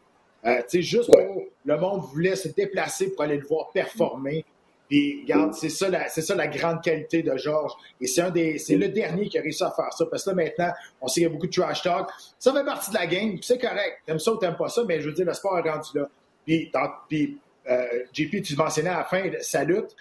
tu 0.44 0.52
sais, 0.68 0.82
juste 0.82 1.12
pour 1.12 1.44
le 1.66 1.78
monde 1.78 2.02
voulait 2.14 2.36
se 2.36 2.48
déplacer 2.48 3.12
pour 3.12 3.24
aller 3.24 3.38
le 3.38 3.46
voir 3.46 3.72
performer. 3.72 4.46
Puis, 4.88 5.24
regarde, 5.24 5.54
c'est 5.54 5.70
ça, 5.70 5.90
la, 5.90 6.08
c'est 6.08 6.22
ça 6.22 6.34
la 6.34 6.48
grande 6.48 6.82
qualité 6.82 7.22
de 7.22 7.36
Georges. 7.36 7.74
Et 8.00 8.08
c'est 8.08 8.22
un 8.22 8.30
des, 8.30 8.58
c'est 8.58 8.78
le 8.78 8.88
dernier 8.88 9.28
qui 9.28 9.38
a 9.38 9.42
réussi 9.42 9.64
à 9.64 9.72
faire 9.72 9.92
ça. 9.92 10.06
Parce 10.06 10.24
que 10.24 10.30
là, 10.30 10.36
maintenant, 10.36 10.72
on 11.02 11.08
sait 11.08 11.16
qu'il 11.16 11.24
y 11.24 11.26
a 11.26 11.30
beaucoup 11.30 11.48
de 11.48 11.52
trash 11.52 11.82
talk. 11.82 12.10
Ça 12.40 12.54
fait 12.54 12.64
partie 12.64 12.92
de 12.92 12.96
la 12.96 13.06
game, 13.06 13.32
puis 13.32 13.44
c'est 13.44 13.58
correct. 13.58 14.00
T'aimes 14.06 14.20
ça 14.20 14.32
ou 14.32 14.38
t'aimes 14.38 14.56
pas 14.56 14.70
ça, 14.70 14.84
mais 14.88 15.02
je 15.02 15.10
veux 15.10 15.14
dire, 15.14 15.26
le 15.26 15.34
sport 15.34 15.60
est 15.60 15.70
rendu 15.70 15.90
là. 15.96 16.08
Puis, 16.46 16.72
puis 17.10 17.38
euh, 17.70 17.86
JP, 18.14 18.42
tu 18.42 18.56
mentionnais 18.56 18.90
à 18.90 19.00
la 19.00 19.04
fin, 19.04 19.24
sa 19.42 19.66
lutte. 19.66 19.94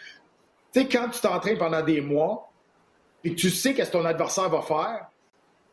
Tu 0.72 0.82
sais, 0.82 0.86
quand 0.86 1.08
tu 1.08 1.20
t'entraînes 1.20 1.58
pendant 1.58 1.82
des 1.82 2.00
mois, 2.00 2.48
puis 3.26 3.34
tu 3.34 3.50
sais 3.50 3.74
qu'est-ce 3.74 3.90
que 3.90 3.96
ton 3.96 4.04
adversaire 4.04 4.48
va 4.48 4.62
faire, 4.62 5.08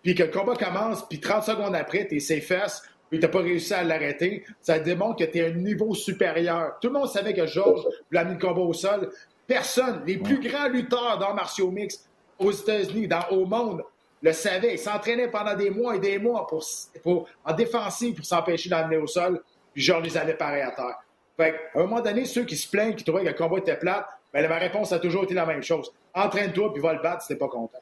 puis 0.02 0.16
que 0.16 0.24
le 0.24 0.32
combat 0.32 0.56
commence, 0.56 1.08
puis 1.08 1.20
30 1.20 1.44
secondes 1.44 1.76
après, 1.76 2.08
t'es 2.08 2.20
ses 2.20 2.42
fesses, 2.42 2.82
puis 3.12 3.20
tu 3.20 3.26
n'as 3.28 3.32
pas 3.32 3.42
réussi 3.42 3.76
à 3.76 3.84
l'arrêter, 3.84 4.44
ça 4.60 4.80
démontre 4.80 5.18
que 5.18 5.32
tu 5.32 5.38
es 5.38 5.46
un 5.46 5.52
niveau 5.52 5.94
supérieur. 5.94 6.80
Tout 6.82 6.88
le 6.88 6.94
monde 6.94 7.10
savait 7.10 7.36
que 7.36 7.46
Georges 7.46 7.86
voulait 8.10 8.22
amener 8.22 8.40
le 8.42 8.42
combat 8.42 8.62
au 8.62 8.74
sol. 8.74 9.12
Personne, 9.46 10.02
les 10.08 10.18
plus 10.18 10.40
grands 10.40 10.68
lutteurs 10.68 11.20
dans 11.20 11.36
martiaux 11.36 11.70
mix 11.70 12.10
aux 12.40 12.50
États-Unis, 12.52 13.08
dans, 13.08 13.28
au 13.30 13.46
monde, 13.46 13.84
le 14.24 14.34
savaient. 14.34 14.74
Ils 14.74 14.80
s'entraînaient 14.80 15.28
pendant 15.28 15.54
des 15.54 15.70
mois 15.70 15.96
et 15.96 16.00
des 16.00 16.18
mois 16.18 16.48
pour, 16.48 16.66
pour 17.04 17.30
en 17.46 17.54
défensive 17.54 18.16
pour 18.16 18.26
s'empêcher 18.26 18.68
d'amener 18.68 18.98
au 18.98 19.06
sol. 19.06 19.44
Puis 19.76 19.84
Georges 19.84 20.06
les 20.06 20.18
avait 20.18 20.34
pareil 20.34 20.64
à 20.64 20.72
terre. 20.72 20.98
Fait 21.38 21.54
à 21.76 21.82
un 21.82 21.84
moment 21.84 22.02
donné, 22.02 22.26
ceux 22.26 22.46
qui 22.46 22.58
se 22.58 22.68
plaignent, 22.68 22.96
qui 22.96 23.04
trouvaient 23.04 23.26
que 23.26 23.30
le 23.30 23.36
combat 23.36 23.60
était 23.60 23.78
plat, 23.78 24.08
ben, 24.34 24.50
ma 24.50 24.58
réponse 24.58 24.92
a 24.92 25.00
toujours 25.00 25.24
été 25.24 25.34
la 25.34 25.46
même 25.46 25.62
chose. 25.62 25.92
Entraîne-toi, 26.14 26.74
puis 26.74 26.82
va 26.82 26.94
le 26.94 27.02
battre 27.02 27.22
si 27.22 27.30
t'es 27.30 27.36
pas 27.36 27.48
content. 27.48 27.80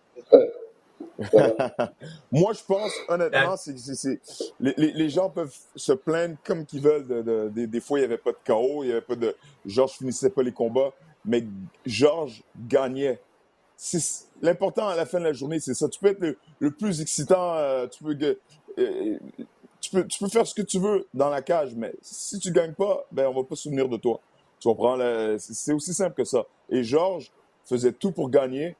Moi, 2.32 2.54
je 2.54 2.64
pense, 2.68 2.92
honnêtement, 3.08 3.56
c'est, 3.56 4.20
les, 4.60 4.74
les, 4.92 5.10
gens 5.10 5.30
peuvent 5.30 5.56
se 5.76 5.94
plaindre 5.94 6.36
comme 6.44 6.66
qu'ils 6.66 6.82
veulent. 6.82 7.08
De, 7.08 7.50
des 7.66 7.80
fois, 7.80 8.00
il 8.00 8.02
n'y 8.02 8.06
avait 8.06 8.18
pas 8.18 8.32
de 8.32 8.38
chaos, 8.44 8.84
il 8.84 8.88
n'y 8.88 8.92
avait 8.92 9.02
pas 9.02 9.16
de. 9.16 9.36
Georges 9.66 9.94
finissait 9.94 10.30
pas 10.30 10.44
les 10.44 10.52
combats, 10.52 10.92
mais 11.26 11.44
Georges 11.86 12.44
gagnait. 12.68 13.20
L'important 14.42 14.88
à 14.88 14.96
la 14.96 15.06
fin 15.06 15.20
de 15.20 15.26
la 15.26 15.34
journée, 15.34 15.60
c'est 15.60 15.74
ça. 15.74 15.90
Tu 15.90 16.00
peux 16.00 16.08
être 16.08 16.38
le, 16.60 16.72
plus 16.72 17.02
excitant, 17.02 17.56
euh, 17.56 17.88
tu, 17.88 18.04
peux, 18.04 18.16
euh, 18.78 19.18
tu, 19.80 19.90
peux, 19.90 20.06
tu 20.06 20.20
peux 20.20 20.30
faire 20.30 20.46
ce 20.46 20.54
que 20.54 20.62
tu 20.62 20.80
veux 20.80 21.08
dans 21.14 21.30
la 21.30 21.42
cage, 21.42 21.74
mais 21.76 21.94
si 22.02 22.38
tu 22.40 22.52
gagnes 22.52 22.74
pas, 22.74 23.06
ben, 23.12 23.28
on 23.28 23.34
va 23.34 23.44
pas 23.44 23.56
se 23.56 23.64
souvenir 23.64 23.90
de 23.90 23.98
toi. 23.98 24.20
Tu 24.62 24.70
comprends? 24.70 24.98
C'est 25.38 25.74
aussi 25.74 25.94
simple 25.94 26.16
que 26.16 26.24
ça. 26.24 26.46
Et 26.70 26.84
Georges 26.84 27.32
faisait 27.66 27.92
tout 27.92 28.12
pour 28.12 28.30
gagner. 28.30 28.78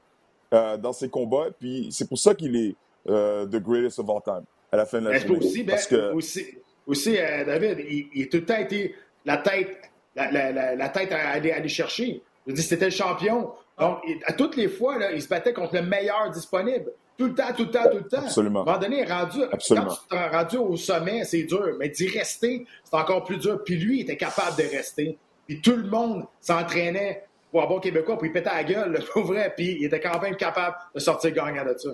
Euh, 0.54 0.76
dans 0.76 0.92
ses 0.92 1.08
combats. 1.08 1.48
Puis 1.58 1.88
c'est 1.92 2.10
pour 2.10 2.18
ça 2.18 2.36
qu'il 2.36 2.54
est 2.58 2.76
euh, 3.08 3.46
the 3.46 3.56
greatest 3.56 4.00
of 4.00 4.10
all 4.10 4.22
time 4.22 4.44
à 4.70 4.76
la 4.76 4.86
fin 4.86 5.00
de 5.00 5.08
la 5.08 5.18
journée. 5.18 5.38
Aussi, 5.38 5.64
ben, 5.64 5.80
que... 5.90 6.12
aussi, 6.12 6.46
aussi 6.86 7.18
euh, 7.18 7.46
David, 7.46 7.86
il, 7.90 8.24
a 8.24 8.26
tout 8.26 8.36
le 8.36 8.46
temps 8.46 8.58
été 8.58 8.94
la 9.24 9.38
tête, 9.38 9.78
la, 10.14 10.30
la, 10.30 10.76
la, 10.76 10.90
tête 10.90 11.14
à 11.14 11.30
aller, 11.30 11.54
aller 11.54 11.70
chercher. 11.70 12.22
Je 12.46 12.52
dis, 12.52 12.64
c'était 12.64 12.86
le 12.86 12.92
champion. 12.92 13.52
Donc, 13.80 14.00
à 14.26 14.34
toutes 14.34 14.58
les 14.58 14.68
fois, 14.68 14.98
là, 15.00 15.14
il 15.14 15.22
se 15.22 15.30
battait 15.30 15.54
contre 15.54 15.76
le 15.76 15.84
meilleur 15.84 16.30
disponible. 16.32 16.92
Tout 17.18 17.28
le 17.28 17.34
temps, 17.34 17.54
tout 17.56 17.64
le 17.64 17.72
temps, 17.72 17.90
tout 17.90 18.00
le 18.00 18.08
temps. 18.08 18.18
Absolument. 18.18 18.60
À 18.60 18.62
un 18.64 18.66
moment 18.66 18.78
donné, 18.78 19.06
rendu, 19.06 19.44
Absolument. 19.50 19.88
quand 20.10 20.18
tu 20.18 20.36
rendu 20.36 20.58
au 20.58 20.76
sommet, 20.76 21.24
c'est 21.24 21.44
dur. 21.44 21.78
Mais 21.80 21.88
d'y 21.88 22.10
rester, 22.10 22.66
c'est 22.84 22.98
encore 22.98 23.24
plus 23.24 23.38
dur. 23.38 23.64
Puis 23.64 23.78
lui, 23.78 24.00
il 24.00 24.02
était 24.02 24.18
capable 24.18 24.58
de 24.58 24.64
rester. 24.64 25.18
Puis 25.52 25.60
tout 25.60 25.76
le 25.76 25.84
monde 25.84 26.28
s'entraînait 26.40 27.26
pour 27.52 27.62
un 27.62 27.68
bon 27.68 27.82
Québécois, 27.82 28.18
puis 28.18 28.30
il 28.30 28.32
pétait 28.32 28.50
la 28.50 28.64
gueule, 28.64 29.04
pour 29.14 29.24
vrai, 29.24 29.54
puis 29.54 29.76
il 29.82 29.84
était 29.84 30.00
quand 30.00 30.18
même 30.22 30.38
capable 30.38 30.78
de 30.96 31.00
sortir 31.02 31.32
gagnant 31.32 31.66
de 31.66 31.78
ça. 31.78 31.90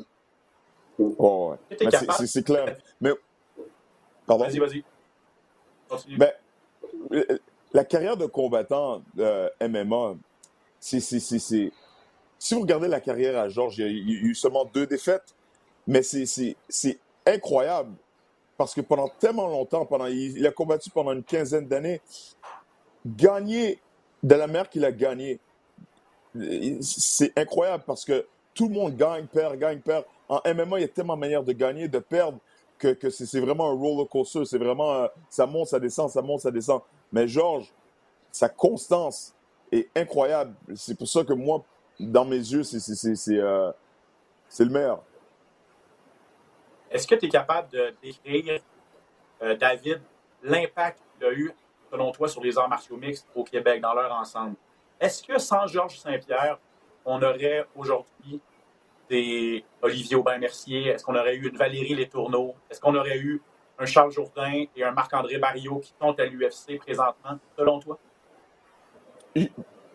Oh, 0.99 1.55
ouais. 1.71 1.87
C'est 2.27 2.45
clair. 2.45 2.77
Mais... 3.01 3.09
Pardon? 4.27 4.45
Vas-y, 4.45 4.59
vas-y. 4.59 4.83
Ben, 6.17 6.31
la 7.73 7.83
carrière 7.83 8.15
de 8.15 8.27
combattant 8.27 9.01
euh, 9.17 9.49
MMA, 9.59 10.17
c'est. 10.79 10.99
Si 10.99 11.71
vous 12.51 12.61
regardez 12.61 12.87
la 12.87 13.01
carrière 13.01 13.39
à 13.39 13.49
Georges, 13.49 13.79
il 13.79 14.07
y, 14.07 14.17
a, 14.17 14.19
eu 14.21 14.35
seulement 14.35 14.65
deux 14.65 14.85
défaites, 14.85 15.33
mais 15.87 16.03
c'est 16.03 16.99
incroyable 17.25 17.95
parce 18.55 18.75
que 18.75 18.81
pendant 18.81 19.09
tellement 19.19 19.47
longtemps, 19.47 19.83
pendant, 19.87 20.05
il, 20.05 20.37
il 20.37 20.45
a 20.45 20.51
combattu 20.51 20.91
pendant 20.91 21.13
une 21.13 21.23
quinzaine 21.23 21.67
d'années, 21.67 22.01
gagner 23.15 23.79
de 24.23 24.35
la 24.35 24.47
mer 24.47 24.69
qu'il 24.69 24.85
a 24.85 24.91
gagné, 24.91 25.39
c'est 26.81 27.37
incroyable 27.37 27.83
parce 27.85 28.05
que 28.05 28.25
tout 28.53 28.67
le 28.67 28.73
monde 28.73 28.95
gagne, 28.95 29.27
perd, 29.27 29.57
gagne, 29.57 29.79
perd. 29.79 30.05
En 30.29 30.41
MMA, 30.45 30.79
il 30.79 30.81
y 30.81 30.85
a 30.85 30.87
tellement 30.87 31.15
de 31.15 31.21
manières 31.21 31.43
de 31.43 31.53
gagner, 31.53 31.87
de 31.87 31.99
perdre, 31.99 32.39
que, 32.77 32.89
que 32.89 33.09
c'est 33.09 33.39
vraiment 33.39 33.69
un 33.69 33.73
roller 33.73 34.07
coaster. 34.09 34.45
C'est 34.45 34.57
vraiment, 34.57 34.93
euh, 34.93 35.07
ça 35.29 35.45
monte, 35.45 35.67
ça 35.67 35.79
descend, 35.79 36.09
ça 36.09 36.21
monte, 36.21 36.41
ça 36.41 36.51
descend. 36.51 36.81
Mais 37.11 37.27
Georges, 37.27 37.71
sa 38.31 38.49
constance 38.49 39.33
est 39.71 39.89
incroyable. 39.95 40.53
C'est 40.75 40.97
pour 40.97 41.07
ça 41.07 41.23
que 41.23 41.33
moi, 41.33 41.63
dans 41.99 42.25
mes 42.25 42.37
yeux, 42.37 42.63
c'est 42.63 43.37
euh, 43.37 43.71
le 44.59 44.65
meilleur. 44.65 45.03
Est-ce 46.89 47.07
que 47.07 47.15
tu 47.15 47.25
es 47.25 47.29
capable 47.29 47.69
de 47.69 47.93
décrire, 48.01 48.61
euh, 49.41 49.55
David, 49.55 50.01
l'impact 50.43 50.99
qu'il 51.17 51.27
a 51.27 51.31
eu, 51.33 51.53
selon 51.91 52.11
toi, 52.11 52.27
sur 52.27 52.43
les 52.43 52.57
arts 52.57 52.69
martiaux 52.69 52.97
mixtes 52.97 53.27
au 53.35 53.43
Québec 53.43 53.81
dans 53.81 53.93
leur 53.93 54.11
ensemble? 54.11 54.55
Est-ce 54.99 55.23
que 55.23 55.37
sans 55.37 55.67
Georges 55.67 55.99
Saint-Pierre, 55.99 56.59
on 57.05 57.21
aurait 57.21 57.65
aujourd'hui 57.75 58.41
des 59.09 59.63
Olivier 59.81 60.15
Aubin-Mercier? 60.15 60.87
Est-ce 60.87 61.03
qu'on 61.03 61.15
aurait 61.15 61.35
eu 61.35 61.49
une 61.49 61.57
Valérie 61.57 61.95
Letourneau? 61.95 62.55
Est-ce 62.69 62.81
qu'on 62.81 62.95
aurait 62.95 63.19
eu 63.19 63.41
un 63.79 63.85
Charles 63.85 64.11
Jourdain 64.11 64.65
et 64.75 64.83
un 64.83 64.91
Marc-André 64.91 65.37
Barriot 65.37 65.79
qui 65.79 65.93
sont 65.99 66.15
à 66.19 66.25
l'UFC 66.25 66.77
présentement, 66.79 67.37
selon 67.57 67.79
toi? 67.79 67.99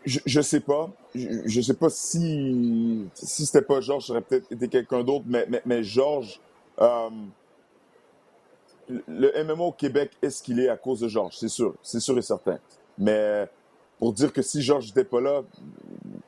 Je 0.04 0.38
ne 0.38 0.42
sais 0.42 0.60
pas. 0.60 0.90
Je 1.14 1.58
ne 1.58 1.62
sais 1.62 1.74
pas 1.74 1.90
si, 1.90 3.08
si 3.14 3.46
c'était 3.46 3.62
pas 3.62 3.80
Georges, 3.80 4.06
ça 4.06 4.12
aurait 4.12 4.22
peut-être 4.22 4.50
été 4.52 4.68
quelqu'un 4.68 5.02
d'autre, 5.02 5.24
mais, 5.26 5.46
mais, 5.64 5.82
Georges, 5.82 6.40
euh, 6.80 7.10
le 8.88 9.44
MMA 9.44 9.62
au 9.62 9.72
Québec 9.72 10.12
est 10.22 10.30
ce 10.30 10.42
qu'il 10.42 10.60
est 10.60 10.68
à 10.68 10.76
cause 10.76 11.00
de 11.00 11.08
Georges, 11.08 11.36
c'est 11.38 11.48
sûr, 11.48 11.74
c'est 11.82 12.00
sûr 12.00 12.16
et 12.18 12.22
certain. 12.22 12.58
Mais 12.98 13.48
pour 13.98 14.12
dire 14.12 14.32
que 14.32 14.42
si 14.42 14.62
Georges 14.62 14.88
n'était 14.88 15.04
pas 15.04 15.20
là, 15.20 15.42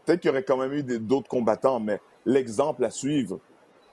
peut-être 0.04 0.20
qu'il 0.20 0.28
y 0.28 0.30
aurait 0.30 0.44
quand 0.44 0.56
même 0.56 0.72
eu 0.72 0.82
d'autres 0.82 1.28
combattants, 1.28 1.80
mais 1.80 2.00
l'exemple 2.24 2.84
à 2.84 2.90
suivre, 2.90 3.40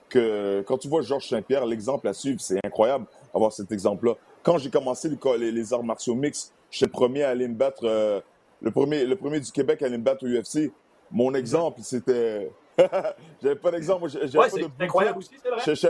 que 0.08 0.62
quand 0.66 0.78
tu 0.78 0.88
vois 0.88 1.02
Georges 1.02 1.28
Saint-Pierre, 1.28 1.66
l'exemple 1.66 2.06
à 2.06 2.12
suivre, 2.12 2.40
c'est 2.40 2.60
incroyable 2.64 3.06
avoir 3.34 3.52
cet 3.52 3.72
exemple-là. 3.72 4.14
Quand 4.42 4.58
j'ai 4.58 4.70
commencé 4.70 5.08
les, 5.08 5.50
les, 5.50 5.72
arts 5.72 5.84
martiaux 5.84 6.14
mix, 6.14 6.52
j'étais 6.70 6.86
le 6.86 6.92
premier 6.92 7.22
à 7.22 7.30
aller 7.30 7.48
me 7.48 7.54
battre, 7.54 7.84
euh, 7.84 8.20
le, 8.60 8.70
premier, 8.70 9.04
le 9.06 9.16
premier 9.16 9.40
du 9.40 9.50
Québec 9.50 9.82
à 9.82 9.86
aller 9.86 9.98
me 9.98 10.02
battre 10.02 10.24
au 10.24 10.28
UFC. 10.28 10.70
Mon 11.10 11.34
exemple, 11.34 11.80
c'était. 11.82 12.50
j'avais 13.42 13.56
pas 13.56 13.70
d'exemple. 13.70 14.04
Ouais, 14.04 14.50
c'est 14.50 14.66
incroyable 14.80 15.18
aussi, 15.18 15.30
c'est 15.42 15.48
vrai. 15.48 15.60
je, 15.66 15.74
je, 15.74 15.88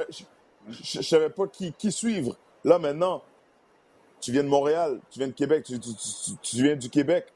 je, 0.68 1.00
je 1.00 1.02
savais 1.02 1.30
pas 1.30 1.46
qui, 1.46 1.72
qui 1.72 1.90
suivre. 1.90 2.36
Là, 2.64 2.78
maintenant, 2.78 3.22
tu 4.20 4.32
viens 4.32 4.44
de 4.44 4.48
Montréal, 4.48 5.00
tu 5.10 5.18
viens 5.18 5.28
de 5.28 5.32
Québec, 5.32 5.64
tu, 5.64 5.78
tu, 5.80 5.90
tu, 5.94 6.30
tu 6.42 6.62
viens 6.62 6.76
du 6.76 6.88
Québec. 6.88 7.26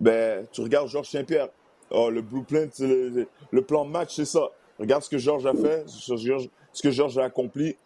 Ben, 0.00 0.46
tu 0.52 0.62
regardes 0.62 0.88
Georges 0.88 1.10
Saint-Pierre. 1.10 1.48
Oh, 1.90 2.08
le 2.08 2.22
blueprint, 2.22 2.78
le, 2.78 3.26
le- 3.50 3.62
plan 3.62 3.84
de 3.84 3.90
match, 3.90 4.14
c'est 4.14 4.24
ça. 4.24 4.48
Regarde 4.78 5.02
ce 5.02 5.10
que 5.10 5.18
Georges 5.18 5.44
a 5.46 5.52
fait, 5.52 5.84
ce 5.88 6.82
que 6.82 6.90
Georges, 6.90 7.18
a 7.18 7.24
accompli. 7.24 7.76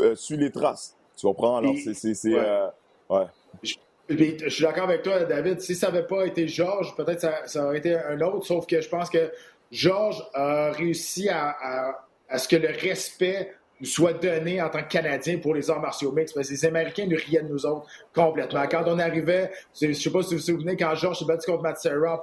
Euh, 0.00 0.14
suis 0.14 0.36
les 0.36 0.50
traces. 0.52 0.94
Tu 1.16 1.26
comprends? 1.26 1.56
Alors, 1.56 1.74
c'est. 1.82 2.14
ouais. 2.28 2.38
euh, 2.38 2.68
ouais. 3.08 3.26
Je 4.08 4.48
suis 4.48 4.64
d'accord 4.64 4.84
avec 4.84 5.02
toi, 5.02 5.24
David. 5.24 5.60
Si 5.60 5.74
ça 5.74 5.90
n'avait 5.90 6.06
pas 6.06 6.26
été 6.26 6.46
Georges, 6.46 6.94
peut-être 6.94 7.20
ça, 7.20 7.46
ça 7.46 7.64
aurait 7.66 7.78
été 7.78 7.94
un 7.96 8.20
autre, 8.20 8.46
sauf 8.46 8.66
que 8.66 8.80
je 8.80 8.88
pense 8.88 9.08
que 9.08 9.32
Georges 9.70 10.22
a 10.34 10.70
réussi 10.72 11.28
à, 11.28 11.48
à- 11.60 12.06
à 12.28 12.38
ce 12.38 12.46
que 12.48 12.56
le 12.56 12.68
respect 12.68 13.54
nous 13.82 13.86
soit 13.88 14.12
donné 14.14 14.62
en 14.62 14.68
tant 14.70 14.82
que 14.82 14.88
Canadien 14.88 15.38
pour 15.38 15.54
les 15.54 15.68
arts 15.70 15.80
martiaux 15.80 16.12
mixtes. 16.12 16.34
Parce 16.34 16.48
que 16.48 16.52
les 16.54 16.64
Américains 16.64 17.06
nous 17.06 17.16
riaient 17.16 17.42
de 17.42 17.48
nous 17.48 17.66
autres 17.66 17.86
complètement. 18.14 18.64
Quand 18.70 18.84
on 18.86 18.98
arrivait, 18.98 19.50
je 19.78 19.86
ne 19.88 19.92
sais 19.92 20.10
pas 20.10 20.22
si 20.22 20.30
vous 20.34 20.40
vous 20.40 20.46
souvenez, 20.46 20.76
quand 20.76 20.94
Georges 20.94 21.18
s'est 21.18 21.24
battu 21.24 21.50
contre 21.50 21.64
Matt 21.64 21.78
Serra, 21.78 22.22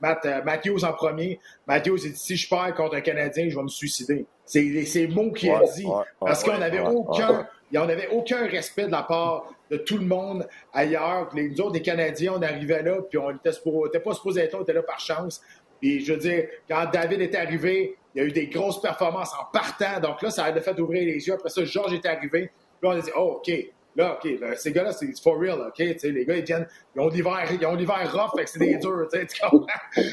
Matt, 0.00 0.26
euh, 0.26 0.42
Matthews 0.44 0.84
en 0.84 0.92
premier, 0.92 1.40
Matthews 1.66 2.04
a 2.04 2.08
dit 2.10 2.16
si 2.16 2.36
je 2.36 2.48
perds 2.48 2.74
contre 2.74 2.96
un 2.96 3.00
Canadien, 3.00 3.48
je 3.48 3.56
vais 3.56 3.62
me 3.62 3.68
suicider. 3.68 4.26
C'est 4.44 4.84
ces 4.84 5.06
mots 5.08 5.32
qu'il 5.32 5.50
a 5.50 5.60
dit. 5.74 5.86
parce 6.20 6.44
qu'on 6.44 6.58
n'avait 6.58 6.80
aucun. 6.80 7.48
on 7.74 7.86
n'avait 7.86 8.08
aucun 8.08 8.46
respect 8.46 8.86
de 8.86 8.92
la 8.92 9.02
part 9.02 9.46
de 9.70 9.76
tout 9.78 9.96
le 9.96 10.04
monde 10.04 10.46
ailleurs. 10.72 11.30
Les, 11.34 11.48
nous 11.48 11.60
autres, 11.60 11.74
les 11.74 11.82
Canadiens, 11.82 12.34
on 12.36 12.42
arrivait 12.42 12.82
là, 12.82 12.96
puis 13.08 13.16
on 13.18 13.30
était, 13.30 13.50
suppo- 13.50 13.84
on 13.84 13.86
était 13.86 14.00
pas 14.00 14.12
supposé 14.12 14.42
être 14.42 14.52
là, 14.52 14.58
on 14.58 14.62
était 14.64 14.72
là 14.72 14.82
par 14.82 14.98
chance. 15.00 15.40
Puis 15.80 16.04
je 16.04 16.12
veux 16.12 16.18
dire, 16.18 16.46
quand 16.68 16.84
David 16.92 17.22
est 17.22 17.34
arrivé, 17.34 17.96
il 18.14 18.20
y 18.20 18.24
a 18.24 18.28
eu 18.28 18.32
des 18.32 18.46
grosses 18.48 18.80
performances 18.80 19.32
en 19.34 19.44
partant. 19.52 20.00
Donc 20.00 20.22
là, 20.22 20.30
ça 20.30 20.44
a 20.44 20.60
fait 20.60 20.78
ouvrir 20.80 21.04
les 21.04 21.26
yeux. 21.26 21.34
Après 21.34 21.48
ça, 21.50 21.64
Georges 21.64 21.92
est 21.94 22.06
arrivé. 22.06 22.50
Puis 22.80 22.88
là, 22.88 22.88
on 22.94 22.98
a 22.98 23.00
dit, 23.00 23.10
oh, 23.16 23.40
OK. 23.40 23.52
Là, 23.96 24.14
OK, 24.22 24.30
là, 24.40 24.54
ces 24.56 24.70
gars-là, 24.70 24.92
c'est 24.92 25.08
for 25.20 25.36
real, 25.40 25.60
OK? 25.66 25.78
Les 25.78 26.24
gars, 26.24 26.36
ils 26.36 26.44
viennent, 26.44 26.66
ils 26.94 27.00
ont 27.00 27.08
l'hiver, 27.08 27.40
ils 27.50 27.66
ont 27.66 27.74
l'hiver 27.74 28.08
rough, 28.12 28.38
fait 28.38 28.44
que 28.44 28.50
c'est 28.50 28.58
des 28.60 28.76
durs, 28.80 29.08
tu 29.12 29.40
comprends? 29.50 29.66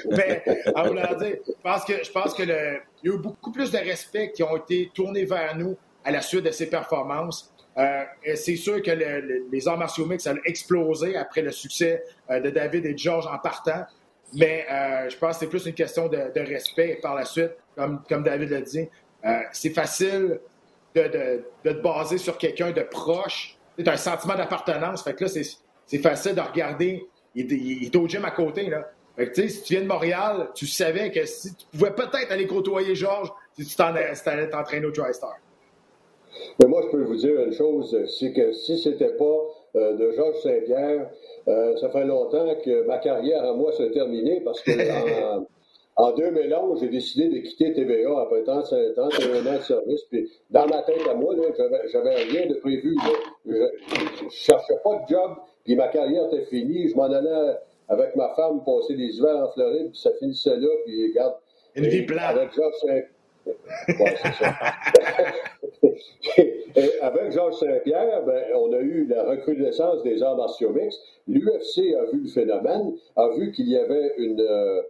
Mais, 0.10 0.44
à 0.76 0.84
vouloir 0.88 1.16
dire, 1.18 1.36
je 1.46 1.54
pense 1.62 1.86
que, 1.86 2.04
je 2.04 2.12
pense 2.12 2.34
que 2.34 2.42
le, 2.42 2.80
il 3.04 3.10
y 3.10 3.14
a 3.14 3.16
eu 3.16 3.20
beaucoup 3.20 3.52
plus 3.52 3.70
de 3.72 3.78
respect 3.78 4.32
qui 4.32 4.42
ont 4.42 4.58
été 4.58 4.90
tournés 4.96 5.26
vers 5.26 5.56
nous 5.56 5.78
à 6.04 6.10
la 6.10 6.22
suite 6.22 6.44
de 6.44 6.50
ces 6.52 6.68
performances. 6.72 7.54
Euh, 7.78 8.04
c'est 8.34 8.56
sûr 8.56 8.82
que 8.82 8.90
le- 8.90 9.22
le- 9.22 9.46
les 9.52 9.68
arts 9.68 9.78
martiaux 9.78 10.08
mixtes, 10.08 10.26
ça 10.26 10.32
a 10.34 10.36
explosé 10.46 11.16
après 11.16 11.44
le 11.44 11.52
succès 11.52 12.04
euh, 12.32 12.40
de 12.40 12.50
David 12.50 12.84
et 12.88 12.94
de 12.94 12.98
Georges 12.98 13.28
en 13.28 13.38
partant. 13.38 13.86
Mais 14.34 14.66
euh, 14.72 15.08
je 15.08 15.18
pense 15.18 15.36
que 15.38 15.42
c'est 15.42 15.50
plus 15.50 15.68
une 15.68 15.76
question 15.76 16.08
de, 16.08 16.18
de 16.34 16.40
respect. 16.42 16.90
Et 16.94 16.96
par 16.96 17.14
la 17.14 17.26
suite, 17.26 17.52
comme, 17.78 18.02
comme 18.10 18.24
David 18.24 18.50
l'a 18.50 18.62
dit, 18.62 18.88
euh, 19.26 19.30
c'est 19.54 19.70
facile 19.70 20.40
de, 20.96 21.02
de- 21.04 21.44
de 21.63 21.72
te 21.72 21.82
baser 21.82 22.18
sur 22.18 22.38
quelqu'un 22.38 22.72
de 22.72 22.82
proche. 22.82 23.58
Tu 23.78 23.88
as 23.88 23.94
un 23.94 23.98
sentiment 23.98 24.36
d'appartenance. 24.36 25.04
Fait 25.04 25.13
que 25.13 25.24
là, 25.26 25.30
c'est, 25.30 25.44
c'est 25.86 26.00
facile 26.00 26.36
de 26.36 26.42
regarder. 26.42 27.06
Il, 27.36 27.54
est- 27.54 27.56
il 27.58 27.86
est 27.86 27.96
au 27.96 28.08
gym 28.08 28.26
à 28.26 28.32
côté. 28.32 28.70
Là. 28.70 28.90
Fait 29.16 29.30
que, 29.30 29.34
tu 29.36 29.42
sais, 29.44 29.50
si 29.50 29.62
tu 29.63 29.74
viens 29.74 29.84
de 29.84 29.88
Montréal, 29.88 30.50
tu 30.56 30.66
savais 30.68 31.12
que 31.12 31.26
si 31.26 31.56
tu 31.56 31.66
pouvais 31.72 31.92
peut-être 31.92 32.32
aller 32.32 32.48
côtoyer 32.48 32.96
Georges 32.96 33.32
si 33.58 33.66
tu 33.66 33.76
t'en, 33.76 33.94
si 34.13 34.24
t'allais 34.24 34.50
t'entraîner 34.50 34.86
au 34.86 34.92
TriStar. 34.92 35.36
Mais 36.60 36.68
moi, 36.68 36.82
je 36.86 36.90
peux 36.92 37.04
vous 37.04 37.16
dire 37.16 37.40
une 37.42 37.54
chose, 37.54 37.96
c'est 38.20 38.32
que 38.34 38.54
si 38.54 38.78
c'était 38.78 39.13
pas 39.16 39.40
euh, 39.76 39.94
de 39.96 40.12
Georges 40.12 40.40
Saint-Pierre, 40.44 41.10
euh, 41.48 41.76
ça 41.78 41.90
fait 41.90 42.06
longtemps 42.06 42.56
que 42.63 42.86
ma 42.86 42.98
carrière 43.00 43.44
à 43.44 43.54
moi 43.54 43.72
s'est 43.74 43.90
terminée 43.92 44.42
parce 44.42 44.62
que 44.62 44.72
en, 45.40 45.48
en 45.98 46.12
2011, 46.14 46.80
j'ai 46.80 46.90
décidé 46.90 47.28
de 47.30 47.40
quitter 47.40 47.74
TVA 47.74 48.22
après 48.22 48.44
35 48.44 48.94
31 48.96 49.48
ans 49.48 49.58
de 49.58 49.62
service. 49.64 50.02
Puis 50.12 50.32
dans 50.52 50.68
ma 50.68 50.84
tête 50.84 51.08
à 51.10 51.16
moi, 51.16 51.36
là, 51.36 51.44
j'avais, 51.92 52.16
rien 52.16 52.46
de 52.48 52.54
prévu. 52.56 52.96
là. 52.96 53.12
Je, 53.46 53.56
je 54.24 54.30
cherchais 54.30 54.76
pas 54.84 54.96
de 54.96 55.08
job, 55.10 55.32
puis 55.66 55.76
ma 55.76 55.88
carrière 55.88 56.28
était 56.32 56.46
finie. 56.46 56.88
Je 56.90 56.96
m'en 56.96 57.06
allais 57.12 57.56
avec 57.90 58.16
ma 58.16 58.30
femme 58.36 58.64
passer 58.64 58.94
les 58.96 59.18
hivers 59.18 59.38
en 59.38 59.52
Floride, 59.54 59.90
puis 59.92 60.00
ça 60.00 60.12
finissait 60.20 60.58
là. 60.58 60.68
Puis 60.86 61.08
regarde, 61.10 61.34
Une 61.76 61.88
vie 61.88 62.04
plate. 62.04 62.36
Avec 62.38 62.54
Georges 62.54 62.76
Saint- 62.82 63.02
Ouais, 63.88 64.16
c'est 64.22 64.34
ça. 64.44 64.54
Et 66.76 67.00
avec 67.02 67.32
Georges 67.32 67.56
Saint-Pierre, 67.56 68.24
ben, 68.26 68.44
on 68.56 68.72
a 68.74 68.80
eu 68.80 69.08
la 69.08 69.24
recrudescence 69.24 70.04
des 70.04 70.22
arts 70.22 70.38
martiaux 70.38 70.72
mixtes. 70.74 71.00
L'UFC 71.28 71.96
a 71.96 72.06
vu 72.12 72.22
le 72.24 72.30
phénomène, 72.30 72.94
a 73.16 73.30
vu 73.38 73.52
qu'il 73.52 73.70
y 73.70 73.78
avait 73.78 74.14
une, 74.18 74.42
euh, 74.42 74.82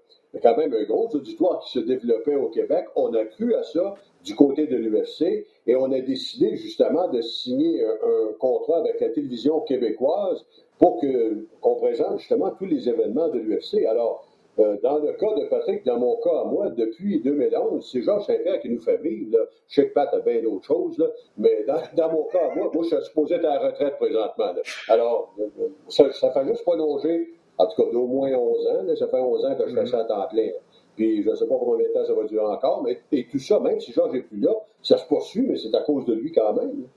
quand 0.42 0.58
même 0.58 0.74
un 0.74 0.84
gros 0.84 1.10
auditoire 1.14 1.60
qui 1.60 1.72
se 1.72 1.80
développait 1.80 2.36
au 2.36 2.50
Québec. 2.50 2.86
On 2.96 3.14
a 3.14 3.26
cru 3.26 3.54
à 3.56 3.64
ça 3.64 3.96
du 4.24 4.36
côté 4.36 4.68
de 4.68 4.76
l'UFC 4.76 5.46
et 5.68 5.76
on 5.76 5.92
a 5.92 6.00
décidé 6.02 6.56
justement 6.56 7.08
de 7.08 7.22
signer 7.22 7.84
un, 7.84 8.34
contrat 8.40 8.80
avec 8.80 9.00
la 9.00 9.10
télévision 9.10 9.62
québécoise 9.62 10.46
pour 10.80 11.00
qu'on 11.00 11.76
présente 11.76 12.20
justement 12.20 12.52
tous 12.52 12.66
les 12.66 12.88
événements 12.90 13.30
de 13.30 13.40
l'UFC. 13.40 13.86
Alors, 13.86 14.28
euh, 14.60 14.78
dans 14.82 14.98
le 14.98 15.14
cas 15.14 15.34
de 15.36 15.46
Patrick, 15.46 15.86
dans 15.86 16.00
mon 16.00 16.16
cas 16.18 16.42
à 16.42 16.44
moi, 16.46 16.70
depuis 16.70 17.22
2011, 17.22 17.88
c'est 17.92 18.02
Georges 18.02 18.26
Saint-Pierre 18.26 18.60
qui 18.60 18.70
nous 18.70 18.82
fait 18.82 18.98
vivre. 18.98 19.38
Là. 19.38 19.46
Je 19.68 19.76
sais 19.76 19.90
que 19.90 19.94
Pat 19.94 20.12
a 20.14 20.20
bien 20.20 20.42
d'autres 20.42 20.66
choses, 20.66 20.98
là, 20.98 21.06
mais 21.38 21.64
dans, 21.96 22.12
mon 22.12 22.24
cas 22.24 22.50
à 22.52 22.56
moi, 22.56 22.72
moi, 22.74 22.84
je 22.84 22.96
suis 22.96 23.06
supposé 23.06 23.36
être 23.36 23.46
à 23.46 23.56
la 23.56 23.68
retraite 23.68 23.98
présentement. 23.98 24.54
là. 24.54 24.62
Alors, 24.90 25.36
euh, 25.40 25.44
euh, 25.62 26.12
ça 26.12 26.32
fait 26.32 26.48
juste 26.48 26.64
prolonger, 26.64 27.34
en 27.58 27.68
tout 27.68 27.84
cas 27.84 27.92
d'au 27.92 28.06
moins 28.08 28.32
11 28.32 28.68
ans. 28.68 28.84
là. 28.84 28.96
ça 28.96 29.08
fait 29.08 29.20
11 29.20 29.46
ans 29.46 29.56
que 29.56 29.68
je 29.70 29.74
fais 29.76 29.86
ça 29.86 30.00
à 30.02 30.04
temps 30.06 30.28
plein. 30.28 30.48
là. 30.48 30.52
Puis 30.96 31.24
je 31.24 31.30
ne 31.30 31.36
sais 31.36 31.48
pas 31.48 31.56
combien 31.60 31.88
de 31.88 31.94
temps 31.94 32.06
ça 32.06 32.14
va 32.14 32.24
durer 32.24 32.46
encore, 32.46 32.82
mais 32.84 33.02
et 33.12 33.28
tout 33.28 33.40
ça, 33.40 33.60
même 33.60 33.80
si 33.80 33.92
Georges 33.94 34.14
n'est 34.14 34.22
plus 34.24 34.40
là, 34.40 34.52
ça 34.82 34.98
se 34.98 35.06
poursuit, 35.06 35.42
mais 35.48 35.56
c'est 35.58 35.74
à 35.76 35.82
cause 35.82 36.06
de 36.06 36.14
lui 36.14 36.32
quand 36.32 36.54
même. 36.54 36.82
là. 36.82 36.88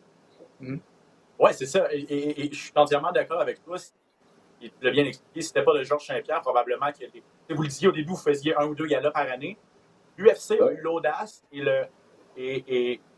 Oui, 1.39 1.51
c'est 1.53 1.67
ça. 1.67 1.93
Et, 1.93 2.01
et- 2.01 2.41
et 2.47 2.53
je 2.53 2.59
suis 2.59 2.73
entièrement 2.77 3.13
d'accord 3.13 3.41
avec 3.41 3.63
toi. 3.65 3.77
Tu 4.61 4.71
l'as 4.83 4.91
bien 4.91 5.05
expliqué. 5.07 5.41
Si 5.41 5.49
c'était 5.49 5.63
pas 5.65 5.73
de 5.77 5.83
Georges 5.85 6.07
Saint-Pierre, 6.07 6.43
probablement 6.43 6.87
des. 6.99 7.23
Vous 7.55 7.63
le 7.63 7.69
disiez 7.69 7.89
au 7.89 7.93
début, 7.93 8.11
vous 8.11 8.17
faisiez 8.17 8.55
un 8.57 8.67
ou 8.67 8.75
deux 8.75 8.87
galas 8.87 9.11
par 9.11 9.31
année. 9.31 9.57
L'UFC 10.19 10.61
a 10.61 10.71
eu 10.73 10.81
l'audace 10.83 11.43
et, 11.51 11.61
le, 11.63 11.85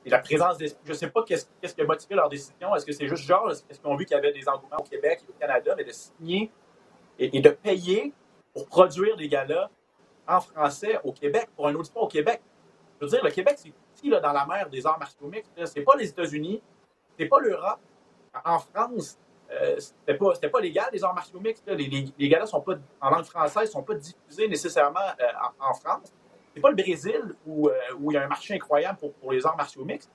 la 0.06 0.18
présence 0.20 0.56
d'esprit. 0.58 0.80
Je 0.84 0.92
ne 0.92 0.96
sais 0.96 1.08
pas 1.10 1.22
qu'est-ce 1.24 1.46
qu'est-ce 1.60 1.74
qui 1.74 1.80
a 1.80 1.84
motivé 1.84 2.14
leur 2.14 2.28
décision. 2.28 2.74
Est-ce 2.76 2.86
que 2.86 2.92
c'est 2.92 3.08
juste 3.08 3.24
Georges? 3.24 3.54
Est-ce 3.68 3.80
qu'ils 3.80 3.88
ont 3.88 3.96
vu 3.96 4.04
qu'il 4.04 4.14
y 4.14 4.18
avait 4.18 4.32
des 4.32 4.48
engouements 4.48 4.78
au 4.78 4.84
Québec 4.84 5.20
et 5.26 5.30
au 5.30 5.34
Canada, 5.38 5.74
mais 5.76 5.84
de 5.84 5.90
signer 5.90 6.50
et, 7.18 7.40
de 7.40 7.50
payer 7.50 8.12
pour 8.52 8.66
produire 8.66 9.16
des 9.16 9.28
galas 9.28 9.70
en 10.26 10.40
français 10.40 10.98
au 11.04 11.12
Québec, 11.12 11.48
pour 11.56 11.68
un 11.68 11.74
auditoire 11.74 12.04
au 12.04 12.08
Québec? 12.08 12.40
Je 13.00 13.06
veux 13.06 13.10
dire, 13.10 13.24
le 13.24 13.30
Québec, 13.30 13.54
c'est 13.58 13.72
petit 13.94 14.10
là, 14.10 14.20
dans 14.20 14.32
la 14.32 14.46
mer 14.46 14.68
des 14.68 14.86
arts 14.86 14.98
martiaux 14.98 15.26
mixtes. 15.26 15.52
C'est 15.66 15.82
pas 15.82 15.96
les 15.96 16.08
États-Unis, 16.08 16.62
c'est 17.18 17.26
pas 17.26 17.40
l'Europe. 17.40 17.80
En 18.44 18.58
France, 18.58 19.18
euh, 19.50 19.78
c'était 19.78 20.14
pas, 20.14 20.32
pas 20.34 20.60
légal, 20.60 20.88
les 20.92 21.04
arts 21.04 21.14
martiaux 21.14 21.40
mixtes. 21.40 21.66
Les, 21.66 21.86
les, 21.86 22.06
les 22.18 22.28
galas 22.28 22.46
sont 22.46 22.60
pas, 22.60 22.74
en 23.00 23.10
langue 23.10 23.24
française 23.24 23.70
sont 23.70 23.82
pas 23.82 23.94
diffusés 23.94 24.48
nécessairement 24.48 25.00
euh, 25.00 25.24
en, 25.60 25.70
en 25.70 25.74
France. 25.74 26.12
C'est 26.54 26.60
pas 26.60 26.70
le 26.70 26.76
Brésil 26.76 27.34
où, 27.46 27.68
euh, 27.68 27.74
où 27.98 28.10
il 28.10 28.14
y 28.14 28.16
a 28.16 28.24
un 28.24 28.28
marché 28.28 28.54
incroyable 28.54 28.98
pour, 28.98 29.12
pour 29.14 29.32
les 29.32 29.44
arts 29.46 29.56
martiaux 29.56 29.84
mixtes. 29.84 30.10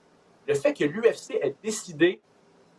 Le 0.47 0.53
fait 0.53 0.73
que 0.73 0.83
l'UFC 0.83 1.31
ait 1.41 1.55
décidé 1.61 2.21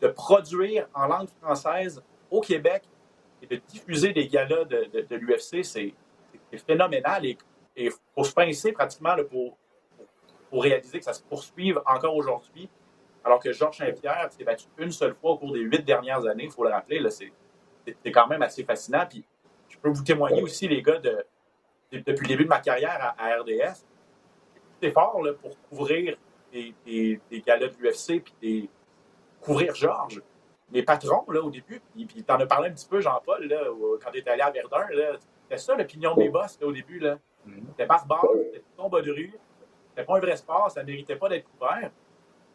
de 0.01 0.09
produire 0.09 0.89
en 0.95 1.07
langue 1.07 1.29
française 1.41 2.03
au 2.31 2.41
Québec 2.41 2.83
et 3.43 3.47
de 3.47 3.57
diffuser 3.69 4.13
des 4.13 4.27
galas 4.29 4.65
de, 4.65 4.85
de, 4.93 5.01
de 5.03 5.17
l'UFC, 5.17 5.63
c'est, 5.65 5.95
phénoménal 6.67 7.25
et 7.27 7.37
il 7.77 7.91
faut 8.15 8.25
se 8.25 8.33
pincer 8.33 8.73
pratiquement 8.73 9.15
là, 9.15 9.23
pour, 9.25 9.57
pour 10.51 10.63
réaliser 10.63 10.99
que 10.99 11.05
ça 11.05 11.13
se 11.13 11.23
poursuive 11.23 11.81
encore 11.87 12.17
aujourd'hui. 12.17 12.69
Alors 13.25 13.39
que 13.41 13.53
Georges 13.53 13.77
Saint-Pierre 13.79 14.31
s'est 14.33 14.45
battu 14.45 14.67
une 14.79 14.91
seule 14.91 15.15
fois 15.15 15.33
au 15.33 15.39
cours 15.39 15.53
des 15.53 15.61
huit 15.61 15.85
dernières 15.85 16.25
années, 16.27 16.45
il 16.45 16.51
faut 16.51 16.65
le 16.65 16.71
rappeler, 16.71 17.03
c'est, 17.11 17.33
quand 18.11 18.27
même 18.27 18.43
assez 18.43 18.65
fascinant. 18.65 19.05
Puis 19.09 19.25
je 19.69 19.77
peux 19.79 19.91
vous 19.91 20.03
témoigner 20.03 20.43
aussi, 20.43 20.67
les 20.69 20.83
gars, 20.83 20.99
de, 20.99 21.25
de- 21.93 21.99
depuis 21.99 22.25
le 22.25 22.29
début 22.29 22.45
de 22.45 22.49
ma 22.49 22.61
carrière 22.61 22.99
à, 23.01 23.15
à 23.23 23.41
RDS, 23.41 23.85
c'est 24.81 24.91
fort 24.91 25.23
là, 25.23 25.33
pour 25.35 25.51
couvrir 25.69 26.17
des, 26.53 26.75
des, 26.87 27.21
des 27.31 27.41
galas 27.43 27.69
de 27.69 27.75
l'UFC 27.79 28.23
puis 28.23 28.35
des, 28.41 28.71
couvrir 29.41 29.75
Georges. 29.75 30.23
Les 30.73 30.83
patrons, 30.83 31.25
là, 31.31 31.41
au 31.41 31.51
début, 31.51 31.81
puis, 31.93 32.05
puis 32.05 32.23
t'en 32.23 32.39
as 32.41 32.47
parlé 32.47 32.69
un 32.69 32.73
petit 32.73 32.87
peu, 32.87 33.01
Jean-Paul, 33.01 33.47
là, 33.47 33.65
quand 34.03 34.11
tu 34.11 34.19
étais 34.19 34.31
allé 34.31 34.43
à 34.43 34.51
Verdun, 34.51 34.87
là, 34.91 35.17
c'était 35.43 35.57
ça 35.57 35.75
l'opinion 35.75 36.15
des 36.15 36.29
boss, 36.29 36.59
là, 36.61 36.67
au 36.67 36.73
début, 36.73 36.99
là. 36.99 37.19
C'était 37.71 37.87
barbare, 37.87 38.27
c'était 38.45 38.59
tout 38.59 38.83
combat 38.83 39.01
de 39.01 39.11
rue, 39.11 39.33
c'était 39.91 40.05
pas 40.05 40.17
un 40.17 40.21
vrai 40.21 40.37
sport, 40.37 40.71
ça 40.71 40.83
méritait 40.83 41.17
pas 41.17 41.29
d'être 41.31 41.49
couvert. 41.51 41.91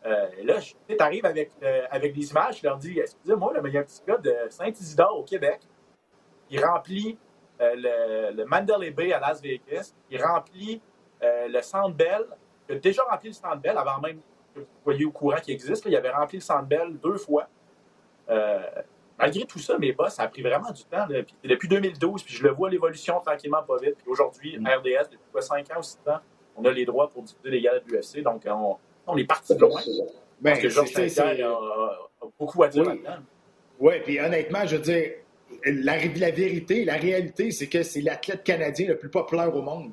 Euh, 0.06 0.28
et 0.38 0.44
là, 0.44 0.60
tu 0.60 0.96
arrives 1.00 1.26
avec, 1.26 1.52
euh, 1.64 1.86
avec 1.90 2.14
des 2.14 2.30
images, 2.30 2.60
je 2.60 2.68
leur 2.68 2.78
dis, 2.78 3.00
excusez-moi, 3.00 3.54
là, 3.54 3.62
mais 3.62 3.70
il 3.70 3.74
y 3.74 3.78
a 3.78 3.82
un 3.82 3.84
petit 3.84 4.02
gars 4.06 4.18
de 4.18 4.36
Saint-Isidore 4.50 5.18
au 5.18 5.24
Québec 5.24 5.62
qui 6.50 6.60
remplit 6.60 7.18
euh, 7.62 7.74
le, 7.76 8.36
le 8.36 8.46
Mandalay 8.46 8.92
Bay 8.92 9.14
à 9.14 9.20
Las 9.20 9.42
Vegas, 9.42 9.94
qui 10.10 10.18
remplit 10.18 10.82
le 11.22 11.62
Centre 11.62 11.96
Bell, 11.96 12.26
qui 12.68 12.74
a 12.74 12.80
déjà 12.80 13.02
rempli 13.04 13.30
le 13.30 13.34
Centre 13.34 13.56
Bell 13.56 13.78
avant 13.78 13.98
même 14.02 14.20
que 14.54 14.60
vous 14.60 14.66
soyez 14.84 15.06
au 15.06 15.12
courant 15.12 15.38
qu'il 15.38 15.54
existe. 15.54 15.86
là. 15.86 15.92
il 15.92 15.96
avait 15.96 16.12
rempli 16.12 16.38
le 16.38 16.44
Centre 16.44 16.66
Bell 16.66 16.98
deux 17.02 17.18
fois. 17.18 17.48
Euh, 18.30 18.60
malgré 19.20 19.46
tout 19.46 19.60
ça, 19.60 19.78
mes 19.78 19.92
boss, 19.94 20.14
ça 20.16 20.24
a 20.24 20.28
pris 20.28 20.42
vraiment 20.42 20.72
du 20.72 20.84
temps. 20.86 21.06
Là. 21.10 21.24
Puis, 21.24 21.36
depuis 21.44 21.68
2012, 21.68 22.24
puis 22.24 22.34
je 22.36 22.44
le 22.44 22.52
vois 22.52 22.70
l'évolution 22.70 23.20
tranquillement, 23.20 23.64
pas 23.64 23.78
vite. 23.78 23.96
Puis 23.98 24.08
aujourd'hui, 24.08 24.58
Mm. 24.60 24.68
RDS, 24.68 25.10
depuis 25.12 25.30
quoi, 25.32 25.42
5 25.42 25.70
ans 25.72 25.80
ou 25.80 25.84
6 25.84 25.98
ans, 26.08 26.20
on 26.56 26.66
a 26.66 26.72
les 26.72 26.86
droits 26.86 27.10
pour 27.10 27.24
diffuser 27.24 27.50
les 27.50 27.62
galas 27.62 27.80
de 27.80 27.90
l'UFC. 27.92 28.22
Donc, 28.24 28.44
on, 28.48 28.78
on 29.08 29.18
est 29.18 29.26
parti 29.26 29.56
de 29.56 29.60
loin. 29.62 29.82
Ça. 29.82 29.92
Parce 30.02 30.14
Ben, 30.42 30.62
que 30.62 30.70
Georges 30.70 30.90
Saint-Pierre 30.92 31.48
a, 31.50 31.54
a 32.22 32.26
beaucoup 32.40 32.64
à 32.64 32.68
dire 32.68 32.84
Oui. 32.84 32.90
là-dedans. 32.90 33.24
Oui, 33.80 33.94
puis 34.04 34.20
honnêtement, 34.20 34.66
je 34.66 34.76
veux 34.76 34.82
dire, 34.82 35.12
la, 35.66 35.98
la 36.06 36.32
vérité, 36.32 36.86
la 36.86 36.96
réalité, 36.96 37.52
c'est 37.52 37.68
que 37.68 37.84
c'est 37.84 38.02
l'athlète 38.02 38.44
canadien 38.44 38.88
le 38.90 38.98
plus 38.98 39.10
populaire 39.10 39.54
au 39.56 39.62
monde. 39.62 39.92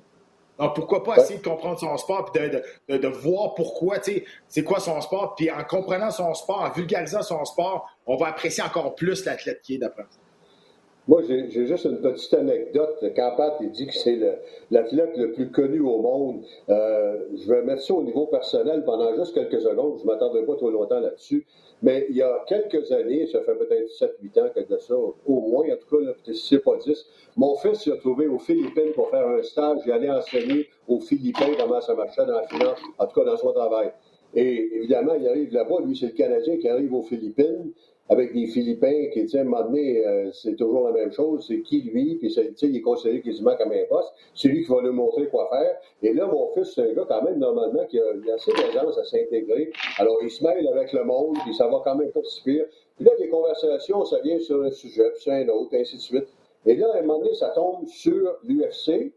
Donc, 0.61 0.75
pourquoi 0.75 1.03
pas 1.03 1.17
essayer 1.17 1.39
de 1.39 1.45
comprendre 1.45 1.79
son 1.81 1.97
sport 1.97 2.31
puis 2.31 2.41
de, 2.43 2.49
de- 2.49 2.63
de- 2.91 2.99
de 2.99 3.09
voir 3.09 3.55
pourquoi, 3.55 3.99
tu 3.99 4.13
sais, 4.13 4.25
c'est 4.47 4.63
quoi 4.63 4.79
son 4.79 5.01
sport. 5.01 5.35
Puis 5.35 5.51
en 5.51 5.65
comprenant 5.65 6.11
son 6.11 6.35
sport, 6.35 6.61
en 6.63 6.71
vulgarisant 6.71 7.23
son 7.23 7.45
sport, 7.47 7.89
on 8.07 8.17
va 8.17 8.29
apprécier 8.29 8.63
encore 8.63 8.95
plus 8.95 9.25
l'athlète 9.25 9.63
qui 9.63 9.77
est 9.77 9.79
d'après. 9.79 10.03
Moi, 10.03 10.11
j'ai 11.27 11.51
j'ai 11.51 11.67
juste 11.67 11.85
une 11.85 12.01
petite 12.01 12.33
anecdote. 12.35 13.03
Quand 13.17 13.35
Pat 13.37 13.57
il 13.61 13.71
dit 13.71 13.87
que 13.87 13.95
c'est 13.95 14.19
l'athlète 14.71 15.17
le, 15.17 15.33
plus 15.33 15.51
connu 15.51 15.81
au 15.81 15.99
monde, 15.99 16.43
euh, 16.69 17.19
je 17.35 17.53
vais 17.53 17.63
mettre 17.63 17.83
ça 17.83 17.95
au 17.95 18.03
niveau 18.03 18.27
personnel 18.27 18.85
pendant 18.85 19.15
juste 19.17 19.35
quelques 19.35 19.61
secondes. 19.61 19.99
Je 19.99 20.03
ne 20.03 20.13
m'attendrai 20.13 20.45
pas 20.45 20.57
trop 20.57 20.71
longtemps 20.71 21.01
là-dessus. 21.01 21.47
Mais 21.83 22.07
il 22.11 22.17
y 22.17 22.23
a 22.23 22.45
quelques 22.47 22.93
années, 22.93 23.27
ça 23.27 23.41
fait 23.41 23.55
peut-être 23.55 23.89
7-8 23.89 24.41
ans 24.41 24.51
que 24.55 24.61
de 24.61 24.79
ça, 24.79 24.95
au 24.95 25.41
moins, 25.41 25.65
en 25.65 25.77
tout 25.77 25.97
cas, 25.97 26.05
là, 26.05 26.13
si 26.25 26.35
c'est 26.35 26.59
pas 26.59 26.77
10, 26.77 27.07
mon 27.37 27.57
fils 27.57 27.83
s'est 27.83 27.93
retrouvé 27.93 28.27
aux 28.27 28.39
Philippines 28.39 28.93
pour 28.95 29.09
faire 29.09 29.27
un 29.27 29.43
stage. 29.43 29.79
Il 29.87 29.93
allait 29.93 30.11
enseigner 30.11 30.69
aux 30.87 31.01
Philippins 31.01 31.53
comment 31.59 31.81
ça 31.81 31.95
marchait 31.95 32.27
dans 32.27 32.35
la 32.35 32.47
finance, 32.49 32.79
en 32.99 33.07
tout 33.07 33.19
cas 33.19 33.25
dans 33.25 33.37
son 33.39 33.53
travail. 33.53 33.93
Et 34.35 34.77
évidemment, 34.77 35.15
il 35.15 35.27
arrive 35.27 35.53
là-bas, 35.53 35.77
lui, 35.85 35.97
c'est 35.97 36.07
le 36.07 36.13
Canadien 36.13 36.57
qui 36.59 36.69
arrive 36.69 36.93
aux 36.95 37.03
Philippines 37.03 37.73
avec 38.11 38.35
des 38.35 38.47
Philippins 38.49 39.09
qui, 39.13 39.23
tu 39.23 39.29
sais, 39.29 39.39
euh, 39.39 40.31
c'est 40.33 40.57
toujours 40.57 40.89
la 40.89 40.93
même 40.93 41.13
chose. 41.13 41.45
C'est 41.47 41.61
qui, 41.61 41.83
lui? 41.83 42.17
Puis, 42.17 42.29
tu 42.29 42.35
sais, 42.35 42.53
il 42.63 42.77
est 42.77 42.81
considéré 42.81 43.21
quasiment 43.21 43.57
comme 43.57 43.71
un 43.71 43.85
boss. 43.89 44.05
C'est 44.35 44.49
lui 44.49 44.65
qui 44.65 44.71
va 44.71 44.83
lui 44.83 44.91
montrer 44.91 45.29
quoi 45.29 45.49
faire. 45.49 45.77
Et 46.03 46.13
là, 46.13 46.27
mon 46.27 46.49
fils, 46.49 46.73
c'est 46.75 46.91
un 46.91 46.93
gars, 46.93 47.05
quand 47.09 47.23
même, 47.23 47.39
normalement, 47.39 47.85
qui 47.87 48.01
a, 48.01 48.05
il 48.21 48.29
a 48.29 48.35
assez 48.35 48.51
d'aisance 48.51 48.99
à 48.99 49.05
s'intégrer. 49.05 49.71
Alors, 49.99 50.19
il 50.25 50.31
se 50.31 50.43
mêle 50.43 50.67
avec 50.67 50.93
le 50.93 51.05
monde, 51.05 51.37
puis 51.45 51.55
ça 51.55 51.69
va 51.69 51.83
quand 51.85 51.95
même 51.95 52.11
pas 52.11 52.21
si 52.25 52.43
pire. 52.43 52.65
Puis 52.97 53.05
là, 53.05 53.13
les 53.21 53.29
conversations, 53.29 54.05
ça 54.05 54.19
vient 54.23 54.41
sur 54.41 54.61
un 54.61 54.71
sujet, 54.71 55.09
puis 55.13 55.23
sur 55.23 55.33
un 55.33 55.49
autre, 55.49 55.77
ainsi 55.77 55.97
de 55.97 56.03
suite. 56.03 56.27
Et 56.67 56.75
là, 56.75 56.89
à 56.93 56.99
un 56.99 57.03
moment 57.03 57.21
donné, 57.21 57.35
ça 57.35 57.51
tombe 57.51 57.87
sur 57.87 58.39
l'UFC 58.43 59.13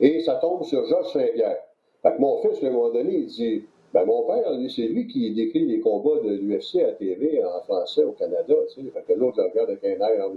et 0.00 0.20
ça 0.20 0.36
tombe 0.36 0.64
sur 0.64 0.86
Georges 0.86 1.12
Saint-Pierre. 1.12 1.58
Fait 2.02 2.16
que 2.16 2.20
mon 2.20 2.40
fils, 2.40 2.64
à 2.64 2.68
un 2.68 2.70
moment 2.70 2.90
donné, 2.90 3.16
il 3.16 3.26
dit 3.26 3.64
ben, 3.92 4.04
mon 4.04 4.22
père, 4.22 4.44
c'est 4.74 4.82
lui 4.82 5.06
qui 5.06 5.32
décrit 5.34 5.66
les 5.66 5.80
combats 5.80 6.20
de 6.22 6.30
l'UFC 6.30 6.76
à 6.82 6.92
TV 6.92 7.42
en 7.44 7.60
français 7.62 8.04
au 8.04 8.12
Canada. 8.12 8.54
Tu 8.74 8.82
sais. 8.82 8.90
Fait 8.90 9.02
que 9.02 9.18
l'autre 9.18 9.38
le 9.42 9.48
regarde 9.50 9.70
avec 9.70 9.84
un 9.84 10.04
air. 10.06 10.30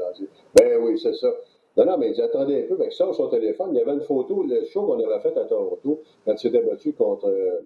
Ben 0.55 0.77
oui, 0.81 0.99
c'est 0.99 1.13
ça. 1.15 1.29
Non, 1.75 1.85
non, 1.85 1.97
mais 1.97 2.09
il 2.09 2.13
dit 2.13 2.21
attendez 2.21 2.63
un 2.63 2.67
peu. 2.67 2.77
Fait 2.77 2.87
que 2.89 2.93
sur 2.93 3.13
son 3.15 3.27
téléphone, 3.29 3.69
il 3.73 3.79
y 3.79 3.81
avait 3.81 3.93
une 3.93 4.01
photo, 4.01 4.43
le 4.43 4.63
show 4.65 4.83
qu'on 4.85 4.99
avait 5.03 5.19
fait 5.21 5.35
à 5.37 5.45
Toronto, 5.45 6.01
quand 6.25 6.33
il 6.33 6.37
s'était 6.39 6.61
battu 6.61 6.93
contre, 6.93 7.27
euh, 7.29 7.61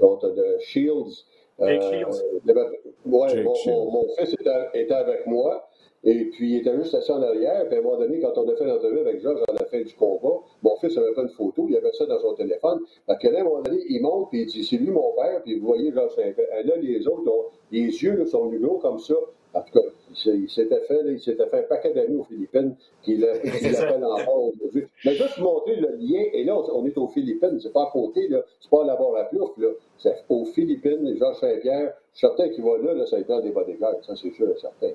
contre 0.00 0.30
de 0.30 0.56
Shields. 0.60 1.24
Jake 1.60 1.82
Shields. 1.82 2.22
avait- 2.48 2.80
ouais, 3.06 3.28
Jake 3.28 3.44
mon, 3.44 3.54
Shields. 3.54 3.74
mon- 3.76 3.90
mon 3.90 4.08
fils 4.16 4.32
était, 4.34 4.50
était 4.74 4.94
avec 4.94 5.26
moi. 5.26 5.68
Et 6.04 6.24
puis, 6.30 6.50
il 6.54 6.56
était 6.58 6.74
juste 6.76 6.94
assis 6.94 7.12
en 7.12 7.22
arrière. 7.22 7.64
Puis, 7.68 7.76
à 7.76 7.80
un 7.80 7.82
moment 7.82 7.96
donné, 7.98 8.18
quand 8.20 8.36
on 8.36 8.48
a 8.48 8.56
fait 8.56 8.64
l'entrevue 8.64 8.98
avec 9.00 9.20
Georges 9.20 9.42
à 9.48 9.52
la 9.52 9.64
fin 9.66 9.80
du 9.80 9.94
combat, 9.94 10.40
mon 10.62 10.76
fils 10.76 10.96
avait 10.98 11.12
pas 11.12 11.22
une 11.22 11.28
photo, 11.28 11.66
il 11.68 11.76
avait 11.76 11.92
ça 11.92 12.06
dans 12.06 12.18
son 12.20 12.34
téléphone. 12.34 12.80
Fait 13.06 13.16
que 13.20 13.28
là, 13.28 13.38
à 13.38 13.40
un 13.42 13.44
moment 13.44 13.60
donné, 13.62 13.82
il 13.88 14.02
monte, 14.02 14.30
puis 14.30 14.40
il 14.42 14.46
dit 14.46 14.64
C'est 14.64 14.76
lui 14.78 14.90
mon 14.90 15.12
père, 15.14 15.40
puis 15.44 15.58
vous 15.60 15.66
voyez 15.66 15.92
Georges 15.92 16.14
Saint-Pierre. 16.16 16.48
Et 16.58 16.64
là, 16.64 16.74
les 16.76 17.06
autres, 17.06 17.30
ont- 17.30 17.46
les 17.70 17.80
yeux 17.86 18.16
là, 18.16 18.26
sont 18.26 18.46
gros 18.48 18.78
comme 18.78 18.98
ça. 18.98 19.14
En 19.54 19.60
tout 19.60 19.78
cas, 19.78 19.86
il 20.26 20.48
s'était 20.50 20.80
fait, 20.80 21.02
là, 21.02 21.12
il 21.12 21.20
s'était 21.20 21.46
fait 21.46 21.58
un 21.58 21.62
paquet 21.64 21.92
d'amis 21.92 22.16
aux 22.16 22.24
Philippines 22.24 22.74
qui 23.02 23.16
l'a- 23.18 23.38
qui 23.38 23.48
C'est 23.50 23.72
ça. 23.74 23.84
l'appellent 23.84 24.04
encore 24.04 24.44
aujourd'hui. 24.54 24.84
Mais 25.04 25.14
juste 25.14 25.38
montrer 25.38 25.76
le 25.76 25.88
lien, 26.00 26.22
et 26.32 26.42
là, 26.42 26.56
on 26.72 26.84
est 26.86 26.96
aux 26.98 27.08
Philippines, 27.08 27.60
c'est 27.60 27.72
pas 27.72 27.82
à 27.84 27.90
côté, 27.92 28.26
là, 28.28 28.42
c'est 28.60 28.70
pas 28.70 28.82
à 28.82 28.86
la 28.86 28.96
barre 28.96 29.14
à 29.16 29.24
plouf, 29.24 29.50
là. 29.58 29.68
C'est 29.98 30.14
aux 30.30 30.46
Philippines, 30.46 31.16
Georges 31.18 31.38
Saint-Pierre. 31.38 31.92
Je 32.12 32.18
suis 32.18 32.26
certain 32.26 32.48
qu'il 32.48 32.64
va 32.64 32.78
là, 32.78 32.94
là, 32.94 33.06
ça 33.06 33.18
lui 33.18 33.24
prend 33.24 33.40
des 33.40 33.50
bodyguards, 33.50 34.02
ça 34.04 34.14
c'est 34.16 34.30
sûr 34.32 34.50
et 34.50 34.58
certain. 34.58 34.94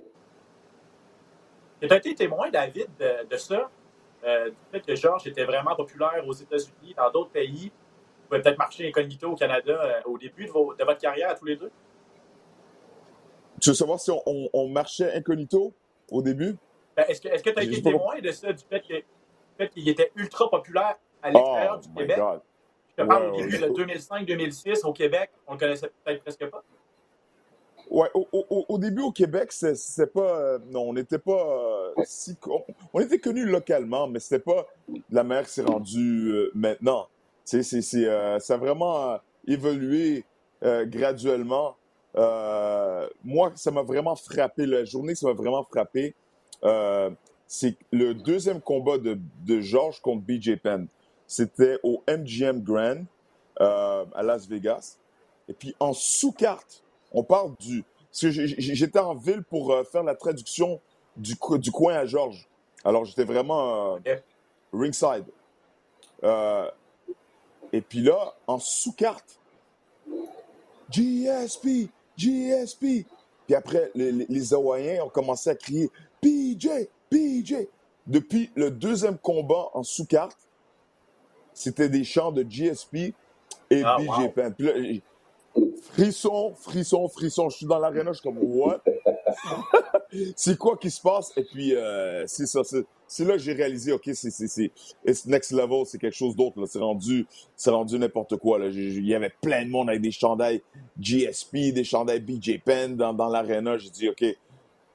Tu 1.82 1.88
as 1.94 1.98
été 1.98 2.16
témoin, 2.16 2.50
David, 2.50 2.88
de, 3.00 3.28
de 3.30 3.38
ça, 3.38 3.70
euh, 4.24 4.50
du 4.50 4.56
fait 4.72 4.82
que 4.82 4.96
Georges 4.96 5.28
était 5.28 5.46
vraiment 5.46 5.76
populaire 5.76 6.24
aux 6.28 6.34
États-Unis, 6.34 6.94
dans 6.98 7.12
d'autres 7.12 7.30
pays. 7.32 7.72
Vous 7.72 8.30
pouvez 8.30 8.42
peut-être 8.42 8.58
marcher 8.58 8.88
incognito 8.88 9.30
au 9.32 9.36
Canada 9.36 9.80
euh, 9.82 10.02
au 10.06 10.18
début 10.18 10.46
de, 10.46 10.52
vos- 10.52 10.74
de 10.74 10.84
votre 10.84 11.00
carrière 11.00 11.30
à 11.30 11.36
tous 11.36 11.46
les 11.46 11.56
deux. 11.56 11.72
Tu 13.62 13.70
veux 13.70 13.76
savoir 13.76 14.00
si 14.00 14.12
on, 14.12 14.22
on- 14.26 14.50
on 14.54 14.68
marchait 14.68 15.13
incognito 15.13 15.74
au 16.12 16.22
début? 16.22 16.56
Ben, 16.96 17.06
Est-ce 17.08 17.22
que 17.22 17.50
tu 17.50 17.60
as 17.60 17.63
été 17.63 17.82
pas 17.82 17.90
témoin 17.92 18.20
de 18.20 18.32
ça, 18.32 18.52
du 18.52 18.63
fait 18.66 18.80
du 19.60 19.70
qu'il 19.70 19.88
était 19.90 20.12
ultra 20.16 20.50
populaire 20.50 20.96
à 21.22 21.32
l'extérieur 21.32 21.76
Oh 21.78 21.82
du 21.82 21.90
my 21.90 21.96
Québec? 21.96 22.18
God. 22.18 22.42
Je 22.90 23.04
te 23.04 23.08
parle 23.08 23.24
Ouais, 23.24 23.30
au 23.30 23.36
ouais. 23.36 23.44
début 23.44 23.58
de 23.60 23.68
2005-2006 23.68 24.86
au 24.86 24.94
Québec, 24.94 25.30
on 25.46 25.54
le 25.54 25.60
connaissait 25.60 25.92
peut-être 26.04 26.22
presque 26.24 26.46
pas. 26.50 26.63
Ouais, 27.97 28.12
au, 28.13 28.77
début 28.77 29.01
au 29.01 29.12
Québec, 29.12 29.51
c'est 29.51 30.13
pas, 30.13 30.39
euh, 30.39 30.60
non, 30.69 30.81
on 30.81 30.93
n'était 30.93 31.17
pas 31.17 31.31
euh, 31.97 32.03
si, 32.05 32.38
on 32.93 32.99
était 32.99 33.17
connus 33.17 33.45
localement, 33.45 34.07
mais 34.07 34.19
c'était 34.19 34.38
pas 34.38 34.67
la 35.10 35.23
manière 35.23 35.45
que 35.45 35.49
c'est 35.49 35.67
rendu 35.67 36.29
euh, 36.29 36.51
maintenant. 36.53 37.07
Tu 37.43 37.63
sais, 37.63 37.81
c'est, 37.81 38.39
ça 38.39 38.53
a 38.53 38.57
vraiment 38.57 39.17
évolué 39.47 40.25
graduellement. 40.62 41.75
Moi, 43.23 43.51
ça 43.55 43.71
m'a 43.71 43.81
vraiment 43.81 44.15
frappé. 44.15 44.67
La 44.67 44.86
journée, 44.86 45.15
ça 45.15 45.25
m'a 45.25 45.33
vraiment 45.33 45.63
frappé. 45.63 46.13
C'est 47.47 47.77
le 47.91 48.13
deuxième 48.13 48.62
combat 48.62 48.99
de, 48.99 49.17
de 49.43 49.60
Georges 49.60 50.01
contre 50.01 50.21
BJ 50.21 50.57
Penn. 50.62 50.86
C'était 51.25 51.79
au 51.81 52.03
MGM 52.07 52.62
Grand 52.62 53.05
à 53.60 54.21
Las 54.21 54.47
Vegas. 54.47 54.99
Et 55.49 55.53
puis 55.53 55.73
en 55.79 55.93
sous-carte, 55.93 56.83
on 57.12 57.24
parle 57.24 57.56
du. 57.60 57.84
J'étais 58.12 59.00
en 59.00 59.15
ville 59.15 59.43
pour 59.43 59.72
euh, 59.72 59.84
faire 59.84 60.04
la 60.04 60.15
traduction 60.15 60.80
du, 61.15 61.36
co- 61.36 61.58
du 61.58 61.72
coin 61.72 61.96
à 61.96 62.06
Georges. 62.06 62.48
Alors 62.84 63.06
j'étais 63.06 63.24
vraiment 63.26 63.96
euh, 63.96 64.00
ringside. 64.74 65.26
Euh, 66.24 66.70
et 67.74 67.82
puis 67.82 68.00
là, 68.00 68.34
en 68.48 68.60
sous-carte, 68.60 69.39
GSP, 70.89 71.89
GSP. 72.17 73.06
Puis 73.46 73.56
après, 73.56 73.91
les, 73.96 74.12
les, 74.12 74.26
les 74.28 74.54
Hawaïens 74.54 75.04
ont 75.04 75.10
commencé 75.10 75.50
à 75.50 75.56
crier 75.56 75.89
PJ, 76.22 76.70
PJ. 77.10 77.56
Depuis 78.06 78.52
le 78.56 78.72
deuxième 78.72 79.17
combat 79.17 79.70
en 79.74 79.84
sous-carte, 79.84 80.38
c'était 81.54 81.89
des 81.89 82.04
chants 82.04 82.32
de 82.32 82.43
GSP 82.43 83.13
et 83.70 83.84
Ah, 83.84 83.98
BJ 84.00 84.08
wow. 84.08 84.30
Penn. 84.30 84.54
Puis 84.54 84.65
là, 84.67 84.82
j- 84.82 85.04
frisson, 85.82 86.54
frisson, 86.56 87.08
frisson. 87.08 87.50
Je 87.50 87.58
suis 87.58 87.66
dans 87.66 87.80
l'aréna, 87.80 88.12
je 88.12 88.20
suis 88.20 88.24
comme, 88.24 88.40
what? 88.42 88.82
c'est 90.36 90.58
quoi 90.58 90.78
qui 90.78 90.90
se 90.90 91.02
passe? 91.02 91.32
Et 91.38 91.44
puis, 91.44 91.76
euh, 91.76 92.26
c'est 92.28 92.46
ça. 92.46 92.62
C'est 93.08 93.24
là 93.24 93.34
que 93.34 93.40
j'ai 93.40 93.54
réalisé, 93.54 93.94
OK, 93.94 94.10
c'est, 94.13 94.72
next 95.26 95.52
level, 95.52 95.86
c'est 95.86 95.98
quelque 95.98 96.16
chose 96.16 96.36
d'autre. 96.36 96.66
C'est 96.66 96.80
rendu, 96.80 97.26
rendu 97.66 97.98
n'importe 97.98 98.38
quoi. 98.38 98.60
Il 98.60 99.08
y 99.08 99.16
avait 99.16 99.34
plein 99.42 99.66
de 99.66 99.70
monde 99.70 99.90
avec 99.90 100.02
des 100.02 100.12
chandails 100.12 100.62
GSP, 101.00 101.74
des 101.74 101.84
chandails 101.84 102.20
BJ 102.20 102.60
Penn 102.63 102.96
dans, 102.96 103.13
dans 103.13 103.30
l'aréna. 103.30 103.78
J'ai 103.78 103.90
dit, 103.90 104.10
OK, 104.10 104.26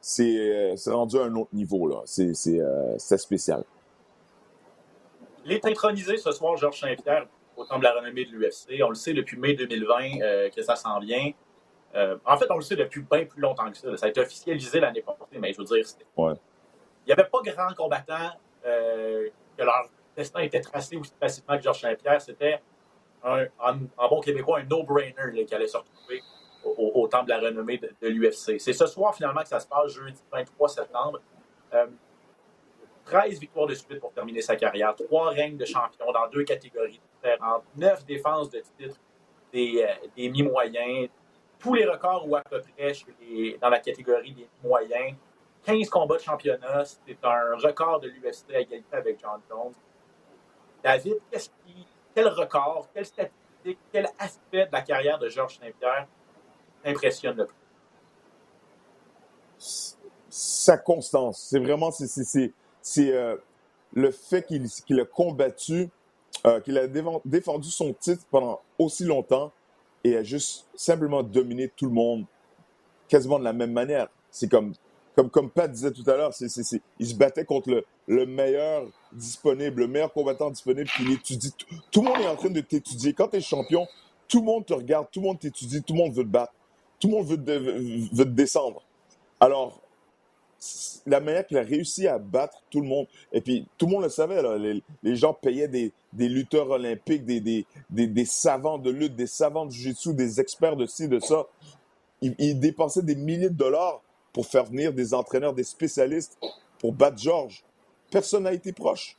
c'est, 0.00 0.36
euh, 0.36 0.74
rendu 0.86 1.18
à 1.18 1.22
un 1.22 1.34
autre 1.36 1.54
niveau. 1.54 1.86
là. 1.86 2.02
C'est, 2.04 2.32
euh, 2.60 2.98
spécial. 2.98 3.64
Il 5.44 5.52
est 5.52 6.16
ce 6.18 6.32
soir, 6.32 6.56
Georges 6.56 6.80
Saint-Pierre, 6.80 7.26
au 7.56 7.64
temple 7.64 7.80
de 7.80 7.84
la 7.84 7.94
renommée 7.94 8.24
de 8.24 8.30
l'UFC. 8.32 8.82
On 8.84 8.88
le 8.90 8.94
sait 8.94 9.12
depuis 9.14 9.36
mai 9.38 9.54
2020 9.54 10.20
euh, 10.22 10.50
que 10.50 10.62
ça 10.62 10.76
s'en 10.76 10.98
vient. 11.00 11.30
Euh, 11.94 12.16
en 12.24 12.36
fait, 12.36 12.50
on 12.50 12.56
le 12.56 12.62
sait 12.62 12.76
depuis 12.76 13.02
bien 13.02 13.24
plus 13.26 13.40
longtemps 13.40 13.70
que 13.70 13.76
ça. 13.76 13.96
Ça 13.96 14.06
a 14.06 14.08
été 14.08 14.20
officialisé 14.20 14.80
l'année 14.80 15.02
passée, 15.02 15.38
mais 15.38 15.52
je 15.52 15.58
veux 15.58 15.64
dire, 15.64 15.84
Ouais. 16.16 16.32
il 17.04 17.08
n'y 17.08 17.12
avait 17.12 17.28
pas 17.28 17.38
grand 17.44 17.74
combattant 17.74 18.30
euh, 18.64 19.28
que 19.58 19.62
leur 19.64 19.88
destin 20.16 20.40
était 20.40 20.60
tracé 20.60 20.96
aussi 20.96 21.12
facilement 21.20 21.56
que 21.58 21.62
Georges 21.62 21.80
Saint-Pierre. 21.82 22.20
C'était, 22.22 22.60
un, 23.24 23.44
en, 23.60 23.76
en 23.98 24.08
bon 24.08 24.20
québécois, 24.20 24.60
un 24.60 24.64
no-brainer 24.64 25.44
qui 25.46 25.54
allait 25.54 25.66
se 25.68 25.76
retrouver 25.76 26.22
au, 26.64 26.92
au- 26.94 27.08
temple 27.08 27.26
de 27.26 27.30
la 27.30 27.40
renommée 27.40 27.76
de, 27.78 27.90
de 28.00 28.08
l'UFC. 28.08 28.58
C'est 28.58 28.72
ce 28.72 28.86
soir, 28.86 29.14
finalement, 29.14 29.42
que 29.42 29.48
ça 29.48 29.60
se 29.60 29.66
passe, 29.66 29.92
jeudi 29.92 30.20
23 30.32 30.68
septembre. 30.68 31.20
Euh, 33.08 33.10
13 33.10 33.40
victoires 33.40 33.66
de 33.66 33.74
suite 33.74 34.00
pour 34.00 34.12
terminer 34.12 34.40
sa 34.40 34.56
carrière, 34.56 34.94
3 34.94 35.30
règnes 35.30 35.56
de 35.56 35.64
champion 35.64 36.10
dans 36.12 36.28
deux 36.28 36.44
catégories 36.44 37.00
différentes, 37.14 37.64
9 37.76 38.04
défenses 38.04 38.50
de 38.50 38.60
titre 38.78 38.96
des, 39.52 39.82
euh, 39.82 40.08
des 40.16 40.28
mi-moyens, 40.28 41.08
tous 41.58 41.74
les 41.74 41.84
records 41.84 42.28
ou 42.28 42.36
à 42.36 42.42
peu 42.42 42.60
près 42.60 42.92
dans 43.60 43.68
la 43.68 43.78
catégorie 43.78 44.32
des 44.32 44.48
mi-moyens, 44.62 45.14
15 45.64 45.88
combats 45.88 46.16
de 46.16 46.22
championnat, 46.22 46.84
c'est 46.84 47.24
un 47.24 47.56
record 47.56 48.00
de 48.00 48.08
l'UFC 48.08 48.54
à 48.54 48.60
égalité 48.60 48.96
avec 48.96 49.20
John 49.20 49.40
Jones. 49.48 49.72
David, 50.82 51.18
quel 52.14 52.26
record, 52.28 52.88
quelle 52.92 53.06
statistique, 53.06 53.78
quel 53.92 54.08
aspect 54.18 54.66
de 54.66 54.72
la 54.72 54.82
carrière 54.82 55.18
de 55.20 55.28
Georges 55.28 55.58
Saint-Pierre 55.58 56.08
t'impressionne 56.82 57.36
le 57.36 57.46
plus? 57.46 57.56
sa 60.32 60.78
constance. 60.78 61.46
C'est 61.50 61.58
vraiment 61.58 61.90
c'est, 61.90 62.52
c'est, 62.82 63.12
euh, 63.12 63.36
le 63.94 64.10
fait 64.10 64.46
qu'il, 64.46 64.68
qu'il 64.68 65.00
a 65.00 65.04
combattu, 65.04 65.88
euh, 66.46 66.60
qu'il 66.60 66.78
a 66.78 66.86
défendu 67.24 67.70
son 67.70 67.92
titre 67.92 68.24
pendant 68.30 68.60
aussi 68.78 69.04
longtemps 69.04 69.52
et 70.04 70.16
a 70.16 70.22
juste 70.22 70.66
simplement 70.74 71.22
dominé 71.22 71.68
tout 71.68 71.86
le 71.86 71.92
monde 71.92 72.24
quasiment 73.08 73.38
de 73.38 73.44
la 73.44 73.52
même 73.52 73.72
manière. 73.72 74.08
C'est 74.30 74.50
comme, 74.50 74.72
comme, 75.14 75.28
comme 75.30 75.50
Pat 75.50 75.70
disait 75.70 75.92
tout 75.92 76.08
à 76.10 76.16
l'heure, 76.16 76.32
il 76.40 77.06
se 77.06 77.14
battait 77.14 77.44
contre 77.44 77.70
le, 77.70 77.84
le 78.06 78.26
meilleur 78.26 78.86
disponible, 79.12 79.82
le 79.82 79.88
meilleur 79.88 80.12
combattant 80.12 80.50
disponible, 80.50 80.88
puis 80.88 81.04
il 81.04 81.12
étudie. 81.12 81.52
Tout, 81.52 81.66
tout 81.90 82.02
le 82.02 82.08
monde 82.08 82.20
est 82.20 82.28
en 82.28 82.36
train 82.36 82.50
de 82.50 82.60
t'étudier. 82.60 83.12
Quand 83.12 83.28
tu 83.28 83.36
es 83.36 83.40
champion, 83.40 83.86
tout 84.26 84.40
le 84.40 84.46
monde 84.46 84.64
te 84.64 84.72
regarde, 84.72 85.08
tout 85.12 85.20
le 85.20 85.26
monde 85.26 85.38
t'étudie, 85.38 85.82
tout 85.82 85.92
le 85.92 85.98
monde 85.98 86.14
veut 86.14 86.24
te 86.24 86.28
battre, 86.28 86.54
tout 86.98 87.08
le 87.08 87.14
monde 87.14 87.26
veut 87.26 87.36
te, 87.36 87.50
veut 88.16 88.24
te 88.24 88.30
descendre. 88.30 88.82
Alors, 89.38 89.82
la 91.06 91.20
manière 91.20 91.46
qu'il 91.46 91.58
a 91.58 91.62
réussi 91.62 92.06
à 92.06 92.18
battre 92.18 92.62
tout 92.70 92.80
le 92.80 92.86
monde, 92.86 93.06
et 93.32 93.40
puis 93.40 93.66
tout 93.78 93.86
le 93.86 93.92
monde 93.92 94.02
le 94.04 94.08
savait, 94.08 94.42
là, 94.42 94.56
les, 94.56 94.82
les 95.02 95.16
gens 95.16 95.34
payaient 95.34 95.68
des, 95.68 95.92
des 96.12 96.28
lutteurs 96.28 96.70
olympiques, 96.70 97.24
des, 97.24 97.40
des, 97.40 97.66
des, 97.90 98.06
des 98.06 98.24
savants 98.24 98.78
de 98.78 98.90
lutte, 98.90 99.16
des 99.16 99.26
savants 99.26 99.66
de 99.66 99.72
jiu-jitsu, 99.72 100.14
des 100.14 100.40
experts 100.40 100.76
de 100.76 100.86
ci, 100.86 101.08
de 101.08 101.18
ça. 101.18 101.46
Ils, 102.20 102.34
ils 102.38 102.60
dépensaient 102.60 103.02
des 103.02 103.16
milliers 103.16 103.50
de 103.50 103.56
dollars 103.56 104.00
pour 104.32 104.46
faire 104.46 104.64
venir 104.64 104.92
des 104.92 105.14
entraîneurs, 105.14 105.54
des 105.54 105.64
spécialistes 105.64 106.38
pour 106.78 106.92
battre 106.92 107.18
Georges. 107.18 107.64
Personne 108.10 108.44
n'a 108.44 108.52
été 108.52 108.72
proche 108.72 109.16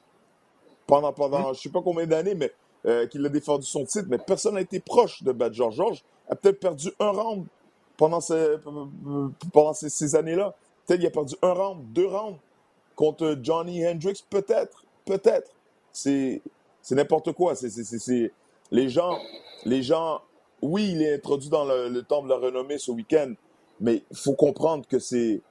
pendant, 0.88 1.12
pendant 1.12 1.53
je 1.53 1.62
sais 1.62 1.69
pas 1.69 1.82
combien 1.82 2.08
d'années, 2.08 2.36
mais 2.36 2.51
euh, 2.86 3.08
qu'il 3.08 3.25
a 3.25 3.29
défendu 3.29 3.65
son 3.65 3.86
titre, 3.86 4.08
mais 4.10 4.17
personne 4.17 4.53
n'a 4.56 4.62
été 4.62 4.79
proche 4.79 5.23
de 5.23 5.32
battre 5.32 5.56
Georges. 5.56 5.75
Georges 5.75 6.03
a 6.29 6.36
peut-être 6.36 6.60
perdu 6.60 6.89
un 6.99 7.10
round 7.10 7.45
pendant 7.97 8.21
ces, 8.21 8.56
pendant 9.51 9.73
ces, 9.73 9.89
ces 9.89 10.15
années-là. 10.15 10.56
Peut-être 10.85 10.99
qu'il 10.99 11.07
a 11.07 11.11
perdu 11.11 11.35
un 11.41 11.53
round, 11.53 11.93
deux 11.93 12.07
rounds 12.07 12.39
contre 12.95 13.37
Johnny 13.41 13.85
Hendricks, 13.87 14.23
peut-être, 14.29 14.85
peut-être. 15.05 15.51
C'est, 15.91 16.41
c'est 16.81 16.95
n'importe 16.95 17.31
quoi. 17.33 17.55
C'est, 17.55 17.69
c'est, 17.69 18.31
les 18.71 18.89
gens, 18.89 19.17
les 19.65 19.81
gens, 19.83 20.21
oui, 20.61 20.91
il 20.91 21.01
est 21.01 21.13
introduit 21.15 21.49
dans 21.49 21.65
le, 21.65 21.89
le 21.89 22.03
temple 22.03 22.27
de 22.27 22.33
la 22.33 22.39
renommée 22.39 22.77
ce 22.77 22.91
week-end, 22.91 23.33
mais 23.79 24.03
il 24.11 24.17
faut 24.17 24.33
comprendre 24.33 24.85
que 24.87 24.99
c'est, 24.99 25.41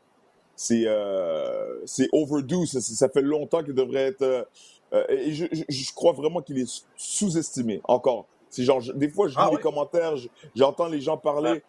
c'est, 0.56 0.84
euh, 0.86 1.80
c'est 1.86 2.08
overdue. 2.12 2.66
Ça, 2.66 2.80
ça 2.80 3.08
fait 3.08 3.22
longtemps 3.22 3.62
qu'il 3.62 3.74
devrait 3.74 4.08
être. 4.08 4.22
euh, 4.22 4.44
euh, 4.92 5.04
et 5.08 5.32
je, 5.32 5.46
je, 5.52 5.62
je 5.68 5.92
crois 5.94 6.12
vraiment 6.12 6.42
qu'il 6.42 6.58
est 6.58 6.84
sous-estimé. 6.96 7.80
Encore. 7.84 8.26
C'est 8.50 8.64
genre, 8.64 8.82
des 8.94 9.08
fois, 9.08 9.28
je 9.28 9.32
lis 9.32 9.38
Ah 9.38 9.48
les 9.50 9.56
oui? 9.56 9.62
commentaires, 9.62 10.16
je- 10.16 10.28
j'entends 10.54 10.88
les 10.88 11.00
gens 11.00 11.16
parler. 11.16 11.50
Ouais. 11.52 11.62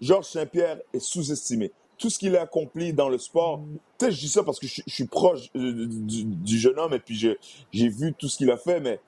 Georges 0.00 0.26
Saint-Pierre 0.26 0.80
est 0.92 0.98
sous-estimé. 1.00 1.72
Tout 1.98 2.10
ce 2.10 2.18
qu'il 2.18 2.36
a 2.36 2.42
accompli 2.42 2.92
dans 2.92 3.08
le 3.08 3.16
sport, 3.18 3.60
peut-être 3.98 4.12
je 4.12 4.20
dis 4.20 4.28
ça 4.28 4.42
parce 4.42 4.58
que 4.60 4.66
je, 4.66 4.82
je 4.86 4.94
suis 4.94 5.06
proche 5.06 5.48
euh, 5.56 5.86
du, 5.88 6.24
du 6.24 6.58
jeune 6.58 6.78
homme 6.78 6.92
et 6.92 6.98
puis 6.98 7.14
j'ai 7.16 7.88
vu 7.88 8.12
tout 8.12 8.28
ce 8.28 8.36
qu'il 8.36 8.50
a 8.50 8.56
fait, 8.58 8.80
mais, 8.80 9.00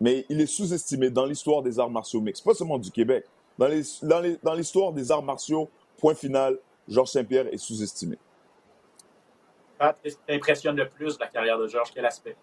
mais 0.00 0.26
il 0.28 0.40
est 0.40 0.46
sous-estimé 0.46 1.08
dans 1.10 1.24
l'histoire 1.24 1.62
des 1.62 1.78
arts 1.78 1.88
martiaux 1.90 2.20
mixtes, 2.20 2.44
pas 2.44 2.52
seulement 2.54 2.78
du 2.78 2.90
Québec. 2.90 3.24
Dans 3.58 3.68
les- 3.68 3.82
dans 4.02 4.20
les- 4.20 4.36
dans 4.42 4.54
l'histoire 4.54 4.92
des 4.92 5.10
arts 5.10 5.22
martiaux, 5.22 5.70
point 5.98 6.14
final, 6.14 6.58
Georges 6.88 7.08
Saint-Pierre 7.10 7.46
est 7.52 7.56
sous-estimé. 7.58 8.18
Pat, 9.78 9.96
qu'est-ce 10.02 10.16
qui 10.16 10.22
t'impressionne 10.26 10.76
le 10.76 10.88
plus 10.88 11.16
de 11.16 11.20
la 11.20 11.28
carrière 11.28 11.58
de 11.58 11.66
Georges? 11.68 11.90
Quel 11.94 12.04
aspect? 12.04 12.36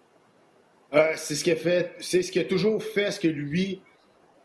Euh, 0.93 1.13
c'est 1.15 1.36
ce 1.36 1.43
qu'il 1.43 1.54
a 1.54 1.56
fait, 1.56 1.93
c'est 2.00 2.21
ce 2.21 2.32
qu'il 2.32 2.41
a 2.41 2.45
toujours 2.45 2.82
fait, 2.84 3.12
ce 3.12 3.19
que 3.19 3.28
lui, 3.28 3.82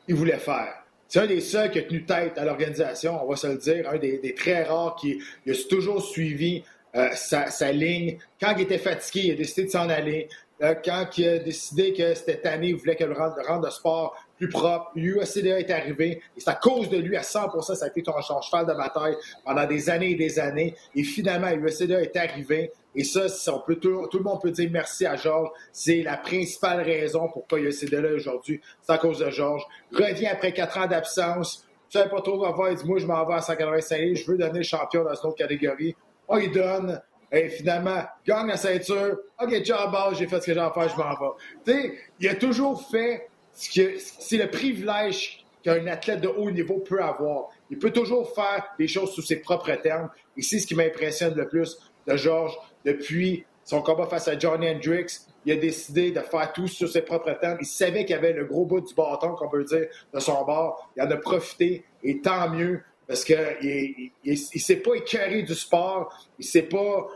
il 0.08 0.14
voulait 0.14 0.38
faire. 0.38 0.84
C'est 1.08 1.20
un 1.20 1.26
des 1.26 1.40
seuls 1.40 1.70
qui 1.70 1.78
a 1.78 1.82
tenu 1.82 2.04
tête 2.04 2.36
à 2.36 2.44
l'organisation, 2.44 3.22
on 3.22 3.28
va 3.28 3.36
se 3.36 3.46
le 3.46 3.56
dire, 3.58 3.88
un 3.88 3.98
des, 3.98 4.18
des 4.18 4.34
très 4.34 4.64
rares 4.64 4.96
qui 4.96 5.20
a 5.48 5.52
toujours 5.68 6.02
suivi 6.02 6.64
euh, 6.96 7.10
sa, 7.14 7.50
sa 7.50 7.72
ligne. 7.72 8.18
Quand 8.40 8.54
il 8.56 8.62
était 8.62 8.78
fatigué, 8.78 9.26
il 9.26 9.32
a 9.32 9.34
décidé 9.34 9.64
de 9.64 9.70
s'en 9.70 9.88
aller. 9.88 10.28
Euh, 10.62 10.74
quand 10.82 11.06
il 11.18 11.28
a 11.28 11.38
décidé 11.38 11.92
que 11.92 12.14
cette 12.14 12.46
année, 12.46 12.68
il 12.68 12.76
voulait 12.76 12.96
que 12.96 13.04
le 13.04 13.12
rendre 13.12 13.36
le 13.62 13.70
sport 13.70 14.16
plus 14.36 14.48
propre, 14.48 14.90
l'USCDA 14.94 15.60
est 15.60 15.70
arrivé. 15.70 16.22
Et 16.36 16.40
c'est 16.40 16.50
à 16.50 16.54
cause 16.54 16.88
de 16.88 16.98
lui, 16.98 17.16
à 17.16 17.22
100% 17.22 17.74
ça 17.74 17.84
a 17.84 17.88
été 17.88 18.02
son 18.04 18.40
cheval 18.40 18.66
de 18.66 18.74
bataille 18.74 19.16
pendant 19.44 19.66
des 19.66 19.90
années 19.90 20.10
et 20.10 20.14
des 20.14 20.38
années. 20.38 20.74
Et 20.94 21.02
finalement, 21.02 21.50
l'USCDA 21.50 22.02
est 22.02 22.16
arrivé. 22.16 22.72
Et 22.94 23.04
ça, 23.04 23.26
on 23.52 23.60
peut, 23.60 23.76
tout, 23.76 24.06
tout 24.10 24.18
le 24.18 24.24
monde 24.24 24.40
peut 24.40 24.50
dire 24.50 24.70
merci 24.72 25.06
à 25.06 25.16
Georges. 25.16 25.50
C'est 25.72 26.02
la 26.02 26.16
principale 26.16 26.82
raison 26.82 27.28
pourquoi 27.32 27.60
USCDA 27.60 27.98
est 27.98 28.12
aujourd'hui. 28.12 28.60
C'est 28.82 28.92
à 28.92 28.98
cause 28.98 29.18
de 29.18 29.30
Georges. 29.30 29.64
Revient 29.92 30.28
après 30.28 30.52
quatre 30.52 30.78
ans 30.78 30.86
d'absence. 30.86 31.66
Tu 31.88 31.98
savais 31.98 32.10
pas 32.10 32.20
trop 32.20 32.38
quoi 32.38 32.54
faire. 32.56 32.72
Il 32.72 32.78
dit, 32.78 32.86
moi, 32.86 32.98
je 32.98 33.06
m'en 33.06 33.24
vais 33.26 33.34
à 33.34 33.40
185 33.42 33.98
livres. 33.98 34.20
Je 34.24 34.30
veux 34.30 34.38
donner 34.38 34.62
champion 34.62 35.04
dans 35.04 35.14
une 35.14 35.28
autre 35.28 35.36
catégorie. 35.36 35.94
On 36.28 36.36
lui 36.36 36.50
donne. 36.50 37.00
Et 37.32 37.48
finalement, 37.48 38.02
gagne 38.26 38.48
la 38.48 38.56
ceinture. 38.56 39.18
OK, 39.40 39.62
ciao, 39.62 40.14
j'ai 40.14 40.26
fait 40.26 40.40
ce 40.40 40.46
que 40.46 40.54
j'ai 40.54 40.60
à 40.60 40.70
faire, 40.70 40.88
je 40.88 40.96
m'en 40.96 41.10
vais. 41.10 41.34
Tu 41.64 41.72
sais, 41.72 41.98
il 42.20 42.28
a 42.28 42.34
toujours 42.36 42.88
fait 42.88 43.28
c'est 43.56 44.36
le 44.36 44.50
privilège 44.50 45.44
qu'un 45.62 45.86
athlète 45.86 46.20
de 46.20 46.28
haut 46.28 46.50
niveau 46.50 46.78
peut 46.78 47.02
avoir. 47.02 47.48
Il 47.70 47.78
peut 47.78 47.90
toujours 47.90 48.32
faire 48.34 48.64
des 48.78 48.86
choses 48.86 49.12
sous 49.12 49.22
ses 49.22 49.36
propres 49.36 49.74
termes. 49.74 50.10
Et 50.36 50.42
c'est 50.42 50.58
ce 50.58 50.66
qui 50.66 50.74
m'impressionne 50.74 51.34
le 51.34 51.48
plus 51.48 51.76
de 52.06 52.16
Georges 52.16 52.56
depuis 52.84 53.44
son 53.64 53.82
combat 53.82 54.06
face 54.06 54.28
à 54.28 54.38
Johnny 54.38 54.68
Hendricks. 54.68 55.12
Il 55.44 55.52
a 55.52 55.56
décidé 55.56 56.12
de 56.12 56.20
faire 56.20 56.52
tout 56.52 56.68
sur 56.68 56.88
ses 56.88 57.02
propres 57.02 57.32
termes. 57.40 57.58
Il 57.60 57.66
savait 57.66 58.04
qu'il 58.04 58.14
avait 58.14 58.32
le 58.32 58.44
gros 58.44 58.64
bout 58.64 58.80
du 58.80 58.94
bâton, 58.94 59.34
qu'on 59.34 59.48
peut 59.48 59.64
dire, 59.64 59.86
de 60.12 60.20
son 60.20 60.44
bord. 60.44 60.88
Il 60.96 61.02
en 61.02 61.10
a 61.10 61.16
profité, 61.16 61.84
et 62.02 62.20
tant 62.20 62.48
mieux, 62.50 62.82
parce 63.08 63.24
qu'il 63.24 63.56
il, 63.62 64.10
il, 64.24 64.38
il 64.54 64.60
s'est 64.60 64.76
pas 64.76 64.94
écœuré 64.94 65.42
du 65.42 65.54
sport. 65.54 66.28
Il 66.38 66.44
s'est 66.44 66.62
pas, 66.62 67.08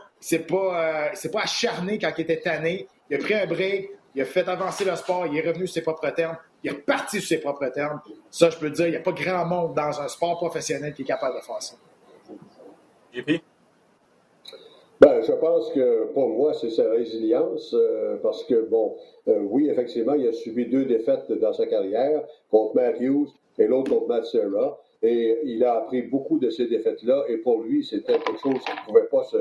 pas, 0.48 1.12
euh, 1.14 1.29
pas 1.33 1.42
acharné 1.42 1.98
quand 1.98 2.12
il 2.16 2.22
était 2.22 2.40
tanné. 2.40 2.88
Il 3.11 3.16
a 3.16 3.18
pris 3.18 3.35
un 3.35 3.46
break. 3.46 3.90
Il 4.14 4.23
a 4.23 4.25
fait 4.25 4.49
avancer 4.49 4.85
le 4.85 4.96
sport. 4.96 5.27
Il 5.27 5.37
est 5.37 5.46
revenu 5.46 5.66
sur 5.66 5.75
ses 5.75 5.83
propres 5.83 6.11
termes. 6.11 6.37
Il 6.62 6.70
est 6.70 6.75
reparti 6.75 7.20
sur 7.20 7.29
ses 7.29 7.38
propres 7.38 7.68
termes. 7.68 8.01
Ça, 8.31 8.51
je 8.51 8.59
peux 8.59 8.70
te 8.70 8.77
dire, 8.77 8.87
il 8.87 8.90
n'y 8.90 8.96
a 8.96 9.01
pas 9.01 9.12
grand 9.12 9.44
monde 9.46 9.75
dans 9.75 10.01
un 10.01 10.09
sport 10.09 10.37
professionnel 10.37 10.92
qui 10.94 11.03
est 11.03 11.07
capable 11.07 11.37
de 11.37 11.42
faire 11.42 11.62
ça. 11.62 11.77
JP? 13.12 13.42
Ben, 15.01 15.23
je 15.23 15.33
pense 15.33 15.73
que 15.73 16.12
pour 16.12 16.29
moi, 16.29 16.53
c'est 16.53 16.68
sa 16.68 16.90
résilience, 16.90 17.73
euh, 17.73 18.18
parce 18.23 18.44
que, 18.44 18.68
bon, 18.68 18.96
euh, 19.29 19.38
oui, 19.40 19.70
effectivement, 19.70 20.12
il 20.12 20.29
a 20.29 20.33
subi 20.35 20.66
deux 20.66 20.85
défaites 20.85 21.33
dans 21.33 21.55
sa 21.55 21.66
carrière, 21.66 22.23
contre 22.51 22.77
Matthews 22.77 23.29
et 23.59 23.66
l'autre 23.66 23.90
contre 23.90 24.09
Matt 24.09 24.27
Serra, 24.27 24.79
et 25.03 25.38
il 25.44 25.64
a 25.64 25.79
appris 25.79 26.03
beaucoup 26.03 26.38
de 26.38 26.51
ces 26.51 26.66
défaites-là, 26.66 27.25
et 27.29 27.38
pour 27.38 27.62
lui, 27.62 27.83
c'était 27.83 28.18
quelque 28.18 28.40
chose 28.40 28.59
qu'il 28.62 28.75
ne 28.75 28.85
pouvait 28.87 29.09
pas 29.11 29.25
se... 29.25 29.38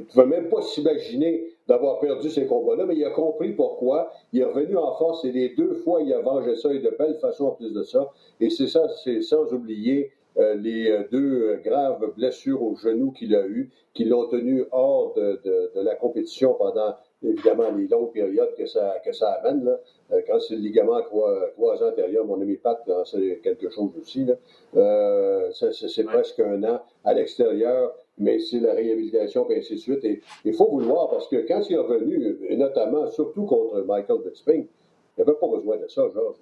Il 0.00 0.04
pouvait 0.06 0.26
même 0.26 0.48
pas 0.48 0.62
s'imaginer 0.62 1.44
d'avoir 1.68 2.00
perdu 2.00 2.30
ces 2.30 2.46
combats-là, 2.46 2.86
mais 2.86 2.96
il 2.96 3.04
a 3.04 3.10
compris 3.10 3.52
pourquoi. 3.52 4.10
Il 4.32 4.40
est 4.40 4.44
revenu 4.44 4.76
en 4.76 4.94
force, 4.94 5.24
et 5.24 5.32
les 5.32 5.50
deux 5.50 5.74
fois, 5.74 6.00
il 6.02 6.12
a 6.12 6.20
vengé 6.20 6.56
ça, 6.56 6.72
et 6.72 6.80
de 6.80 6.94
belle 6.98 7.18
façon 7.20 7.46
en 7.46 7.50
plus 7.52 7.72
de 7.72 7.82
ça, 7.82 8.10
et 8.40 8.50
c'est 8.50 8.68
ça, 8.68 8.88
c'est 9.04 9.20
sans 9.22 9.52
oublier 9.52 10.10
euh, 10.38 10.54
les 10.54 10.90
euh, 10.90 11.02
deux 11.10 11.42
euh, 11.42 11.56
graves 11.64 12.12
blessures 12.16 12.62
au 12.62 12.76
genou 12.76 13.10
qu'il 13.10 13.34
a 13.34 13.46
eues, 13.46 13.70
qui 13.92 14.04
l'ont 14.04 14.28
tenu 14.28 14.64
hors 14.70 15.14
de, 15.14 15.40
de, 15.44 15.72
de, 15.74 15.80
la 15.80 15.96
compétition 15.96 16.54
pendant, 16.54 16.94
évidemment, 17.24 17.72
les 17.72 17.88
longues 17.88 18.12
périodes 18.12 18.54
que 18.56 18.66
ça, 18.66 18.96
que 19.04 19.12
ça 19.12 19.32
amène. 19.32 19.64
Là. 19.64 19.80
Euh, 20.12 20.20
quand 20.28 20.38
c'est 20.38 20.54
le 20.54 20.60
ligament 20.60 21.02
croisé 21.02 21.84
antérieur, 21.84 22.24
mon 22.24 22.40
ami 22.40 22.56
Pat, 22.56 22.78
c'est 23.04 23.40
quelque 23.42 23.68
chose 23.70 23.90
aussi. 24.00 24.26
Là. 24.26 24.34
Euh, 24.76 25.50
c'est 25.50 25.98
ouais. 25.98 26.04
presque 26.04 26.38
un 26.38 26.62
an 26.62 26.82
à 27.04 27.14
l'extérieur, 27.14 27.94
mais 28.18 28.38
c'est 28.38 28.60
la 28.60 28.74
réhabilitation, 28.74 29.48
et 29.50 29.58
ainsi 29.58 29.74
de 29.74 29.80
suite. 29.80 30.06
Il 30.44 30.54
faut 30.54 30.68
vouloir, 30.68 31.10
parce 31.10 31.28
que 31.28 31.36
quand 31.46 31.60
il 31.68 31.74
est 31.74 31.78
revenu, 31.78 32.38
et 32.48 32.56
notamment, 32.56 33.10
surtout 33.10 33.44
contre 33.44 33.80
Michael 33.82 34.18
Bisping, 34.24 34.66
il 35.16 35.22
avait 35.22 35.34
pas 35.34 35.48
besoin 35.48 35.76
de 35.78 35.88
ça, 35.88 36.08
Georges. 36.14 36.36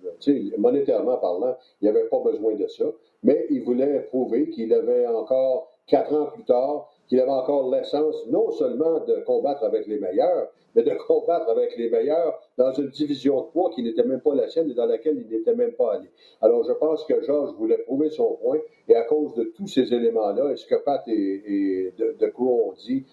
Monétairement 0.58 1.16
parlant, 1.16 1.56
il 1.80 1.88
avait 1.88 2.08
pas 2.08 2.20
besoin 2.20 2.54
de 2.54 2.66
ça. 2.66 2.84
Mais 3.22 3.46
il 3.48 3.62
voulait 3.62 4.00
prouver 4.02 4.50
qu'il 4.50 4.72
avait 4.74 5.06
encore, 5.06 5.72
quatre 5.86 6.12
ans 6.12 6.26
plus 6.26 6.44
tard, 6.44 6.92
qu'il 7.08 7.20
avait 7.20 7.30
encore 7.30 7.70
l'essence 7.70 8.26
non 8.28 8.50
seulement 8.50 9.00
de 9.00 9.22
combattre 9.26 9.64
avec 9.64 9.86
les 9.86 9.98
meilleurs, 9.98 10.48
mais 10.74 10.82
de 10.82 10.92
combattre 11.06 11.48
avec 11.48 11.76
les 11.76 11.88
meilleurs 11.88 12.38
dans 12.58 12.72
une 12.72 12.88
division 12.88 13.40
de 13.40 13.46
poids 13.46 13.70
qui 13.74 13.82
n'était 13.82 14.04
même 14.04 14.20
pas 14.20 14.34
la 14.34 14.48
sienne 14.48 14.70
et 14.70 14.74
dans 14.74 14.86
laquelle 14.86 15.16
il 15.18 15.34
n'était 15.34 15.54
même 15.54 15.72
pas 15.72 15.94
allé. 15.94 16.08
Alors 16.42 16.64
je 16.64 16.72
pense 16.72 17.04
que 17.04 17.22
Georges 17.22 17.54
voulait 17.54 17.78
prouver 17.78 18.10
son 18.10 18.36
point 18.42 18.58
et 18.88 18.94
à 18.94 19.02
cause 19.04 19.34
de 19.34 19.44
tous 19.56 19.66
ces 19.66 19.92
éléments-là, 19.92 20.52
et 20.52 20.56
ce 20.56 20.66
que 20.66 20.74
Pat 20.76 21.02
et, 21.08 21.92
de, 21.98 22.32
ont 22.38 22.72
dit, 22.84 23.04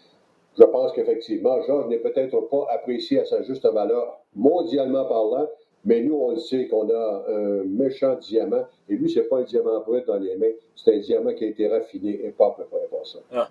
je 0.58 0.64
pense 0.64 0.91
qu'effectivement, 0.94 1.62
Georges 1.62 1.88
n'est 1.88 2.00
peut-être 2.00 2.41
pas 2.41 2.68
apprécié 2.70 3.20
à 3.20 3.26
sa 3.26 3.41
juste 3.41 3.66
valeur 3.66 4.20
mondialement 4.36 5.06
parlant, 5.06 5.48
mais 5.86 6.02
nous, 6.02 6.16
on 6.16 6.32
le 6.32 6.38
sait 6.38 6.68
qu'on 6.68 6.89
a 6.89 7.26
un 7.28 7.64
méchant 7.64 8.16
diamant, 8.16 8.64
et 8.88 8.96
lui, 8.96 9.10
c'est 9.10 9.24
pas 9.24 9.39
un 9.39 9.44
diamant 9.44 9.82
brut 9.82 10.06
dans 10.06 10.18
les 10.18 10.36
mains, 10.36 10.54
c'est 10.76 10.96
un 10.96 11.00
diamant 11.00 11.34
qui 11.34 11.46
a 11.46 11.48
été 11.48 11.68
raffiné 11.68 12.26
et 12.26 12.32
pas 12.32 12.48
à 12.48 12.52
peu 12.52 12.64
près 12.66 12.88
pour 12.89 13.06
ça. 13.06 13.20
Ah. 13.32 13.50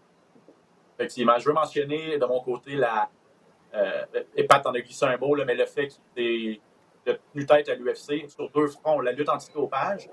Effectivement. 0.99 1.39
Je 1.39 1.47
veux 1.47 1.55
mentionner 1.55 2.19
de 2.19 2.27
mon 2.27 2.41
côté 2.41 2.77
la. 2.77 3.09
Euh, 3.75 4.05
et 4.37 4.45
Pat 4.45 4.67
en 4.67 4.73
a 4.73 4.81
glissé 4.81 5.07
un 5.07 5.17
mais 5.47 5.55
le 5.55 5.65
fait 5.65 5.89
qu'il 5.89 6.25
ait 6.25 6.61
tenu 7.05 7.47
tête 7.47 7.69
à 7.69 7.75
l'UFC 7.75 8.29
sur 8.29 8.51
deux 8.51 8.69
fronts, 8.69 9.01
la 9.01 9.13
lutte 9.13 9.29
antidopage. 9.29 10.09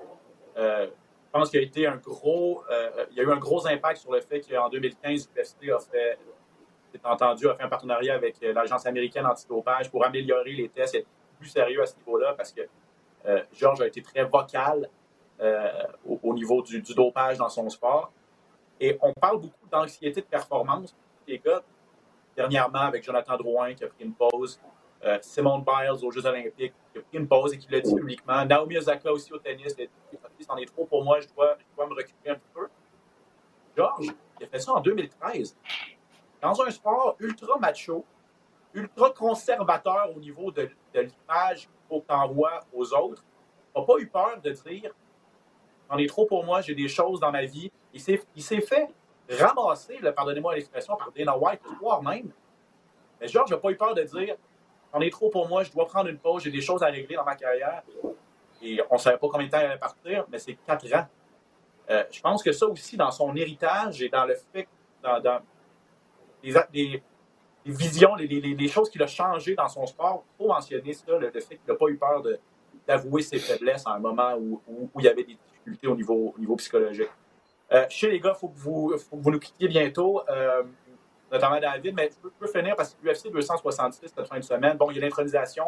Euh, 0.56 0.86
je 0.86 1.38
pense 1.38 1.50
qu'il 1.50 1.60
y 1.60 1.86
a 1.86 1.92
euh, 1.92 3.04
y 3.12 3.20
a 3.20 3.22
eu 3.22 3.30
un 3.30 3.36
gros 3.36 3.66
impact 3.66 4.00
sur 4.00 4.12
le 4.12 4.20
fait 4.20 4.40
qu'en 4.40 4.68
2015, 4.68 5.30
l'UFC 5.34 5.70
a 5.70 5.78
fait, 5.78 6.18
c'est 6.92 7.06
entendu, 7.06 7.48
a 7.48 7.54
fait 7.54 7.62
un 7.62 7.68
partenariat 7.68 8.14
avec 8.14 8.42
euh, 8.42 8.52
l'agence 8.52 8.84
américaine 8.86 9.26
antidopage 9.26 9.90
pour 9.90 10.04
améliorer 10.04 10.52
les 10.52 10.68
tests 10.68 10.96
et 10.96 10.98
être 10.98 11.06
plus 11.38 11.48
sérieux 11.48 11.82
à 11.82 11.86
ce 11.86 11.96
niveau-là 11.96 12.34
parce 12.36 12.52
que 12.52 12.62
Georges 13.52 13.82
a 13.82 13.86
été 13.86 14.00
très 14.00 14.24
vocal 14.24 14.88
au, 16.06 16.34
niveau 16.34 16.62
du, 16.62 16.80
dopage 16.94 17.36
dans 17.36 17.50
son 17.50 17.68
sport. 17.68 18.10
Et 18.80 18.98
on 19.02 19.12
parle 19.12 19.40
beaucoup 19.40 19.68
d'anxiété 19.70 20.22
de 20.22 20.26
performance. 20.26 20.96
Les 21.26 21.38
gars, 21.38 21.62
dernièrement, 22.34 22.80
avec 22.80 23.04
Jonathan 23.04 23.36
Drouin 23.36 23.74
qui 23.74 23.84
a 23.84 23.88
pris 23.88 24.04
une 24.04 24.14
pause, 24.14 24.58
Simone 25.20 25.62
Biles 25.64 26.04
aux 26.04 26.10
Jeux 26.10 26.26
Olympiques 26.26 26.74
qui 26.92 26.98
a 26.98 27.02
pris 27.02 27.18
une 27.18 27.28
pause 27.28 27.54
et 27.54 27.58
qui 27.58 27.70
l'a 27.70 27.80
dit 27.80 27.94
publiquement, 27.94 28.44
Naomi 28.44 28.78
Osaka 28.78 29.12
aussi 29.12 29.32
au 29.32 29.38
tennis, 29.38 29.74
c'en 30.46 30.56
est 30.56 30.66
trop 30.66 30.84
pour 30.84 31.04
moi, 31.04 31.20
je 31.20 31.28
dois, 31.28 31.56
me 31.78 31.94
reculer 31.94 32.30
un 32.30 32.34
petit 32.34 32.50
peu. 32.54 32.68
Georges, 33.76 34.08
il 34.38 34.44
a 34.44 34.48
fait 34.48 34.58
ça 34.58 34.72
en 34.72 34.80
2013. 34.80 35.56
Dans 36.42 36.62
un 36.62 36.70
sport 36.70 37.16
ultra 37.18 37.58
macho, 37.58 38.04
ultra 38.74 39.10
conservateur 39.10 40.10
au 40.14 40.18
niveau 40.18 40.50
de, 40.50 40.70
l'image 40.94 41.68
qu'il 41.68 41.68
faut 41.88 42.04
aux 42.72 42.94
autres, 42.94 43.24
n'a 43.76 43.82
pas 43.82 43.98
eu 43.98 44.06
peur 44.06 44.40
de 44.42 44.50
dire 44.50 44.92
J'en 45.90 45.98
est 45.98 46.06
trop 46.06 46.24
pour 46.24 46.44
moi, 46.44 46.60
j'ai 46.60 46.74
des 46.74 46.88
choses 46.88 47.18
dans 47.18 47.32
ma 47.32 47.44
vie. 47.44 47.70
Il 47.92 48.00
s'est 48.00 48.60
fait 48.60 48.88
ramasser, 49.28 49.98
pardonnez-moi 50.14 50.54
l'expression, 50.54 50.96
par 50.96 51.12
Dana 51.12 51.36
White, 51.36 51.60
le 51.68 51.76
soir 51.76 52.02
même. 52.02 52.30
Mais 53.20 53.28
Georges 53.28 53.50
n'a 53.50 53.58
pas 53.58 53.70
eu 53.70 53.76
peur 53.76 53.94
de 53.94 54.02
dire 54.02 54.36
J'en 54.92 55.00
est 55.00 55.10
trop 55.10 55.30
pour 55.30 55.48
moi, 55.48 55.62
je 55.62 55.70
dois 55.70 55.86
prendre 55.86 56.08
une 56.08 56.18
pause, 56.18 56.42
j'ai 56.42 56.50
des 56.50 56.60
choses 56.60 56.82
à 56.82 56.86
régler 56.86 57.14
dans 57.14 57.24
ma 57.24 57.36
carrière. 57.36 57.82
Et 58.62 58.80
on 58.90 58.94
ne 58.94 58.98
savait 58.98 59.18
pas 59.18 59.28
combien 59.28 59.46
de 59.46 59.50
temps 59.50 59.60
il 59.60 59.66
allait 59.66 59.78
partir, 59.78 60.24
mais 60.30 60.38
c'est 60.38 60.54
quatre 60.54 60.92
ans. 60.94 61.06
Euh, 61.90 62.04
je 62.10 62.20
pense 62.20 62.42
que 62.42 62.52
ça 62.52 62.66
aussi, 62.66 62.96
dans 62.96 63.10
son 63.10 63.34
héritage 63.36 64.02
et 64.02 64.08
dans 64.08 64.24
le 64.24 64.34
fait, 64.34 64.68
dans, 65.02 65.40
les, 66.42 67.02
visions, 67.64 68.14
les, 68.16 68.68
choses 68.68 68.90
qu'il 68.90 69.02
a 69.02 69.06
changées 69.06 69.54
dans 69.54 69.68
son 69.68 69.86
sport, 69.86 70.24
il 70.24 70.42
faut 70.42 70.48
mentionner 70.48 70.92
ça, 70.92 71.18
le, 71.18 71.30
fait 71.30 71.56
qu'il 71.56 71.68
n'a 71.68 71.74
pas 71.74 71.86
eu 71.88 71.96
peur 71.96 72.22
d'avouer 72.86 73.22
ses 73.22 73.38
faiblesses 73.38 73.86
à 73.86 73.92
un 73.92 73.98
moment 73.98 74.34
où, 74.36 74.60
il 74.98 75.04
y 75.04 75.08
avait 75.08 75.24
des 75.24 75.36
difficultés 75.36 75.86
au 75.86 75.96
niveau 75.96 76.56
psychologique. 76.56 77.10
Euh, 77.72 77.86
chez 77.88 78.10
les 78.10 78.18
gars, 78.18 78.32
il 78.34 78.38
faut, 78.38 78.48
que 78.48 78.58
vous, 78.58 78.94
vous 79.12 79.30
nous 79.30 79.38
quittiez 79.38 79.68
bientôt, 79.68 80.22
euh, 80.28 80.64
notamment 81.30 81.60
David, 81.60 81.94
mais 81.94 82.10
je 82.10 82.28
peux, 82.28 82.46
finir 82.48 82.74
parce 82.74 82.94
que 82.94 83.06
l'UFC 83.06 83.30
266 83.30 84.12
cette 84.14 84.26
fin 84.26 84.38
de 84.38 84.44
semaine, 84.44 84.76
bon, 84.76 84.90
il 84.90 84.96
y 84.96 84.98
a 84.98 85.02
l'intronisation. 85.02 85.66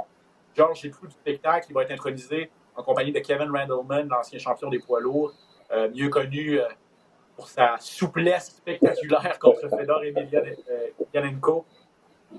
Georges, 0.57 0.91
cru 0.91 1.07
du 1.07 1.15
spectacle, 1.15 1.67
il 1.71 1.75
va 1.75 1.83
être 1.83 1.93
intronisé 1.93 2.51
en 2.75 2.83
compagnie 2.83 3.13
de 3.13 3.21
Kevin 3.21 3.51
Randleman, 3.51 4.09
l'ancien 4.09 4.39
champion 4.39 4.69
des 4.69 4.81
poids 4.81 5.01
lourds, 5.01 5.33
euh, 5.71 5.89
mieux 5.91 6.09
connu 6.09 6.59
euh, 6.59 6.67
pour 7.37 7.49
sa 7.49 7.77
souplesse 7.79 8.57
spectaculaire 8.57 9.39
contre 9.39 9.69
Fedor 9.69 10.03
Emelianenko. 10.05 11.65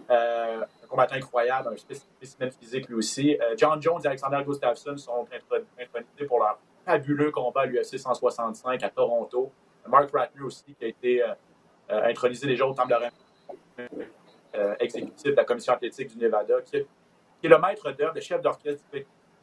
Un 0.09 0.65
combattant 0.89 1.15
incroyable, 1.15 1.69
un 1.71 1.77
spécimen 1.77 2.51
physique 2.51 2.89
lui 2.89 2.95
aussi. 2.95 3.37
John 3.57 3.79
Jones 3.79 4.01
et 4.03 4.07
Alexander 4.07 4.41
Gustafsson 4.43 4.97
sont 4.97 5.27
intronisés 5.79 6.25
pour 6.27 6.39
leur 6.39 6.57
fabuleux 6.85 7.31
combat 7.31 7.61
à 7.61 7.65
l'UFC 7.65 7.97
165 7.97 8.83
à 8.83 8.89
Toronto. 8.89 9.51
Mark 9.87 10.09
Ratner 10.13 10.41
aussi, 10.41 10.63
qui 10.77 10.85
a 10.85 10.87
été 10.87 11.23
intronisé 11.89 12.47
déjà 12.47 12.65
au 12.65 12.73
Temple 12.73 13.09
de 13.77 13.85
exécutif 14.79 15.31
de 15.31 15.35
la 15.35 15.43
Commission 15.43 15.73
athlétique 15.73 16.15
du 16.15 16.23
Nevada, 16.23 16.61
qui 16.61 16.77
est, 16.77 16.87
le 17.43 17.57
maître 17.57 17.91
d'œuvre, 17.91 18.13
le 18.15 18.21
chef 18.21 18.41
d'orchestre 18.41 18.85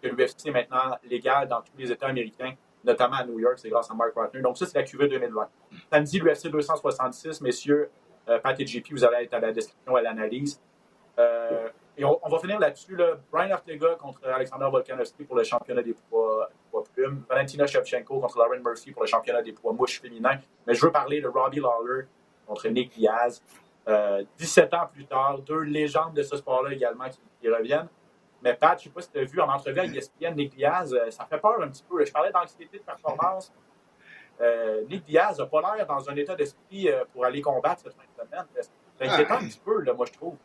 que 0.03 0.09
l'UFC 0.09 0.47
est 0.47 0.51
maintenant 0.51 0.97
légal 1.05 1.49
dans 1.49 1.61
tous 1.61 1.77
les 1.79 1.93
États 1.93 2.07
américains, 2.07 2.55
notamment 2.85 3.17
à 3.17 3.25
New 3.25 3.39
York, 3.39 3.59
c'est 3.59 3.69
grâce 3.69 3.91
à 3.91 3.95
Mark 3.95 4.13
Ratner. 4.15 4.41
Donc 4.41 4.57
ça, 4.57 4.67
c'est 4.67 4.79
la 4.79 4.85
QV 4.85 5.09
2020. 5.09 5.49
Samedi, 5.93 6.19
l'UFC 6.21 6.49
266, 6.49 7.41
messieurs, 7.43 7.91
euh, 8.29 8.39
Pat 8.39 8.59
et 8.59 8.67
JP, 8.67 8.93
vous 8.93 9.05
allez 9.05 9.25
être 9.25 9.35
à 9.35 9.41
la 9.41 9.53
description, 9.53 9.97
à 9.97 10.03
l'analyse. 10.03 10.61
Euh, 11.19 11.69
et 11.97 12.05
on, 12.05 12.29
va 12.31 12.39
finir 12.39 12.59
là-dessus. 12.59 12.97
Brian 13.31 13.53
Ortega 13.53 13.95
contre 13.97 14.27
Alexander 14.27 14.69
Volkanovski 14.71 15.25
pour 15.25 15.37
le 15.37 15.45
championnat 15.45 15.83
des 15.83 15.95
poids, 16.09 16.49
Valentina 17.29 17.67
Shevchenko 17.67 18.21
contre 18.21 18.39
Lauren 18.39 18.61
Murphy 18.63 18.93
pour 18.93 19.03
le 19.03 19.09
championnat 19.09 19.43
des 19.43 19.53
poids 19.53 19.73
mouches 19.73 20.01
féminins. 20.01 20.39
Mais 20.67 20.75
je 20.75 20.85
veux 20.85 20.93
parler 20.93 21.21
de 21.21 21.29
Robbie 21.29 21.61
Lawler 21.61 22.07
contre 22.47 22.69
Nick 22.69 22.93
Diaz. 22.93 23.43
17 23.87 24.73
euh, 24.73 24.77
ans 24.77 24.87
plus 24.93 25.07
tard, 25.07 25.39
deux 25.39 25.61
légendes 25.61 26.15
de 26.15 26.23
ce 26.23 26.37
sport-là 26.37 26.73
également 26.73 27.07
qui 27.41 27.49
reviennent. 27.49 27.89
Mais 28.43 28.55
Pat, 28.55 28.79
je 28.79 28.85
ne 28.85 28.89
sais 28.89 28.95
pas 28.95 29.01
si 29.03 29.11
tu 29.11 29.19
as 29.19 29.25
vu 29.25 29.41
en 29.41 29.49
entrevue 29.49 29.79
avec 29.81 29.95
ESPN, 29.97 30.35
Nick 30.35 30.55
Diaz, 30.55 30.95
euh, 30.95 31.11
ça 31.11 31.27
fait 31.27 31.39
peur 31.39 31.61
un 31.61 31.69
petit 31.69 31.85
peu. 31.89 32.05
Je 32.05 32.13
parlais 32.13 32.31
d'anxiété 32.31 32.79
de 32.79 32.83
performance. 32.83 33.53
Euh, 34.41 34.83
Nick 34.89 35.05
Diaz 35.05 35.39
n'a 35.39 35.47
pas 35.47 35.61
l'air 35.77 35.87
dans 35.87 36.09
un 36.09 36.17
état 36.17 36.35
d'esprit 36.35 36.89
pour 37.13 37.25
aller 37.25 37.43
combattre 37.43 37.83
cette 37.83 37.95
fin 37.95 38.03
de 38.03 38.29
semaine. 38.29 38.47
C'est 38.99 39.09
inquiétant 39.09 39.35
un 39.35 39.49
petit 39.49 39.61
peu, 39.63 39.81
là, 39.83 39.93
moi, 39.93 40.07
je 40.07 40.13
trouve. 40.13 40.37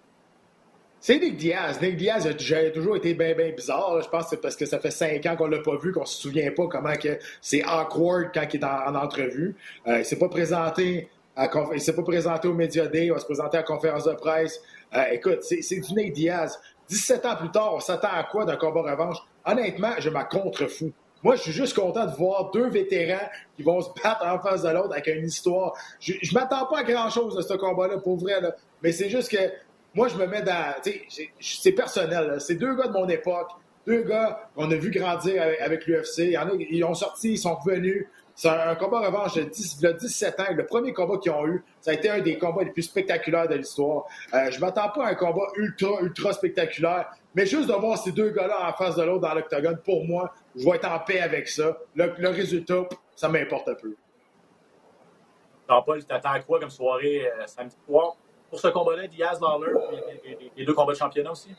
C'est 1.06 1.20
Nick 1.20 1.38
Diaz. 1.38 1.80
Nick 1.84 1.98
Diaz 1.98 2.26
a 2.26 2.34
toujours 2.34 2.96
été 2.96 3.14
bien, 3.14 3.36
bien 3.36 3.52
bizarre. 3.52 4.02
Je 4.02 4.10
pense 4.10 4.24
que 4.24 4.30
c'est 4.32 4.42
parce 4.42 4.56
que 4.56 4.66
ça 4.66 4.80
fait 4.80 4.90
cinq 4.90 5.24
ans 5.28 5.36
qu'on 5.36 5.46
l'a 5.46 5.60
pas 5.60 5.78
vu, 5.78 5.92
qu'on 5.92 6.04
se 6.04 6.20
souvient 6.20 6.50
pas 6.50 6.66
comment 6.66 6.96
que 6.96 7.20
c'est 7.42 7.64
awkward 7.64 8.32
quand 8.34 8.48
il 8.52 8.60
est 8.60 8.64
en, 8.64 8.96
entrevue. 8.96 9.56
il 9.86 10.00
ne 10.00 10.04
s'est 10.04 10.18
pas 10.18 10.30
présenté 10.30 11.08
il 11.74 11.80
s'est 11.80 11.94
pas 11.94 12.02
présenté 12.02 12.48
au 12.48 12.56
Media 12.56 12.88
Day, 12.88 13.06
il 13.06 13.14
va 13.14 13.20
se 13.20 13.26
présenter 13.26 13.58
à 13.58 13.60
la 13.60 13.68
conférence 13.68 14.06
de 14.06 14.14
presse. 14.14 14.60
écoute, 15.12 15.44
c'est 15.44 15.80
du 15.80 15.94
Nick 15.94 16.14
Diaz. 16.14 16.60
17 16.90 17.24
ans 17.28 17.36
plus 17.36 17.52
tard, 17.52 17.76
on 17.76 17.80
s'attend 17.80 18.10
à 18.12 18.24
quoi 18.24 18.46
d'un 18.46 18.56
combat 18.56 18.82
revanche? 18.82 19.18
Honnêtement, 19.46 19.92
je 20.00 20.10
m'en 20.10 20.24
contrefous. 20.24 20.92
Moi, 21.22 21.36
je 21.36 21.42
suis 21.42 21.52
juste 21.52 21.76
content 21.76 22.06
de 22.06 22.16
voir 22.16 22.52
deux 22.52 22.70
vétérans 22.70 23.28
qui 23.56 23.64
vont 23.64 23.82
se 23.82 23.90
battre 24.04 24.26
en 24.26 24.40
face 24.40 24.64
de 24.64 24.70
l'autre 24.70 24.94
avec 24.94 25.08
une 25.08 25.26
histoire. 25.26 25.74
Je 26.00 26.14
ne 26.14 26.34
m'attends 26.34 26.66
pas 26.66 26.80
à 26.80 26.84
grand-chose 26.84 27.36
de 27.36 27.42
ce 27.42 27.54
combat-là, 27.54 27.98
pour 27.98 28.18
vrai. 28.18 28.42
Là. 28.42 28.56
Mais 28.84 28.92
c'est 28.92 29.10
juste 29.10 29.32
que 29.32 29.52
moi, 29.96 30.10
je 30.10 30.18
me 30.18 30.28
mets 30.28 30.42
dans... 30.42 30.76
C'est 31.40 31.72
personnel. 31.72 32.36
C'est 32.40 32.56
deux 32.56 32.76
gars 32.76 32.88
de 32.88 32.94
mon 32.94 33.08
époque. 33.08 33.50
Deux 33.88 34.04
gars 34.04 34.50
qu'on 34.56 34.70
a 34.70 34.76
vu 34.76 34.92
grandir 34.92 35.42
avec, 35.42 35.88
l'UFC. 35.88 36.36
Ils 36.70 36.84
ont 36.84 36.94
sorti, 36.94 37.34
ils 37.34 37.38
sont 37.38 37.56
revenus. 37.56 38.08
C'est 38.36 38.50
un 38.50 38.76
combat 38.76 39.00
revanche 39.00 39.36
de, 39.36 39.44
17 39.44 40.40
ans. 40.42 40.44
Le 40.52 40.66
premier 40.66 40.92
combat 40.92 41.18
qu'ils 41.18 41.32
ont 41.32 41.48
eu, 41.48 41.64
ça 41.80 41.92
a 41.92 41.94
été 41.94 42.10
un 42.10 42.20
des 42.20 42.38
combats 42.38 42.64
les 42.64 42.72
plus 42.72 42.84
spectaculaires 42.84 43.48
de 43.48 43.56
l'histoire. 43.56 44.04
Euh, 44.34 44.52
je 44.52 44.60
m'attends 44.60 44.90
pas 44.90 45.06
à 45.06 45.10
un 45.12 45.16
combat 45.16 45.48
ultra, 45.56 46.02
ultra 46.02 46.34
spectaculaire, 46.34 47.10
mais 47.34 47.46
juste 47.46 47.70
de 47.70 47.74
voir 47.74 47.98
ces 47.98 48.12
deux 48.12 48.32
gars-là 48.32 48.70
en 48.70 48.74
face 48.74 48.98
de 48.98 49.04
l'autre 49.04 49.22
dans 49.22 49.34
l'octogone, 49.34 49.78
pour 49.78 50.04
moi, 50.04 50.34
je 50.58 50.66
vais 50.66 50.76
être 50.76 50.92
en 50.92 51.00
paix 51.00 51.22
avec 51.22 51.48
ça. 51.48 51.78
Le, 51.96 52.28
résultat, 52.28 52.84
ça 53.16 53.30
m'importe 53.30 53.70
un 53.70 53.76
peu. 53.76 53.96
Jean-Paul, 55.70 56.04
t'attends 56.04 56.42
quoi 56.46 56.60
comme 56.60 56.70
soirée 56.70 57.26
euh, 57.28 57.48
samedi 57.48 57.78
soir? 57.88 58.18
Pour 58.50 58.60
ce 58.60 58.68
combat-là, 58.68 59.08
Diaz, 59.08 59.40
Lawler, 59.42 59.74
et 60.26 60.38
les 60.56 60.66
deux 60.66 60.74
combats 60.74 60.94
de 60.94 60.98
championnat 60.98 61.32
aussi? 61.32 61.50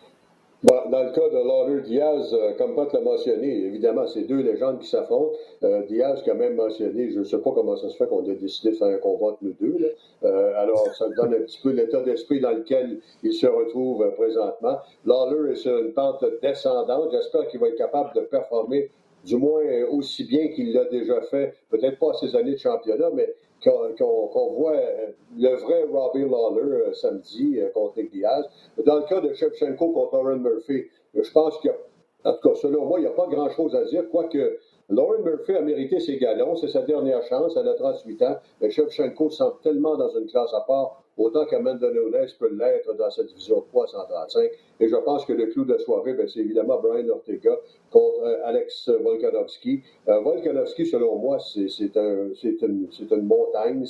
dans 0.62 1.02
le 1.02 1.12
cas 1.12 1.28
de 1.28 1.36
Lawler 1.36 1.82
Diaz, 1.82 2.34
euh, 2.34 2.52
comme 2.56 2.74
Pat 2.74 2.92
l'a 2.92 3.00
mentionné, 3.00 3.66
évidemment, 3.66 4.06
c'est 4.06 4.22
deux 4.22 4.40
légendes 4.40 4.80
qui 4.80 4.88
s'affrontent. 4.88 5.32
Euh, 5.62 5.82
Diaz, 5.82 6.22
quand 6.24 6.34
même 6.34 6.56
mentionné, 6.56 7.10
je 7.10 7.20
ne 7.20 7.24
sais 7.24 7.38
pas 7.38 7.50
comment 7.52 7.76
ça 7.76 7.88
se 7.88 7.96
fait 7.96 8.08
qu'on 8.08 8.28
a 8.28 8.34
décidé 8.34 8.72
de 8.72 8.76
faire 8.76 8.88
un 8.88 8.98
combat 8.98 9.26
entre 9.26 9.38
nous 9.42 9.54
deux. 9.60 9.78
Là. 9.78 9.88
Euh, 10.24 10.52
alors, 10.56 10.86
ça 10.94 11.08
donne 11.10 11.34
un 11.34 11.40
petit 11.40 11.60
peu 11.62 11.70
l'état 11.70 12.02
d'esprit 12.02 12.40
dans 12.40 12.50
lequel 12.50 13.00
il 13.22 13.32
se 13.32 13.46
retrouve 13.46 14.10
présentement. 14.16 14.78
Lawler 15.04 15.52
est 15.52 15.56
sur 15.56 15.78
une 15.78 15.92
pente 15.92 16.24
descendante. 16.42 17.10
J'espère 17.12 17.46
qu'il 17.48 17.60
va 17.60 17.68
être 17.68 17.76
capable 17.76 18.14
de 18.14 18.20
performer 18.20 18.90
du 19.26 19.36
moins 19.36 19.62
aussi 19.90 20.24
bien 20.24 20.48
qu'il 20.48 20.72
l'a 20.72 20.84
déjà 20.84 21.20
fait, 21.22 21.54
peut-être 21.68 21.98
pas 21.98 22.10
à 22.10 22.14
ses 22.14 22.34
années 22.36 22.52
de 22.52 22.58
championnat, 22.58 23.10
mais 23.12 23.34
qu'on 23.64 24.50
voit 24.52 24.76
euh, 24.76 25.08
le 25.36 25.56
vrai 25.56 25.84
Robbie 25.90 26.20
Lawler 26.20 26.72
euh, 26.72 26.92
samedi 26.92 27.58
euh, 27.58 27.68
contre 27.70 27.98
Nick 27.98 28.12
Diaz. 28.12 28.44
Dans 28.84 28.96
le 28.96 29.02
cas 29.02 29.20
de 29.20 29.32
Shevchenko 29.32 29.90
contre 29.92 30.16
Lauren 30.16 30.36
Murphy, 30.36 30.84
je 31.14 31.32
pense 31.32 31.58
qu'il 31.58 31.70
y 31.70 31.74
a, 31.74 32.30
en 32.30 32.34
tout 32.34 32.50
cas, 32.50 32.68
moi, 32.68 32.98
il 32.98 33.02
n'y 33.02 33.08
a 33.08 33.12
pas 33.12 33.26
grand-chose 33.26 33.74
à 33.74 33.84
dire, 33.84 34.08
quoique 34.10 34.58
Lauren 34.88 35.22
Murphy 35.22 35.52
a 35.52 35.62
mérité 35.62 35.98
ses 36.00 36.18
galons, 36.18 36.54
c'est 36.56 36.68
sa 36.68 36.82
dernière 36.82 37.22
chance, 37.24 37.56
elle 37.56 37.68
a 37.68 37.74
38 37.74 38.22
ans, 38.22 38.36
mais 38.60 38.70
Shevchenko 38.70 39.30
semble 39.30 39.56
tellement 39.62 39.96
dans 39.96 40.10
une 40.16 40.26
classe 40.26 40.52
à 40.54 40.60
part 40.60 41.02
autant 41.16 41.46
qu'Amanda 41.46 41.90
Nunes 41.90 42.26
peut 42.38 42.50
l'être 42.52 42.94
dans 42.94 43.10
cette 43.10 43.26
division 43.28 43.58
de 43.58 43.64
poids 43.64 43.86
135. 43.86 44.50
Et 44.80 44.88
je 44.88 44.96
pense 44.96 45.24
que 45.24 45.32
le 45.32 45.46
clou 45.46 45.64
de 45.64 45.72
la 45.72 45.78
soirée, 45.78 46.12
ben, 46.14 46.28
c'est 46.28 46.40
évidemment 46.40 46.78
Brian 46.80 47.08
Ortega 47.08 47.56
contre 47.90 48.24
euh, 48.24 48.44
Alex 48.44 48.90
Volkanovski. 48.90 49.82
Euh, 50.08 50.20
Volkanovski, 50.20 50.86
selon 50.86 51.16
moi, 51.16 51.38
c'est 51.40 51.96
un, 51.96 52.28
une, 52.42 52.88
une, 53.10 53.22
montagne. 53.22 53.86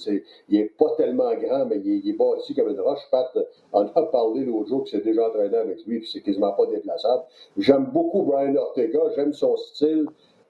il 0.49 0.59
n'est 0.61 0.73
pas 0.79 0.95
tellement 0.97 1.35
grand, 1.35 1.67
mais 1.67 1.79
il, 1.85 2.09
est 2.09 2.13
bâti 2.13 2.55
comme 2.55 2.71
une 2.71 2.81
roche. 2.81 3.01
Pat 3.11 3.37
en 3.73 3.87
a 3.87 4.03
parlé 4.07 4.45
l'autre 4.45 4.69
jour 4.69 4.85
qu'il 4.85 4.99
s'est 4.99 5.05
déjà 5.05 5.29
entraîné 5.29 5.57
avec 5.57 5.85
lui, 5.87 5.99
puis 5.99 6.09
c'est 6.13 6.21
quasiment 6.21 6.53
pas 6.53 6.67
déplaçable. 6.67 7.25
J'aime 7.57 7.87
beaucoup 7.93 8.23
Brian 8.23 8.55
Ortega, 8.55 9.01
j'aime 9.17 9.33
son 9.33 9.57
style. 9.57 10.07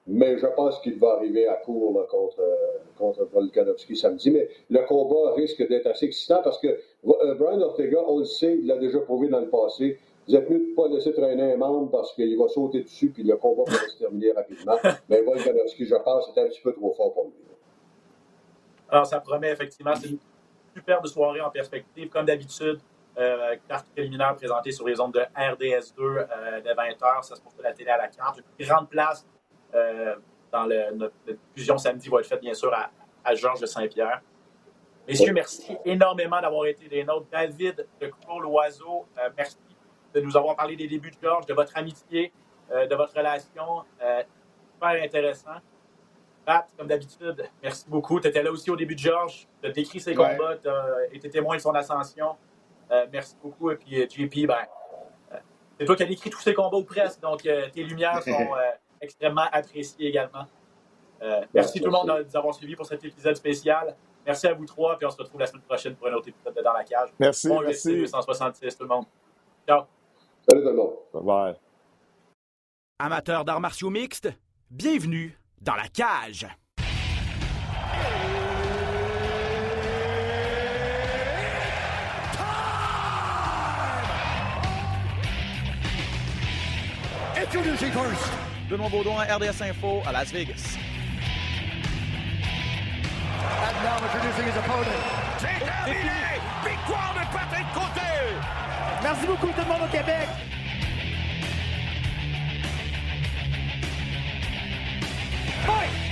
Mais 0.08 0.38
je 0.38 0.46
pense 0.46 0.78
qu'il 0.80 0.98
va 0.98 1.14
arriver 1.14 1.48
à 1.48 1.54
court 1.54 2.06
contre, 2.08 2.40
euh, 2.40 2.78
contre 2.96 3.24
Volkanovski 3.24 3.96
samedi. 3.96 4.30
Mais 4.30 4.48
le 4.70 4.86
combat 4.86 5.32
risque 5.34 5.66
d'être 5.68 5.86
assez 5.86 6.06
excitant 6.06 6.40
parce 6.42 6.58
que 6.60 6.68
euh, 6.68 7.34
Brian 7.34 7.60
Ortega, 7.60 7.98
on 8.06 8.18
le 8.20 8.24
sait, 8.24 8.56
il 8.60 8.66
l'a 8.66 8.76
déjà 8.76 9.00
prouvé 9.00 9.28
dans 9.28 9.40
le 9.40 9.48
passé, 9.48 9.98
vous 10.28 10.34
êtes 10.34 10.48
mieux 10.50 10.58
de 10.58 10.70
ne 10.70 10.74
pas 10.74 10.88
laisser 10.88 11.12
traîner 11.12 11.52
un 11.52 11.56
membre 11.56 11.90
parce 11.90 12.12
qu'il 12.14 12.36
va 12.38 12.48
sauter 12.48 12.82
dessus 12.82 13.10
puis 13.10 13.22
le 13.22 13.36
combat 13.36 13.64
va 13.66 13.78
se 13.88 13.98
terminer 13.98 14.32
rapidement. 14.32 14.76
Mais 15.08 15.22
Volkanovski, 15.22 15.86
je 15.86 15.94
pense, 15.96 16.30
c'est 16.32 16.40
un 16.40 16.46
petit 16.46 16.60
peu 16.60 16.72
trop 16.72 16.92
fort 16.92 17.12
pour 17.12 17.24
lui. 17.24 17.32
Alors, 18.88 19.06
ça 19.06 19.20
promet 19.20 19.50
effectivement, 19.50 19.94
c'est 19.96 20.08
une 20.08 20.18
superbe 20.74 21.06
soirée 21.06 21.40
en 21.40 21.50
perspective. 21.50 22.08
Comme 22.08 22.26
d'habitude, 22.26 22.78
euh, 23.18 23.56
carte 23.68 23.86
préliminaire 23.92 24.36
présentée 24.36 24.72
sur 24.72 24.86
les 24.86 25.00
ondes 25.00 25.14
de 25.14 25.20
RDS2 25.36 25.98
euh, 25.98 26.60
de 26.60 26.70
20h. 26.70 27.22
Ça 27.22 27.34
se 27.34 27.40
passe 27.40 27.56
à 27.58 27.62
la 27.62 27.72
télé 27.72 27.90
à 27.90 27.96
la 27.96 28.08
carte. 28.08 28.40
Une 28.58 28.66
grande 28.66 28.88
place 28.88 29.26
dans 30.52 30.64
le, 30.66 30.94
notre, 30.94 31.14
notre 31.26 31.40
fusion 31.54 31.78
samedi 31.78 32.08
va 32.08 32.20
être 32.20 32.26
faite, 32.26 32.40
bien 32.40 32.54
sûr, 32.54 32.72
à, 32.72 32.90
à 33.24 33.34
Georges 33.34 33.60
de 33.60 33.66
Saint-Pierre. 33.66 34.20
Messieurs, 35.08 35.32
merci 35.32 35.76
énormément 35.84 36.40
d'avoir 36.40 36.66
été 36.66 36.88
des 36.88 37.04
nôtres. 37.04 37.26
David 37.30 37.86
de 38.00 38.06
Cour-Loiseau, 38.26 39.06
euh, 39.18 39.30
merci 39.36 39.56
de 40.14 40.20
nous 40.20 40.36
avoir 40.36 40.56
parlé 40.56 40.74
des 40.76 40.88
débuts 40.88 41.10
de 41.10 41.16
Georges, 41.22 41.46
de 41.46 41.54
votre 41.54 41.76
amitié, 41.76 42.32
euh, 42.72 42.86
de 42.86 42.94
votre 42.96 43.14
relation. 43.14 43.84
Euh, 44.02 44.22
super 44.74 45.02
intéressant. 45.02 45.56
Pat, 46.44 46.66
comme 46.76 46.86
d'habitude, 46.88 47.44
merci 47.62 47.84
beaucoup. 47.88 48.20
Tu 48.20 48.28
étais 48.28 48.42
là 48.42 48.50
aussi 48.50 48.70
au 48.70 48.76
début 48.76 48.94
de 48.94 49.00
Georges. 49.00 49.46
Tu 49.62 49.68
as 49.68 49.72
décrit 49.72 50.00
ses 50.00 50.16
Ouais. 50.16 50.36
combats, 50.36 50.56
tu 50.56 50.68
as 50.68 50.86
été 51.12 51.28
témoin 51.30 51.56
de 51.56 51.60
son 51.60 51.74
ascension. 51.74 52.36
Euh, 52.90 53.06
merci 53.12 53.36
beaucoup. 53.42 53.70
Et 53.72 53.76
puis, 53.76 54.00
euh, 54.00 54.06
JP, 54.08 54.46
ben, 54.46 54.58
euh, 55.32 55.36
c'est 55.78 55.84
toi 55.86 55.96
qui 55.96 56.02
as 56.04 56.06
décrit 56.06 56.30
tous 56.30 56.40
ces 56.40 56.54
combats 56.54 56.76
ou 56.78 56.84
presque. 56.84 57.20
Donc, 57.20 57.44
euh, 57.46 57.68
tes 57.70 57.82
lumières 57.82 58.22
sont 58.22 58.30
euh, 58.30 58.70
extrêmement 59.00 59.46
appréciées 59.52 60.08
également. 60.08 60.46
Euh, 61.22 61.40
merci, 61.40 61.48
Merci, 61.54 61.80
tout 61.80 61.86
le 61.86 61.92
monde 61.92 62.08
de 62.08 62.24
nous 62.24 62.36
avoir 62.36 62.54
suivis 62.54 62.76
pour 62.76 62.86
cet 62.86 63.04
épisode 63.04 63.36
spécial. 63.36 63.96
Merci 64.26 64.46
à 64.48 64.54
vous 64.54 64.66
trois, 64.66 64.96
puis 64.96 65.06
on 65.06 65.10
se 65.10 65.16
retrouve 65.16 65.40
la 65.40 65.46
semaine 65.46 65.62
prochaine 65.62 65.94
pour 65.94 66.08
un 66.08 66.12
autre 66.14 66.28
épisode 66.28 66.54
de 66.54 66.62
Dans 66.62 66.72
la 66.72 66.84
cage. 66.84 67.10
Merci, 67.18 67.48
Bon 67.48 67.60
merci. 67.60 67.92
UFC 67.92 68.00
266, 68.00 68.76
tout 68.76 68.82
le 68.82 68.88
monde. 68.88 69.04
Ciao. 69.66 69.82
Salut 70.48 70.62
tout 70.62 70.68
le 70.70 70.74
monde. 70.74 70.94
Bye. 71.14 71.54
Amateurs 72.98 73.44
d'arts 73.44 73.60
martiaux 73.60 73.90
mixtes, 73.90 74.28
bienvenue 74.70 75.38
dans 75.60 75.74
la 75.74 75.88
cage. 75.88 76.46
Introducing 87.36 87.92
first, 87.92 88.32
Benoît 88.68 88.88
Baudouin, 88.88 89.22
RDS 89.22 89.62
Info 89.62 90.02
à 90.04 90.12
Las 90.12 90.32
Vegas. 90.32 90.76
And 93.62 93.84
now 93.84 93.96
introducing 94.04 94.44
his 94.44 94.56
opponent. 94.58 94.86
C'est 95.38 95.64
terminé! 95.64 96.40
Victoire 96.64 97.14
de 97.14 97.24
Patrick 97.32 97.66
Côté! 97.72 98.00
Merci 99.02 99.26
beaucoup 99.26 99.46
tout 99.46 99.60
le 99.60 99.68
monde 99.68 99.82
au 99.84 99.96
Québec! 99.96 100.28
Fight! 105.64 106.05